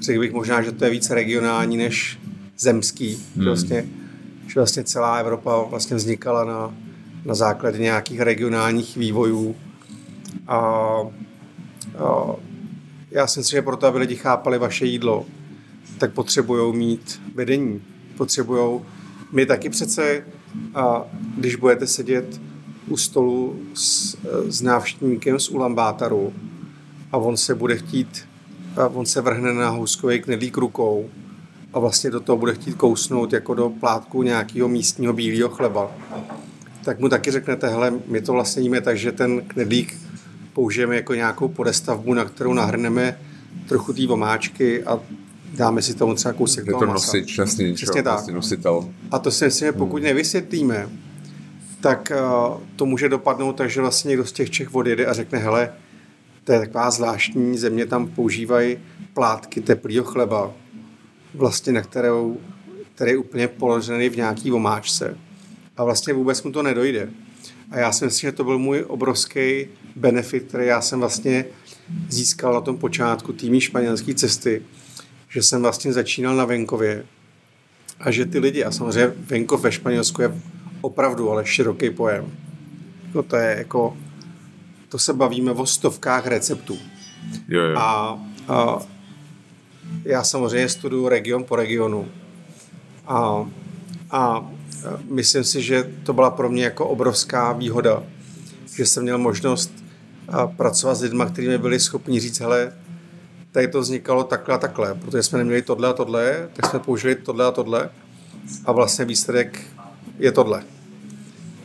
Řekl 0.00 0.20
bych 0.20 0.32
možná, 0.32 0.62
že 0.62 0.72
to 0.72 0.84
je 0.84 0.90
víc 0.90 1.10
regionální 1.10 1.76
než 1.76 2.18
zemský. 2.58 3.22
Hmm. 3.36 3.44
Vlastně, 3.44 3.86
že 4.46 4.60
vlastně 4.60 4.84
celá 4.84 5.16
Evropa 5.16 5.62
vlastně 5.62 5.96
vznikala 5.96 6.44
na, 6.44 6.74
na 7.24 7.34
základě 7.34 7.78
nějakých 7.78 8.20
regionálních 8.20 8.96
vývojů. 8.96 9.56
A, 10.46 10.58
a 11.98 12.34
já 13.10 13.26
si 13.26 13.40
myslím, 13.40 13.56
že 13.56 13.62
proto, 13.62 13.86
aby 13.86 13.98
lidi 13.98 14.16
chápali 14.16 14.58
vaše 14.58 14.86
jídlo, 14.86 15.26
tak 15.98 16.12
potřebují 16.12 16.76
mít 16.76 17.20
vedení. 17.34 17.82
Potřebují, 18.16 18.80
my 19.32 19.46
taky 19.46 19.68
přece, 19.68 20.24
a 20.74 21.04
když 21.36 21.56
budete 21.56 21.86
sedět 21.86 22.40
u 22.88 22.96
stolu 22.96 23.60
s, 23.74 24.16
s 24.48 24.62
návštěvníkem 24.62 25.40
z 25.40 25.48
Ulambátaru 25.48 26.32
a 27.12 27.16
on 27.16 27.36
se 27.36 27.54
bude 27.54 27.76
chtít, 27.76 28.28
a 28.76 28.86
on 28.88 29.06
se 29.06 29.20
vrhne 29.20 29.54
na 29.54 29.68
houskový 29.68 30.20
knedlík 30.20 30.56
rukou 30.56 31.10
a 31.72 31.78
vlastně 31.78 32.10
do 32.10 32.20
toho 32.20 32.38
bude 32.38 32.54
chtít 32.54 32.74
kousnout 32.74 33.32
jako 33.32 33.54
do 33.54 33.70
plátku 33.70 34.22
nějakého 34.22 34.68
místního 34.68 35.12
bílého 35.12 35.48
chleba, 35.48 35.90
tak 36.84 37.00
mu 37.00 37.08
taky 37.08 37.30
řeknete, 37.30 37.68
hele, 37.68 37.92
my 38.06 38.20
to 38.20 38.32
vlastně 38.32 38.62
jíme 38.62 38.80
tak, 38.80 38.98
že 38.98 39.12
ten 39.12 39.40
knedlík 39.40 40.07
použijeme 40.58 40.96
jako 40.96 41.14
nějakou 41.14 41.48
podestavbu, 41.48 42.14
na 42.14 42.24
kterou 42.24 42.52
nahrneme 42.52 43.18
trochu 43.68 43.92
té 43.92 44.06
vomáčky 44.06 44.84
a 44.84 45.00
dáme 45.54 45.82
si 45.82 45.94
tomu 45.94 46.14
třeba 46.14 46.32
kousek 46.32 46.64
toho 46.66 46.80
to 46.80 46.86
nosič, 46.86 47.38
jasný, 47.38 47.72
Přesně 47.74 48.02
tak. 48.02 48.12
Vlastně 48.12 48.34
nositel. 48.34 48.88
A 49.10 49.18
to 49.18 49.30
si 49.30 49.44
myslím, 49.44 49.66
že 49.66 49.72
pokud 49.72 49.96
hmm. 49.96 50.04
nevysvětlíme, 50.04 50.88
tak 51.80 52.12
uh, 52.14 52.60
to 52.76 52.86
může 52.86 53.08
dopadnout 53.08 53.52
tak, 53.52 53.70
že 53.70 53.80
vlastně 53.80 54.08
někdo 54.08 54.26
z 54.26 54.32
těch 54.32 54.50
Čech 54.50 54.74
odjede 54.74 55.06
a 55.06 55.12
řekne, 55.12 55.38
hele, 55.38 55.72
to 56.44 56.52
je 56.52 56.58
taková 56.58 56.90
zvláštní 56.90 57.58
země, 57.58 57.86
tam 57.86 58.08
používají 58.08 58.78
plátky 59.14 59.60
teplého 59.60 60.04
chleba, 60.04 60.52
vlastně 61.34 61.72
na 61.72 61.82
kterou, 61.82 62.36
který 62.94 63.10
je 63.10 63.18
úplně 63.18 63.48
položený 63.48 64.08
v 64.08 64.16
nějaký 64.16 64.50
vomáčce. 64.50 65.16
A 65.76 65.84
vlastně 65.84 66.12
vůbec 66.12 66.42
mu 66.42 66.52
to 66.52 66.62
nedojde. 66.62 67.08
A 67.70 67.78
já 67.78 67.92
si 67.92 68.04
myslím, 68.04 68.28
že 68.28 68.36
to 68.36 68.44
byl 68.44 68.58
můj 68.58 68.84
obrovský 68.88 69.66
benefit, 69.96 70.44
který 70.48 70.66
já 70.66 70.80
jsem 70.80 71.00
vlastně 71.00 71.44
získal 72.08 72.54
na 72.54 72.60
tom 72.60 72.78
počátku 72.78 73.32
týmí 73.32 73.60
španělské 73.60 74.14
cesty, 74.14 74.62
že 75.28 75.42
jsem 75.42 75.62
vlastně 75.62 75.92
začínal 75.92 76.36
na 76.36 76.44
venkově 76.44 77.04
a 78.00 78.10
že 78.10 78.26
ty 78.26 78.38
lidi, 78.38 78.64
a 78.64 78.70
samozřejmě 78.70 79.14
venkov 79.16 79.62
ve 79.62 79.72
Španělsku 79.72 80.22
je 80.22 80.40
opravdu 80.80 81.30
ale 81.30 81.46
široký 81.46 81.90
pojem. 81.90 82.32
No 83.14 83.22
to 83.22 83.36
je 83.36 83.54
jako, 83.58 83.96
to 84.88 84.98
se 84.98 85.12
bavíme 85.12 85.52
o 85.52 85.66
stovkách 85.66 86.26
receptů. 86.26 86.78
Jo, 87.48 87.62
jo. 87.62 87.78
A, 87.78 88.18
a 88.48 88.78
já 90.04 90.24
samozřejmě 90.24 90.68
studuju 90.68 91.08
region 91.08 91.44
po 91.44 91.56
regionu. 91.56 92.08
A, 93.06 93.46
a 94.10 94.50
myslím 95.10 95.44
si, 95.44 95.62
že 95.62 95.92
to 96.02 96.12
byla 96.12 96.30
pro 96.30 96.48
mě 96.48 96.64
jako 96.64 96.86
obrovská 96.86 97.52
výhoda, 97.52 98.02
že 98.76 98.86
jsem 98.86 99.02
měl 99.02 99.18
možnost 99.18 99.84
pracovat 100.56 100.94
s 100.94 101.02
lidmi, 101.02 101.24
kteří 101.32 101.48
mi 101.48 101.58
byli 101.58 101.80
schopni 101.80 102.20
říct, 102.20 102.40
hele, 102.40 102.72
tady 103.52 103.68
to 103.68 103.80
vznikalo 103.80 104.24
takhle 104.24 104.54
a 104.54 104.58
takhle, 104.58 104.94
protože 104.94 105.22
jsme 105.22 105.38
neměli 105.38 105.62
tohle 105.62 105.88
a 105.88 105.92
tohle, 105.92 106.48
tak 106.52 106.70
jsme 106.70 106.78
použili 106.78 107.14
tohle 107.14 107.46
a 107.46 107.50
tohle 107.50 107.90
a 108.64 108.72
vlastně 108.72 109.04
výsledek 109.04 109.60
je 110.18 110.32
tohle. 110.32 110.64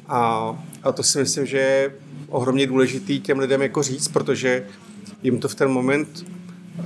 A, 0.08 0.54
a 0.84 0.92
to 0.92 1.04
si 1.04 1.20
myslím, 1.20 1.46
že 1.46 1.58
je 1.58 1.92
ohromně 2.30 2.68
důležitý 2.68 3.20
těm 3.20 3.40
lidem 3.40 3.62
jako 3.62 3.84
říct, 3.84 4.08
protože 4.08 4.68
jim 5.24 5.40
to 5.40 5.48
v 5.48 5.56
ten 5.56 5.70
moment 5.70 6.26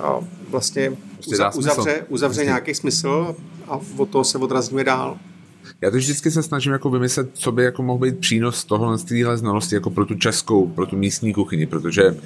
a 0.02 0.20
vlastně 0.50 0.98
prostě 1.14 1.44
uzavře, 1.56 2.06
uzavře 2.10 2.38
prostě- 2.38 2.46
nějaký 2.46 2.76
smysl 2.76 3.36
a 3.68 3.80
od 3.98 4.10
toho 4.10 4.24
se 4.24 4.38
odrazíme 4.38 4.84
dál. 4.84 5.18
Já 5.82 5.92
to 5.92 5.98
vždycky 5.98 6.32
se 6.32 6.44
snažím 6.44 6.72
jako 6.72 6.90
vymyslet, 6.90 7.30
co 7.34 7.52
by 7.52 7.64
jako 7.64 7.84
mohl 7.84 8.00
být 8.00 8.20
přínos 8.20 8.66
toho 8.66 8.98
z 8.98 9.04
téhle 9.04 9.38
znalosti 9.38 9.76
jako 9.76 9.90
pro 9.90 10.06
tu 10.06 10.16
českou, 10.16 10.68
pro 10.68 10.86
tu 10.86 10.98
místní 10.98 11.34
kuchyni, 11.34 11.66
protože 11.66 12.18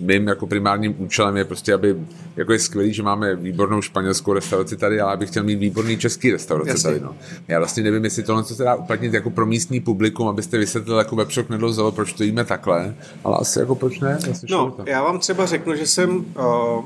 mým 0.00 0.28
jako 0.28 0.46
primárním 0.46 0.94
účelem 0.98 1.36
je 1.36 1.44
prostě, 1.44 1.74
aby 1.74 1.96
jako 2.36 2.52
je 2.52 2.58
skvělý, 2.58 2.92
že 2.92 3.02
máme 3.02 3.36
výbornou 3.36 3.82
španělskou 3.82 4.32
restauraci 4.32 4.76
tady, 4.76 5.00
ale 5.00 5.12
abych 5.12 5.28
chtěl 5.28 5.42
mít 5.42 5.56
výborný 5.56 5.98
český 5.98 6.32
restauraci 6.32 6.70
Jasně. 6.70 6.82
tady. 6.82 7.00
No. 7.00 7.14
Já 7.48 7.58
vlastně 7.58 7.82
nevím, 7.82 8.04
jestli 8.04 8.22
tohle 8.22 8.44
se 8.44 8.64
dá 8.64 8.74
uplatnit 8.74 9.14
jako 9.14 9.30
pro 9.30 9.46
místní 9.46 9.80
publikum, 9.80 10.28
abyste 10.28 10.58
vysvětlili 10.58 10.98
jako 10.98 11.16
vepřok 11.16 11.48
nedlozelo, 11.48 11.92
proč 11.92 12.12
to 12.12 12.24
jíme 12.24 12.44
takhle, 12.44 12.94
ale 13.24 13.36
asi 13.40 13.58
jako 13.58 13.74
proč 13.74 14.00
ne? 14.00 14.18
Vlastně 14.26 14.48
no, 14.50 14.76
já 14.86 15.02
vám 15.02 15.18
třeba 15.18 15.46
řeknu, 15.46 15.74
že 15.74 15.86
jsem 15.86 16.16
uh, 16.16 16.84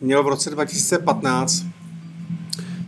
měl 0.00 0.22
v 0.22 0.28
roce 0.28 0.50
2015 0.50 1.64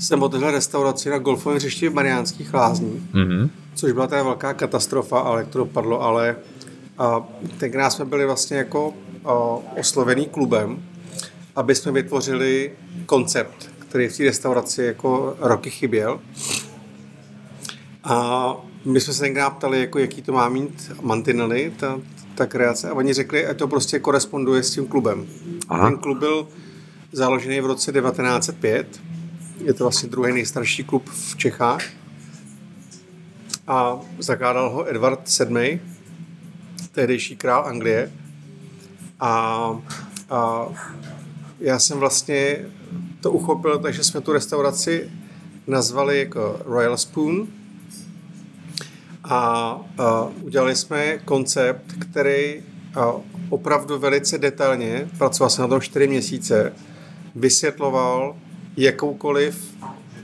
jsem 0.03 0.23
otevřel 0.23 0.51
restauraci 0.51 1.11
na 1.11 1.19
golfovém 1.19 1.59
hřišti 1.59 1.89
v 1.89 1.95
Mariánských 1.95 2.55
lázních, 2.55 3.03
mm-hmm. 3.15 3.51
což 3.75 3.93
byla 3.93 4.07
teda 4.07 4.23
velká 4.23 4.55
katastrofa, 4.55 5.19
ale 5.19 5.45
to 5.45 5.59
dopadlo, 5.59 6.03
ale 6.03 6.37
a, 6.99 7.29
tenkrát 7.59 7.91
jsme 7.91 8.05
byli 8.05 8.27
vlastně 8.27 8.57
jako 8.57 8.95
a, 9.25 9.33
oslovený 9.79 10.27
klubem, 10.27 10.83
aby 11.57 11.75
jsme 11.75 11.93
vytvořili 11.93 12.73
koncept, 13.07 13.71
který 13.79 14.09
v 14.09 14.17
té 14.17 14.25
restauraci 14.25 14.83
jako 14.83 15.37
roky 15.41 15.71
chyběl. 15.71 16.21
A 18.05 18.57
my 18.85 19.01
jsme 19.01 19.13
se 19.13 19.21
tenkrát 19.21 19.51
ptali, 19.51 19.81
jako, 19.81 19.99
jaký 19.99 20.23
to 20.23 20.33
má 20.33 20.49
mít 20.49 20.93
mantinely, 21.03 21.73
ta, 21.77 22.01
ta 22.35 22.47
kreace, 22.47 22.91
a 22.91 22.95
oni 22.95 23.13
řekli, 23.13 23.45
že 23.49 23.55
to 23.55 23.69
prostě 23.69 23.99
koresponduje 23.99 24.63
s 24.63 24.71
tím 24.71 24.87
klubem. 24.87 25.27
Aha. 25.69 25.89
Ten 25.89 25.99
klub 25.99 26.19
byl 26.19 26.49
založený 27.13 27.61
v 27.61 27.67
roce 27.67 27.93
1905 27.93 29.12
je 29.65 29.75
to 29.75 29.85
vlastně 29.85 30.09
druhý 30.09 30.33
nejstarší 30.33 30.85
klub 30.85 31.11
v 31.11 31.37
Čechách. 31.37 31.85
A 33.67 34.01
zakládal 34.19 34.71
ho 34.71 34.91
Edward 34.91 35.39
VII, 35.39 35.81
tehdejší 36.93 37.37
král 37.37 37.67
Anglie. 37.67 38.13
A, 39.21 39.31
a 40.31 40.69
já 41.61 41.79
jsem 41.79 41.99
vlastně 41.99 42.67
to 43.21 43.31
uchopil, 43.31 43.79
takže 43.79 44.05
jsme 44.05 44.21
tu 44.21 44.33
restauraci 44.33 45.11
nazvali 45.67 46.19
jako 46.19 46.61
Royal 46.65 46.97
Spoon 46.97 47.49
a, 49.25 49.39
a 49.99 50.29
udělali 50.43 50.77
jsme 50.77 51.19
koncept, 51.19 51.93
který 51.99 52.63
a, 52.95 53.13
opravdu 53.49 53.99
velice 53.99 54.39
detailně, 54.39 55.09
pracoval 55.19 55.51
jsem 55.51 55.63
na 55.63 55.69
tom 55.69 55.81
čtyři 55.81 56.09
měsíce, 56.09 56.73
vysvětloval 57.35 58.37
jakoukoliv 58.77 59.75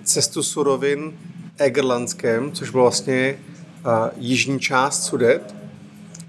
cestu 0.05 0.43
surovin 0.43 1.19
Egerlandskem, 1.59 2.53
což 2.53 2.71
bylo 2.71 2.85
vlastně 2.85 3.39
a, 3.85 4.11
jižní 4.17 4.61
část 4.61 5.05
Sudet. 5.05 5.55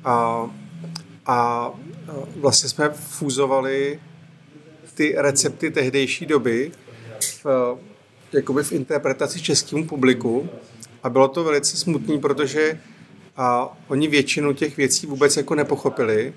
A, 0.05 0.45
a 1.25 1.69
vlastně 2.35 2.69
jsme 2.69 2.89
fúzovali 2.89 3.99
ty 4.93 5.15
recepty 5.17 5.71
tehdejší 5.71 6.25
doby 6.25 6.71
v, 7.43 7.77
jakoby 8.33 8.63
v 8.63 8.71
interpretaci 8.71 9.41
českému 9.41 9.87
publiku 9.87 10.49
a 11.03 11.09
bylo 11.09 11.27
to 11.27 11.43
velice 11.43 11.77
smutný, 11.77 12.19
protože 12.19 12.79
a 13.37 13.77
oni 13.87 14.07
většinu 14.07 14.53
těch 14.53 14.77
věcí 14.77 15.07
vůbec 15.07 15.37
jako 15.37 15.55
nepochopili, 15.55 16.33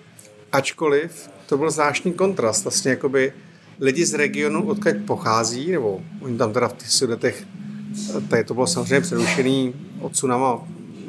ačkoliv 0.53 1.31
to 1.47 1.59
byl 1.59 1.71
zvláštní 1.71 2.13
kontrast. 2.13 2.65
Vlastně 2.65 2.91
jakoby 2.91 3.33
lidi 3.81 4.07
z 4.07 4.15
regionu, 4.15 4.67
odkud 4.67 4.97
pochází, 5.07 5.71
nebo 5.71 6.01
oni 6.21 6.39
tam 6.39 6.53
teda 6.53 6.69
v 6.69 6.73
těch 6.73 6.91
sudetech, 6.91 7.47
tady 8.29 8.45
to 8.45 8.55
bylo 8.55 8.67
samozřejmě 8.67 9.01
přerušený 9.01 9.75
odsunama 10.01 10.63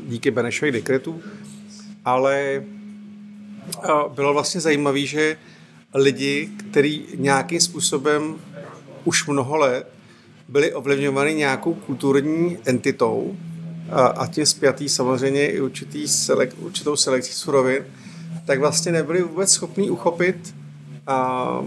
díky 0.07 0.31
Benešových 0.31 0.73
dekretů, 0.73 1.21
ale 2.05 2.63
bylo 4.15 4.33
vlastně 4.33 4.61
zajímavé, 4.61 4.99
že 4.99 5.37
lidi, 5.93 6.49
kteří 6.69 7.05
nějakým 7.15 7.61
způsobem 7.61 8.35
už 9.03 9.27
mnoho 9.27 9.57
let 9.57 9.87
byli 10.47 10.73
ovlivňovány 10.73 11.35
nějakou 11.35 11.73
kulturní 11.73 12.57
entitou 12.65 13.37
a, 13.91 14.27
tím 14.27 14.45
zpětý 14.45 14.89
samozřejmě 14.89 15.47
i 15.47 15.61
určitý 15.61 16.07
selek, 16.07 16.55
určitou 16.59 16.95
selekcí 16.95 17.33
surovin, 17.33 17.83
tak 18.45 18.59
vlastně 18.59 18.91
nebyli 18.91 19.21
vůbec 19.21 19.51
schopní 19.51 19.89
uchopit 19.89 20.55
a, 21.07 21.61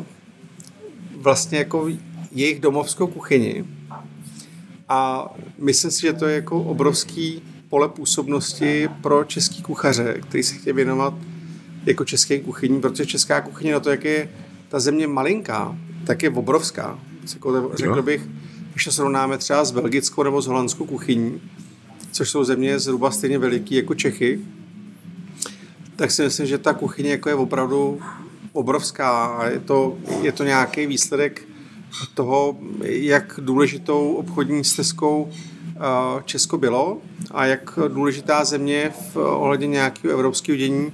vlastně 1.16 1.58
jako 1.58 1.88
jejich 2.32 2.60
domovskou 2.60 3.06
kuchyni. 3.06 3.64
A 4.88 5.28
myslím 5.58 5.90
si, 5.90 6.00
že 6.00 6.12
to 6.12 6.26
je 6.26 6.34
jako 6.34 6.62
obrovský 6.62 7.42
pole 7.68 7.88
působnosti 7.88 8.88
pro 9.00 9.24
český 9.24 9.62
kuchaře, 9.62 10.16
který 10.20 10.42
se 10.42 10.54
chtějí 10.54 10.74
věnovat 10.74 11.14
jako 11.86 12.04
české 12.04 12.38
kuchyni, 12.40 12.80
protože 12.80 13.06
česká 13.06 13.40
kuchyně 13.40 13.72
na 13.72 13.80
to, 13.80 13.90
jak 13.90 14.04
je 14.04 14.28
ta 14.68 14.80
země 14.80 15.06
malinká, 15.06 15.76
tak 16.06 16.22
je 16.22 16.30
obrovská. 16.30 16.98
Jako 17.34 17.70
řekl 17.74 18.02
bych, 18.02 18.22
když 18.72 18.84
to 18.84 18.92
srovnáme 18.92 19.38
třeba 19.38 19.64
s 19.64 19.70
belgickou 19.70 20.22
nebo 20.22 20.42
s 20.42 20.46
holandskou 20.46 20.86
kuchyní, 20.86 21.40
což 22.12 22.30
jsou 22.30 22.44
země 22.44 22.78
zhruba 22.78 23.10
stejně 23.10 23.38
veliký 23.38 23.74
jako 23.74 23.94
Čechy, 23.94 24.40
tak 25.96 26.10
si 26.10 26.22
myslím, 26.22 26.46
že 26.46 26.58
ta 26.58 26.72
kuchyně 26.72 27.10
jako 27.10 27.28
je 27.28 27.34
opravdu 27.34 28.00
obrovská 28.56 29.26
a 29.26 29.46
je 29.46 29.60
to, 29.60 29.96
je 30.22 30.32
to 30.32 30.44
nějaký 30.44 30.86
výsledek 30.86 31.42
toho, 32.14 32.56
jak 32.82 33.40
důležitou 33.42 34.12
obchodní 34.12 34.64
stezkou 34.64 35.30
Česko 36.24 36.58
bylo 36.58 36.98
a 37.30 37.46
jak 37.46 37.78
důležitá 37.88 38.44
země 38.44 38.92
v 39.12 39.16
ohledě 39.16 39.66
nějakého 39.66 40.14
evropského 40.14 40.56
dění 40.56 40.92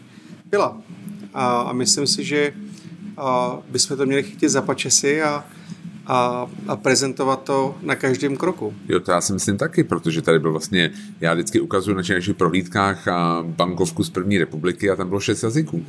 byla. 0.50 0.82
A, 1.34 1.60
a 1.60 1.72
myslím 1.72 2.06
si, 2.06 2.24
že 2.24 2.52
bychom 3.70 3.96
to 3.96 4.06
měli 4.06 4.22
chytit 4.22 4.50
za 4.50 4.62
pačesy 4.62 5.22
a, 5.22 5.44
a, 6.06 6.46
a 6.68 6.76
prezentovat 6.76 7.42
to 7.42 7.74
na 7.82 7.94
každém 7.94 8.36
kroku. 8.36 8.74
Jo, 8.88 9.00
to 9.00 9.10
já 9.10 9.20
si 9.20 9.32
myslím 9.32 9.58
taky, 9.58 9.84
protože 9.84 10.22
tady 10.22 10.38
byl 10.38 10.52
vlastně, 10.52 10.90
já 11.20 11.34
vždycky 11.34 11.60
ukazuju 11.60 11.96
na 11.96 12.02
našich 12.14 12.36
prohlídkách 12.36 13.08
a 13.08 13.44
bankovku 13.46 14.04
z 14.04 14.10
první 14.10 14.38
republiky 14.38 14.90
a 14.90 14.96
tam 14.96 15.08
bylo 15.08 15.20
šest 15.20 15.42
jazyků. 15.42 15.84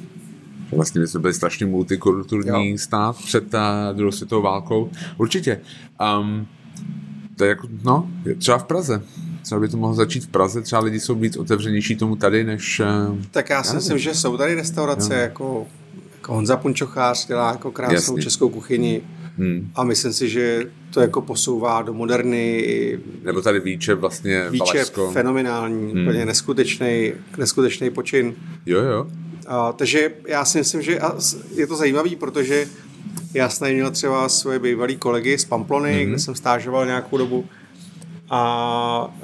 Vlastně 0.75 1.01
my 1.01 1.07
jsme 1.07 1.19
byli 1.19 1.33
strašně 1.33 1.65
multikulturní 1.65 2.69
jo. 2.69 2.77
stát 2.77 3.17
před 3.17 3.49
ta 3.49 3.93
druhou 3.93 4.11
světovou 4.11 4.41
válkou. 4.41 4.89
Určitě. 5.17 5.59
Um, 6.19 6.47
to 7.35 7.43
je 7.43 7.49
jako, 7.49 7.67
no, 7.83 8.09
třeba 8.37 8.57
v 8.57 8.63
Praze. 8.63 9.01
Třeba 9.41 9.61
by 9.61 9.67
to 9.67 9.77
mohlo 9.77 9.95
začít 9.95 10.23
v 10.23 10.27
Praze, 10.27 10.61
třeba 10.61 10.81
lidi 10.81 10.99
jsou 10.99 11.15
víc 11.15 11.37
otevřenější 11.37 11.95
tomu 11.95 12.15
tady, 12.15 12.43
než... 12.43 12.81
Tak 13.31 13.49
já 13.49 13.63
si 13.63 13.75
myslím, 13.75 13.97
že 13.97 14.13
jsou 14.13 14.37
tady 14.37 14.55
restaurace, 14.55 15.13
jo. 15.13 15.19
jako, 15.19 15.67
jako 16.15 16.33
Honza 16.33 16.57
Punčochář 16.57 17.27
dělá 17.27 17.51
jako 17.51 17.71
krásnou 17.71 17.95
Jasný. 17.95 18.21
českou 18.21 18.49
kuchyni 18.49 19.01
hmm. 19.37 19.71
a 19.75 19.83
myslím 19.83 20.13
si, 20.13 20.29
že 20.29 20.65
to 20.93 21.01
jako 21.01 21.21
posouvá 21.21 21.81
do 21.81 21.93
moderny. 21.93 22.99
Nebo 23.23 23.41
tady 23.41 23.59
Víče 23.59 23.95
vlastně 23.95 24.49
Víče 24.49 24.73
Valašsko. 24.73 25.11
fenomenální, 25.11 25.91
hmm. 25.91 26.01
úplně 26.01 26.25
neskutečný, 26.25 27.13
neskutečný 27.37 27.89
počin. 27.89 28.35
Jo, 28.65 28.81
jo. 28.81 29.07
A, 29.47 29.73
takže 29.73 30.11
já 30.27 30.45
si 30.45 30.57
myslím, 30.57 30.81
že 30.81 30.99
je 31.55 31.67
to 31.67 31.75
zajímavý, 31.75 32.15
protože 32.15 32.67
já 33.33 33.49
jsem 33.49 33.73
měl 33.73 33.91
třeba 33.91 34.29
svoje 34.29 34.59
bývalé 34.59 34.95
kolegy 34.95 35.37
z 35.37 35.45
Pamplony, 35.45 35.93
hmm. 35.93 36.09
kde 36.09 36.19
jsem 36.19 36.35
stážoval 36.35 36.85
nějakou 36.85 37.17
dobu 37.17 37.45
a 38.29 39.15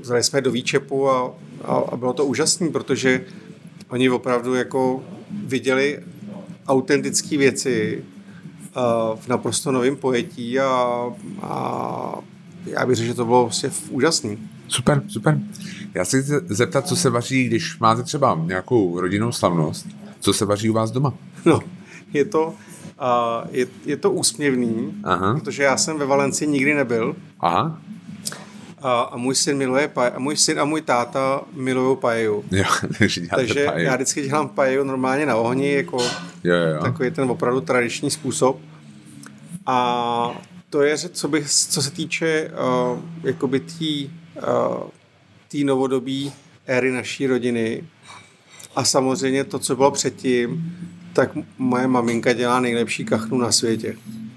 vzali 0.00 0.22
jsme 0.22 0.40
do 0.40 0.50
výčepu 0.50 1.10
a, 1.10 1.34
a, 1.64 1.74
a 1.74 1.96
bylo 1.96 2.12
to 2.12 2.26
úžasné, 2.26 2.68
protože 2.68 3.24
oni 3.88 4.10
opravdu 4.10 4.54
jako 4.54 5.04
viděli 5.46 6.00
autentické 6.66 7.38
věci 7.38 8.04
v 9.14 9.28
naprosto 9.28 9.72
novém 9.72 9.96
pojetí 9.96 10.60
a, 10.60 11.06
a 11.42 12.18
já 12.66 12.86
bych 12.86 12.96
řekl, 12.96 13.06
že 13.06 13.14
to 13.14 13.24
bylo 13.24 13.42
vlastně 13.42 13.70
úžasný. 13.90 14.48
Super, 14.72 15.02
super. 15.08 15.38
Já 15.94 16.04
se 16.04 16.22
chci 16.22 16.32
zeptat, 16.48 16.88
co 16.88 16.96
se 16.96 17.10
vaří, 17.10 17.44
když 17.44 17.78
máte 17.78 18.02
třeba 18.02 18.40
nějakou 18.44 19.00
rodinnou 19.00 19.32
slavnost, 19.32 19.86
co 20.20 20.32
se 20.32 20.44
vaří 20.44 20.70
u 20.70 20.72
vás 20.72 20.90
doma? 20.90 21.14
No, 21.44 21.60
je 22.12 22.24
to, 22.24 22.46
uh, 22.46 23.48
je, 23.50 23.66
je 23.84 23.96
to 23.96 24.10
úsměvný, 24.10 24.94
Aha. 25.04 25.34
protože 25.34 25.62
já 25.62 25.76
jsem 25.76 25.98
ve 25.98 26.06
Valencii 26.06 26.48
nikdy 26.48 26.74
nebyl. 26.74 27.16
Aha 27.40 27.80
a, 28.82 29.00
a 29.00 29.16
můj 29.16 29.34
syn 29.34 29.56
miluje 29.56 29.88
paj, 29.88 30.10
a 30.14 30.18
můj 30.18 30.36
syn 30.36 30.60
a 30.60 30.64
můj 30.64 30.82
táta 30.82 31.40
milují 31.54 31.96
pajeju. 31.96 32.44
Jo, 32.50 32.64
takže, 32.98 33.20
takže 33.36 33.64
pajeju. 33.66 33.86
já 33.86 33.94
vždycky 33.94 34.22
dělám 34.22 34.48
pajeju 34.48 34.84
normálně 34.84 35.26
na 35.26 35.36
ohni, 35.36 35.72
jako 35.72 36.02
jo, 36.44 36.54
jo. 36.54 36.82
takový 36.82 37.10
ten 37.10 37.30
opravdu 37.30 37.60
tradiční 37.60 38.10
způsob. 38.10 38.60
A 39.66 40.42
to 40.70 40.82
je, 40.82 40.98
co, 40.98 41.28
bych, 41.28 41.50
co 41.50 41.82
se 41.82 41.90
týče 41.90 42.50
uh, 42.92 42.98
jakoby 43.22 43.60
tý, 43.60 44.10
uh, 44.36 44.82
tý 45.48 45.64
novodobí 45.64 46.32
éry 46.66 46.92
naší 46.92 47.26
rodiny 47.26 47.84
a 48.76 48.84
samozřejmě 48.84 49.44
to, 49.44 49.58
co 49.58 49.76
bylo 49.76 49.90
předtím, 49.90 50.74
tak 51.12 51.30
moje 51.58 51.86
maminka 51.86 52.32
dělá 52.32 52.60
nejlepší 52.60 53.04
kachnu 53.04 53.38
na 53.38 53.52
světě. 53.52 53.96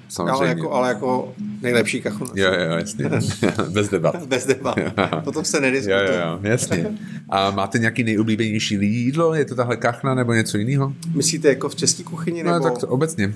Samozřejmě. 0.10 0.34
Ale 0.34 0.48
jako, 0.48 0.72
ale 0.72 0.90
jako 0.90 1.34
nejlepší 1.62 2.02
kachnu. 2.02 2.28
Jo, 2.36 2.54
jo, 2.54 2.72
jasně. 2.78 3.10
Bez 3.70 3.90
debat. 3.90 4.26
Bez 4.28 4.46
debat. 4.46 4.76
Potom 5.24 5.46
se 5.46 5.62
nediskutuje. 5.62 6.06
Jo, 6.08 6.14
jo, 6.14 6.20
jo, 6.20 6.40
jasně. 6.42 6.98
A 7.30 7.52
máte 7.52 7.80
nějaký 7.80 8.04
nejoblíbenější 8.04 8.76
jídlo? 8.76 9.34
Je 9.34 9.46
to 9.46 9.56
tahle 9.56 9.78
kachna 9.78 10.16
nebo 10.16 10.34
něco 10.34 10.58
jiného? 10.58 10.94
Myslíte 11.16 11.48
jako 11.48 11.70
v 11.70 11.76
české 11.76 12.04
kuchyni? 12.04 12.44
No, 12.44 12.54
nebo... 12.54 12.64
tak 12.64 12.78
to 12.78 12.88
obecně. 12.88 13.34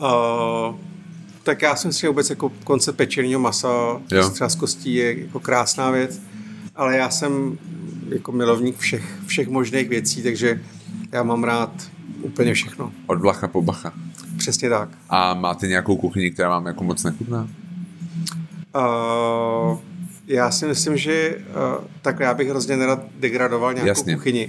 Uh, 0.00 0.76
tak 1.44 1.62
já 1.62 1.76
jsem 1.76 1.92
si 1.92 2.08
vůbec 2.08 2.30
jako 2.30 2.52
koncept 2.64 2.96
pečeného 2.96 3.40
masa, 3.40 3.68
jo. 4.10 4.30
třeba 4.30 4.48
z 4.50 4.54
kostí 4.54 4.94
je 4.94 5.20
jako 5.20 5.40
krásná 5.40 5.90
věc, 5.90 6.20
ale 6.76 6.96
já 6.96 7.10
jsem 7.10 7.58
jako 8.08 8.32
milovník 8.32 8.78
všech, 8.78 9.18
všech 9.26 9.48
možných 9.48 9.88
věcí, 9.88 10.22
takže 10.22 10.60
já 11.12 11.22
mám 11.22 11.44
rád 11.44 11.70
úplně 12.22 12.54
všechno. 12.54 12.92
Od 13.06 13.18
blacha 13.18 13.48
po 13.48 13.62
bacha. 13.62 13.92
Přesně 14.36 14.70
tak. 14.70 14.88
A 15.08 15.34
máte 15.34 15.66
nějakou 15.66 15.96
kuchyni, 15.96 16.30
která 16.30 16.48
vám 16.48 16.66
jako 16.66 16.84
moc 16.84 17.02
nechutná? 17.04 17.48
Uh, 18.76 19.78
já 20.26 20.50
si 20.50 20.66
myslím, 20.66 20.96
že 20.96 21.36
uh, 21.36 21.84
tak 22.02 22.20
já 22.20 22.34
bych 22.34 22.48
hrozně 22.48 22.76
nerad 22.76 23.00
degradoval 23.20 23.72
nějakou 23.74 23.88
Jasně. 23.88 24.14
kuchyni. 24.14 24.48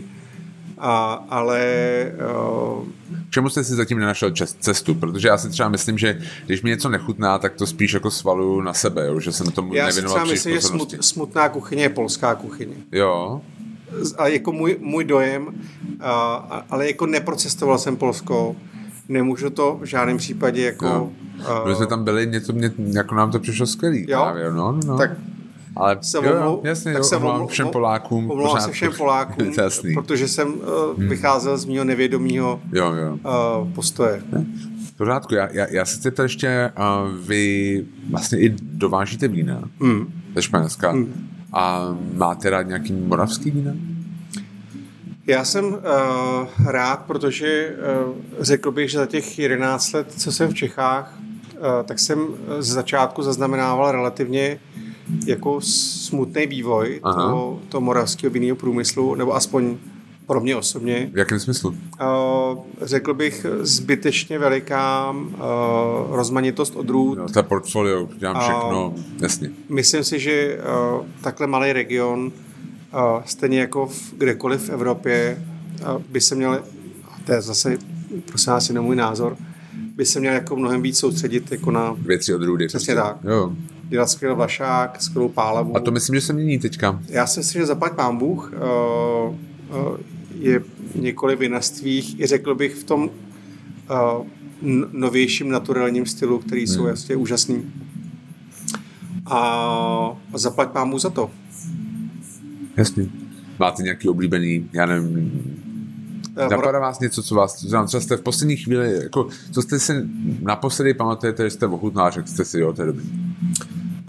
A, 0.78 1.26
ale... 1.30 1.62
Uh, 2.76 2.84
Čemu 3.30 3.50
jste 3.50 3.64
si 3.64 3.76
zatím 3.76 4.00
nenašel 4.00 4.32
cestu? 4.60 4.96
Protože 4.96 5.28
já 5.28 5.38
si 5.38 5.50
třeba 5.50 5.70
myslím, 5.70 5.98
že 5.98 6.20
když 6.46 6.62
mi 6.62 6.70
něco 6.70 6.90
nechutná, 6.90 7.40
tak 7.40 7.54
to 7.54 7.68
spíš 7.68 7.94
jako 7.94 8.12
svaluju 8.12 8.62
na 8.62 8.74
sebe, 8.74 9.08
jo? 9.08 9.20
že 9.20 9.32
jsem 9.32 9.52
tomu 9.52 9.74
já 9.74 9.86
nevěnoval 9.86 10.20
Já 10.20 10.26
si 10.26 10.32
myslím, 10.32 10.54
že 10.54 10.62
smut, 10.62 10.96
smutná 11.02 11.50
kuchyně 11.50 11.84
je 11.84 11.90
polská 11.90 12.36
kuchyně. 12.36 12.76
Jo. 12.92 13.42
A 14.18 14.28
jako 14.28 14.52
můj, 14.52 14.78
můj 14.80 15.04
dojem, 15.04 15.48
uh, 15.48 15.54
ale 16.70 16.88
jako 16.88 17.06
neprocestoval 17.06 17.78
jsem 17.78 17.96
Polsko, 17.96 18.56
nemůžu 19.10 19.50
to 19.50 19.78
v 19.82 19.86
žádném 19.86 20.18
případě 20.18 20.66
jako... 20.66 20.86
No. 20.86 21.12
Uh, 21.64 21.68
My 21.70 21.76
jsme 21.76 21.88
tam 21.88 22.04
byli, 22.04 22.28
něco 22.28 22.54
mě, 22.54 22.72
jako 22.78 23.16
nám 23.16 23.32
to 23.32 23.40
přišlo 23.40 23.66
skvělý. 23.66 24.06
Jo? 24.10 24.22
Právě, 24.22 24.52
no, 24.52 24.72
no. 24.72 24.80
no. 24.86 24.98
Tak 24.98 25.12
ale 25.76 25.98
se 26.02 26.18
jo, 26.18 26.24
jo, 26.24 26.62
jasně, 26.64 26.94
tak 26.94 27.00
jo, 27.00 27.04
se 27.04 27.18
omlou, 27.18 27.48
všem 27.48 27.68
Polákům. 27.68 28.32
Omlouvám 28.32 28.62
se 28.62 28.72
všem 28.72 28.94
Polákům, 28.98 29.52
protože 29.94 30.28
jsem 30.28 30.54
uh, 30.54 30.60
hmm. 30.98 31.10
vycházel 31.10 31.58
z 31.58 31.66
mého 31.66 31.84
nevědomého 31.84 32.62
jo, 32.72 32.94
jo. 32.94 33.14
Uh, 33.14 33.72
postoje. 33.74 34.22
V 34.88 34.98
pořádku, 34.98 35.36
já, 35.36 35.50
já, 35.52 35.68
já 35.70 35.86
se 35.86 35.98
chci 35.98 36.22
ještě, 36.22 36.72
uh, 36.78 37.18
vy 37.28 37.86
vlastně 38.10 38.40
i 38.40 38.56
dovážíte 38.62 39.28
vína 39.28 39.62
mm. 39.80 40.14
ze 40.36 40.42
Španělska 40.42 40.92
mm. 40.92 41.30
a 41.54 41.96
máte 42.14 42.50
rád 42.50 42.62
nějaký 42.62 42.94
moravský 42.94 43.52
vína? 43.52 43.72
Já 45.28 45.46
jsem 45.46 45.66
uh, 45.66 45.80
rád, 46.66 47.06
protože 47.08 47.76
uh, 48.06 48.14
řekl 48.40 48.72
bych, 48.72 48.92
že 48.92 48.98
za 48.98 49.06
těch 49.06 49.40
11 49.40 49.94
let, 49.94 50.14
co 50.18 50.32
jsem 50.32 50.50
v 50.50 50.54
Čechách, 50.54 51.14
uh, 51.20 51.62
tak 51.86 52.00
jsem 52.00 52.28
z 52.60 52.68
začátku 52.68 53.24
zaznamenával 53.24 53.92
relativně 53.92 54.60
jako 55.26 55.62
smutný 55.62 56.48
vývoj 56.48 57.00
toho, 57.04 57.60
toho 57.70 57.82
moravského 57.82 58.32
vinného 58.32 58.56
průmyslu, 58.56 59.16
nebo 59.16 59.36
aspoň 59.36 59.78
pro 60.28 60.42
mě 60.42 60.56
osobně. 60.56 61.10
V 61.14 61.18
jakém 61.18 61.40
smyslu? 61.40 61.70
Uh, 61.70 62.58
řekl 62.82 63.14
bych 63.14 63.46
zbytečně 63.62 64.40
veliká 64.40 65.12
uh, 65.12 65.36
rozmanitost 66.16 66.76
odrůd. 66.76 67.18
No, 67.18 67.30
to 67.30 67.44
portfolio, 67.44 68.10
dělám 68.18 68.40
všechno, 68.40 68.94
uh, 68.98 69.04
jasně. 69.22 69.52
Myslím 69.70 70.04
si, 70.04 70.20
že 70.20 70.58
uh, 71.00 71.06
takhle 71.22 71.48
malý 71.48 71.74
region, 71.74 72.20
uh, 72.26 73.24
stejně 73.26 73.60
jako 73.60 73.88
v, 73.88 74.14
kdekoliv 74.18 74.62
v 74.62 74.70
Evropě, 74.70 75.46
uh, 75.82 76.02
by 76.10 76.22
se 76.22 76.36
měl, 76.36 76.64
to 77.26 77.32
je 77.32 77.42
zase, 77.42 77.78
prosím 78.26 78.54
vás, 78.54 78.70
jenom 78.70 78.86
můj 78.86 78.96
názor, 78.96 79.38
by 79.96 80.06
se 80.06 80.20
měl 80.20 80.34
jako 80.34 80.56
mnohem 80.56 80.82
víc 80.82 81.00
soustředit 81.00 81.52
jako 81.52 81.72
na... 81.72 81.96
Věci 81.98 82.36
odrůdy. 82.36 82.68
Přesně 82.68 82.96
prostě. 82.96 83.10
tak. 83.10 83.32
Jo. 83.34 83.54
Dělat 83.90 84.10
skvělý 84.10 84.36
vlašák, 84.36 85.02
skvělou 85.02 85.30
pálavu. 85.30 85.78
A 85.78 85.80
to 85.80 85.92
myslím, 85.92 86.16
že 86.16 86.22
se 86.22 86.34
mění 86.34 86.60
teďka. 86.60 87.00
Já 87.08 87.28
si 87.28 87.40
myslím, 87.40 87.62
že 87.62 87.66
zaplať 87.66 87.94
pán 87.94 88.18
Bůh 88.18 88.54
uh, 88.54 89.36
uh, 89.78 89.98
je 90.40 90.64
několik 90.96 91.40
vinařstvích, 91.40 92.20
i 92.20 92.28
řekl 92.28 92.56
bych 92.56 92.76
v 92.76 92.84
tom 92.84 93.04
uh, 93.04 94.26
novějším 94.92 95.50
naturálním 95.50 96.06
stylu, 96.06 96.40
který 96.40 96.66
hmm. 96.66 96.76
jsou 96.76 96.86
jasně 96.86 97.16
úžasný. 97.16 97.74
A 99.26 100.18
zaplať 100.34 100.70
pámu 100.70 101.00
za 101.00 101.10
to. 101.10 101.32
Jasně. 102.78 103.10
Máte 103.60 103.84
nějaký 103.84 104.10
oblíbený, 104.10 104.70
já 104.74 104.86
nevím, 104.86 105.62
Napadá 106.36 106.80
vás 106.80 107.00
něco, 107.00 107.24
co 107.24 107.36
vás, 107.36 107.66
co 107.88 108.02
jste 108.02 108.18
v 108.18 108.22
poslední 108.22 108.58
chvíli, 108.58 108.94
jako, 109.04 109.28
co 109.52 109.62
jste 109.62 109.80
si 109.80 109.94
naposledy 110.42 110.94
pamatujete, 110.94 111.44
že 111.44 111.50
jste 111.50 111.68
ochutnal, 111.68 112.12
řekl 112.12 112.28
jste 112.28 112.46
si, 112.46 112.60
jo, 112.60 112.74
to 112.74 112.82
je 112.82 112.86
dobrý. 112.86 113.06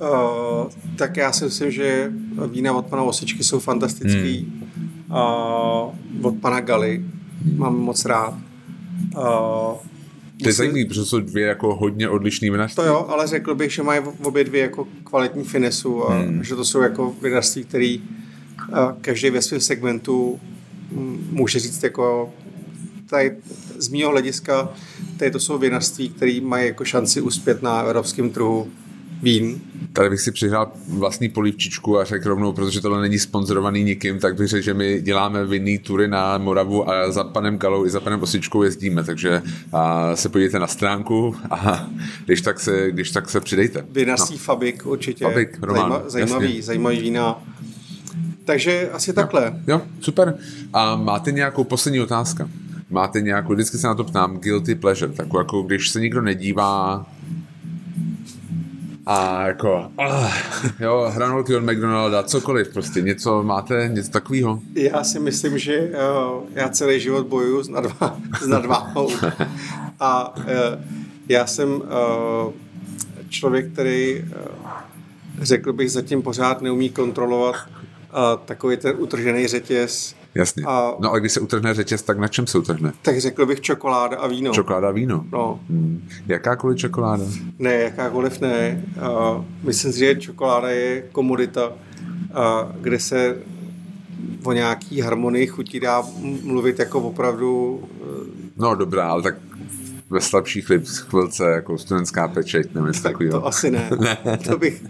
Uh, 0.01 0.71
tak 0.97 1.17
já 1.17 1.33
si 1.33 1.45
myslím, 1.45 1.71
že 1.71 2.13
vína 2.51 2.73
od 2.73 2.87
pana 2.87 3.03
Osičky 3.03 3.45
jsou 3.45 3.59
fantastický. 3.59 4.39
Hmm 4.39 4.67
uh, 5.11 6.27
od 6.27 6.35
pana 6.41 6.61
Gali. 6.61 7.05
Mám 7.57 7.79
moc 7.79 8.05
rád. 8.05 8.35
Uh, 9.17 9.23
to 10.43 10.49
je 10.49 10.53
zajímavé, 10.53 10.85
protože 10.85 11.05
jsou 11.05 11.21
dvě 11.21 11.47
jako 11.47 11.75
hodně 11.75 12.09
odlišné 12.09 12.51
vinařství. 12.51 12.83
To 12.83 12.89
jo, 12.89 13.07
ale 13.09 13.27
řekl 13.27 13.55
bych, 13.55 13.73
že 13.73 13.83
mají 13.83 14.01
obě 14.23 14.45
dvě 14.45 14.63
jako 14.63 14.89
kvalitní 15.05 15.45
finesu 15.45 16.11
a 16.11 16.15
hmm. 16.15 16.45
že 16.45 16.57
to 16.57 16.65
jsou 16.65 16.81
jako 16.81 17.15
vinařství, 17.23 17.65
který 17.65 18.03
každý 19.01 19.31
ve 19.31 19.43
svém 19.43 19.61
segmentu 19.61 20.41
může 21.31 21.59
říct 21.59 21.83
jako 21.83 22.35
tady 23.11 23.37
z 23.79 23.89
mého 23.89 24.11
hlediska 24.11 24.69
tady 25.17 25.31
to 25.31 25.41
jsou 25.41 25.59
vinařství, 25.59 26.09
které 26.09 26.41
mají 26.43 26.67
jako 26.67 26.85
šanci 26.85 27.21
uspět 27.21 27.63
na 27.63 27.81
evropském 27.81 28.31
trhu 28.31 28.69
vín. 29.23 29.61
Tady 29.93 30.11
bych 30.11 30.21
si 30.21 30.33
přihrál 30.33 30.73
vlastní 30.89 31.29
polivčičku 31.29 31.99
a 31.99 32.05
řekl 32.05 32.29
rovnou, 32.29 32.53
protože 32.53 32.81
tohle 32.81 33.01
není 33.01 33.19
sponzorovaný 33.19 33.85
nikým, 33.85 34.19
tak 34.19 34.37
bych 34.37 34.49
řekl, 34.49 34.65
že 34.65 34.75
my 34.75 35.01
děláme 35.03 35.45
vinný 35.45 35.79
tury 35.79 36.09
na 36.09 36.39
Moravu 36.39 36.91
a 36.91 37.13
za 37.13 37.25
panem 37.25 37.59
Galou 37.59 37.87
i 37.87 37.91
za 37.91 38.01
panem 38.01 38.23
Osičkou 38.23 38.63
jezdíme, 38.63 39.05
takže 39.05 39.43
a 39.73 40.17
se 40.17 40.29
podívejte 40.29 40.59
na 40.59 40.67
stránku 40.67 41.37
a 41.51 41.87
když 42.25 42.41
tak 42.41 42.61
se, 42.61 42.91
když 42.91 43.11
tak 43.11 43.31
se 43.31 43.41
přidejte. 43.41 43.87
Vinařství 43.91 44.37
no. 44.37 44.43
Fabik 44.43 44.87
určitě. 44.87 45.25
Fabik, 45.25 45.59
Roman, 45.63 45.91
Zajíma, 45.91 46.11
zajímavý, 46.11 46.47
jasně. 46.47 46.63
zajímavý 46.63 47.01
vína. 47.01 47.43
Takže 48.47 48.91
asi 48.93 49.13
takhle. 49.13 49.45
Jo, 49.45 49.53
jo, 49.67 49.83
super. 50.01 50.35
A 50.73 50.97
máte 50.97 51.33
nějakou 51.33 51.65
poslední 51.65 52.01
otázku? 52.01 52.43
Máte 52.91 53.21
nějakou, 53.21 53.53
vždycky 53.53 53.79
se 53.79 53.87
na 53.87 53.95
to 53.95 54.05
ptám, 54.05 54.39
guilty 54.39 54.75
pleasure, 54.75 55.13
takovou 55.13 55.39
jako 55.39 55.63
když 55.63 55.91
se 55.91 56.01
nikdo 56.01 56.23
nedívá 56.23 57.07
a 59.07 59.47
jako, 59.47 59.91
uh, 60.01 60.33
jo, 60.81 61.11
hranolky 61.15 61.57
od 61.57 61.63
McDonalda, 61.63 62.23
cokoliv 62.23 62.69
prostě, 62.73 63.03
něco 63.03 63.43
máte, 63.43 63.91
něco 63.93 64.11
takového? 64.11 64.61
Já 64.75 65.05
si 65.05 65.21
myslím, 65.21 65.59
že 65.59 65.81
uh, 65.81 66.43
já 66.55 66.69
celý 66.69 67.01
život 67.01 67.27
bojuju 67.27 67.63
s, 67.63 67.69
nadvá, 67.69 68.17
s 68.43 68.47
nadváhou 68.47 69.11
a 70.01 70.37
uh, 70.37 70.45
já 71.29 71.47
jsem 71.47 71.75
uh, 71.75 71.83
člověk, 73.29 73.73
který 73.73 74.23
uh, 74.23 74.69
řekl 75.41 75.73
bych 75.73 75.93
zatím 75.93 76.23
pořád 76.23 76.63
neumí 76.63 76.91
kontrolovat 76.91 77.57
uh, 78.17 78.41
takový 78.45 78.77
ten 78.77 78.95
utržený 78.99 79.47
řetěz 79.47 80.17
Jasně. 80.37 80.65
A, 80.67 80.95
no 80.99 81.13
a 81.13 81.19
když 81.19 81.33
se 81.33 81.41
utrhne 81.41 81.75
řetěz, 81.75 82.03
tak 82.03 82.19
na 82.19 82.29
čem 82.29 82.47
se 82.47 82.59
utrhne? 82.59 82.93
Tak 83.03 83.21
řekl 83.21 83.47
bych 83.47 83.61
čokoláda 83.61 84.17
a 84.17 84.27
víno. 84.27 84.53
Čokoláda 84.53 84.89
a 84.89 84.91
víno? 84.91 85.25
No. 85.33 85.61
Hmm. 85.71 86.09
Jakákoliv 86.27 86.79
čokoláda? 86.79 87.25
Ne, 87.59 87.75
jakákoliv 87.75 88.41
ne. 88.41 88.85
Uh, 88.97 89.45
myslím 89.63 89.93
si, 89.93 89.99
že 89.99 90.15
čokoláda 90.15 90.69
je 90.69 91.03
komodita, 91.13 91.69
uh, 91.69 91.73
kde 92.81 92.99
se 92.99 93.37
o 94.45 94.53
nějaký 94.53 95.01
harmonii 95.01 95.47
chutí 95.47 95.81
dá 95.81 96.03
mluvit 96.43 96.79
jako 96.79 97.01
opravdu... 97.01 97.83
Uh, 98.01 98.27
no 98.57 98.75
dobrá, 98.75 99.09
ale 99.09 99.23
tak 99.23 99.35
ve 100.11 100.21
slabší 100.21 100.65
chvilce 101.09 101.45
jako 101.45 101.79
studentská 101.79 102.29
pečeť, 102.29 102.75
nevím, 102.75 102.93
tak 102.93 103.03
takový. 103.03 103.31
To 103.31 103.47
asi 103.47 103.71
ne. 103.71 103.91
ne. 104.01 104.39
To, 104.49 104.59
bych, 104.59 104.83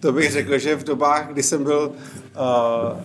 to 0.00 0.12
bych 0.12 0.32
řekl, 0.32 0.58
že 0.58 0.76
v 0.76 0.84
dobách, 0.84 1.28
kdy 1.32 1.42
jsem 1.42 1.64
byl 1.64 1.92
uh, 2.36 3.00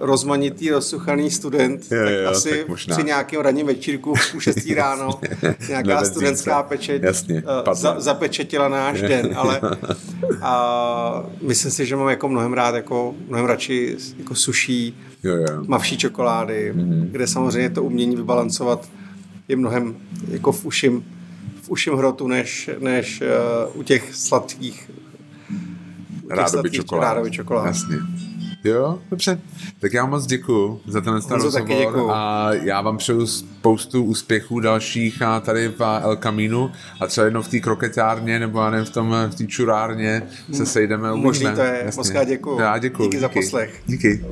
rozmanitý, 0.00 0.70
rozsuchaný 0.70 1.30
student, 1.30 1.92
jo, 1.92 2.04
tak 2.04 2.14
jo, 2.14 2.30
asi 2.30 2.50
tak 2.50 2.68
možná. 2.68 2.96
při 2.96 3.04
nějakém 3.04 3.40
ranním 3.40 3.66
večírku 3.66 4.14
v 4.14 4.42
6 4.42 4.70
ráno 4.76 5.20
nějaká 5.68 6.04
studentská 6.04 6.62
pečeť 6.62 7.02
Jasně, 7.02 7.42
uh, 7.66 7.74
za, 7.74 8.00
zapečetila 8.00 8.68
náš 8.68 9.00
den, 9.00 9.30
ale 9.36 9.60
a 10.42 11.24
myslím 11.42 11.70
si, 11.70 11.86
že 11.86 11.96
mám 11.96 12.08
jako 12.08 12.28
mnohem 12.28 12.52
rád, 12.52 12.74
jako 12.74 13.14
mnohem 13.28 13.46
radši 13.46 13.96
jako 14.18 14.34
suší, 14.34 14.96
jo, 15.22 15.34
jo. 15.36 15.64
mavší 15.66 15.98
čokolády, 15.98 16.72
mm-hmm. 16.76 17.10
kde 17.10 17.26
samozřejmě 17.26 17.70
to 17.70 17.82
umění 17.82 18.16
vybalancovat 18.16 18.88
je 19.50 19.56
mnohem 19.56 19.96
jako 20.28 20.52
v 20.52 20.64
uším, 20.64 21.04
v 21.62 21.70
uším 21.70 21.94
hrotu, 21.94 22.28
než, 22.28 22.70
než 22.78 23.22
uh, 23.72 23.80
u 23.80 23.82
těch 23.82 24.14
sladkých 24.14 24.90
rádoby 26.30 26.70
čokolád. 26.70 27.04
Rádoby 27.04 27.30
čokolád. 27.30 27.66
Jasně. 27.66 27.96
Jo, 28.64 28.98
dobře. 29.10 29.40
Tak 29.78 29.92
já 29.92 30.06
moc 30.06 30.26
děkuji 30.26 30.80
za 30.86 31.00
ten 31.00 31.14
rozhovor 31.28 32.10
a 32.12 32.50
já 32.52 32.80
vám 32.80 32.96
přeju 32.96 33.26
spoustu 33.26 34.04
úspěchů 34.04 34.60
dalších 34.60 35.22
a 35.22 35.40
tady 35.40 35.68
v 35.68 35.80
El 36.02 36.16
Caminu 36.16 36.70
a 37.00 37.06
třeba 37.06 37.24
jednou 37.24 37.42
v 37.42 37.48
té 37.48 37.60
kroketárně 37.60 38.38
nebo 38.38 38.60
já 38.60 38.70
nevím, 38.70 38.86
v 38.86 38.90
tom 38.90 39.14
v 39.30 39.34
té 39.34 39.46
čurárně 39.46 40.22
se 40.52 40.66
sejdeme. 40.66 41.14
Možný 41.14 41.46
to 41.54 41.60
je. 41.60 41.90
Moc 41.96 42.12
děkuji. 42.26 42.60
Já 42.60 42.78
děkuji. 42.78 43.02
Díky, 43.02 43.16
díky 43.16 43.20
za 43.20 43.28
poslech. 43.28 43.82
Díky. 43.86 44.24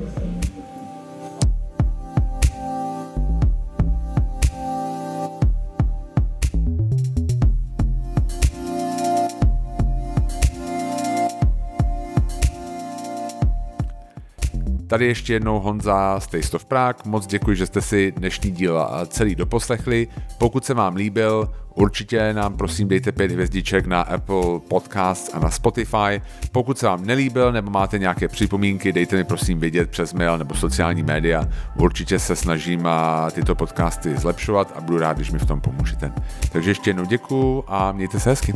Tady 14.89 15.07
ještě 15.07 15.32
jednou 15.32 15.61
Honza 15.61 16.20
z 16.20 16.26
Taste 16.26 16.57
of 16.57 16.64
Prague. 16.64 17.03
Moc 17.05 17.26
děkuji, 17.26 17.57
že 17.57 17.66
jste 17.66 17.82
si 17.82 18.12
dnešní 18.16 18.51
díl 18.51 18.89
celý 19.07 19.34
doposlechli. 19.34 20.09
Pokud 20.39 20.64
se 20.64 20.74
vám 20.74 20.97
líbil, 20.97 21.51
určitě 21.74 22.32
nám 22.32 22.57
prosím 22.57 22.89
dejte 22.89 23.12
pět 23.12 23.30
hvězdiček 23.30 23.86
na 23.86 24.01
Apple 24.01 24.61
Podcasts 24.68 25.34
a 25.34 25.39
na 25.39 25.51
Spotify. 25.51 26.22
Pokud 26.53 26.78
se 26.78 26.86
vám 26.86 27.07
nelíbil 27.07 27.53
nebo 27.53 27.70
máte 27.70 27.99
nějaké 27.99 28.28
připomínky, 28.28 28.93
dejte 28.93 29.16
mi 29.16 29.24
prosím 29.24 29.61
vědět 29.61 29.91
přes 29.91 30.12
mail 30.12 30.39
nebo 30.39 30.55
sociální 30.55 31.03
média. 31.03 31.49
Určitě 31.76 32.18
se 32.18 32.36
snažím 32.36 32.89
tyto 33.32 33.55
podcasty 33.55 34.16
zlepšovat 34.16 34.72
a 34.76 34.80
budu 34.80 34.99
rád, 34.99 35.16
když 35.16 35.30
mi 35.30 35.39
v 35.39 35.47
tom 35.47 35.61
pomůžete. 35.61 36.12
Takže 36.53 36.70
ještě 36.70 36.91
jednou 36.91 37.05
děkuji 37.05 37.64
a 37.66 37.93
mějte 37.93 38.20
se 38.20 38.30
hezky. 38.30 38.55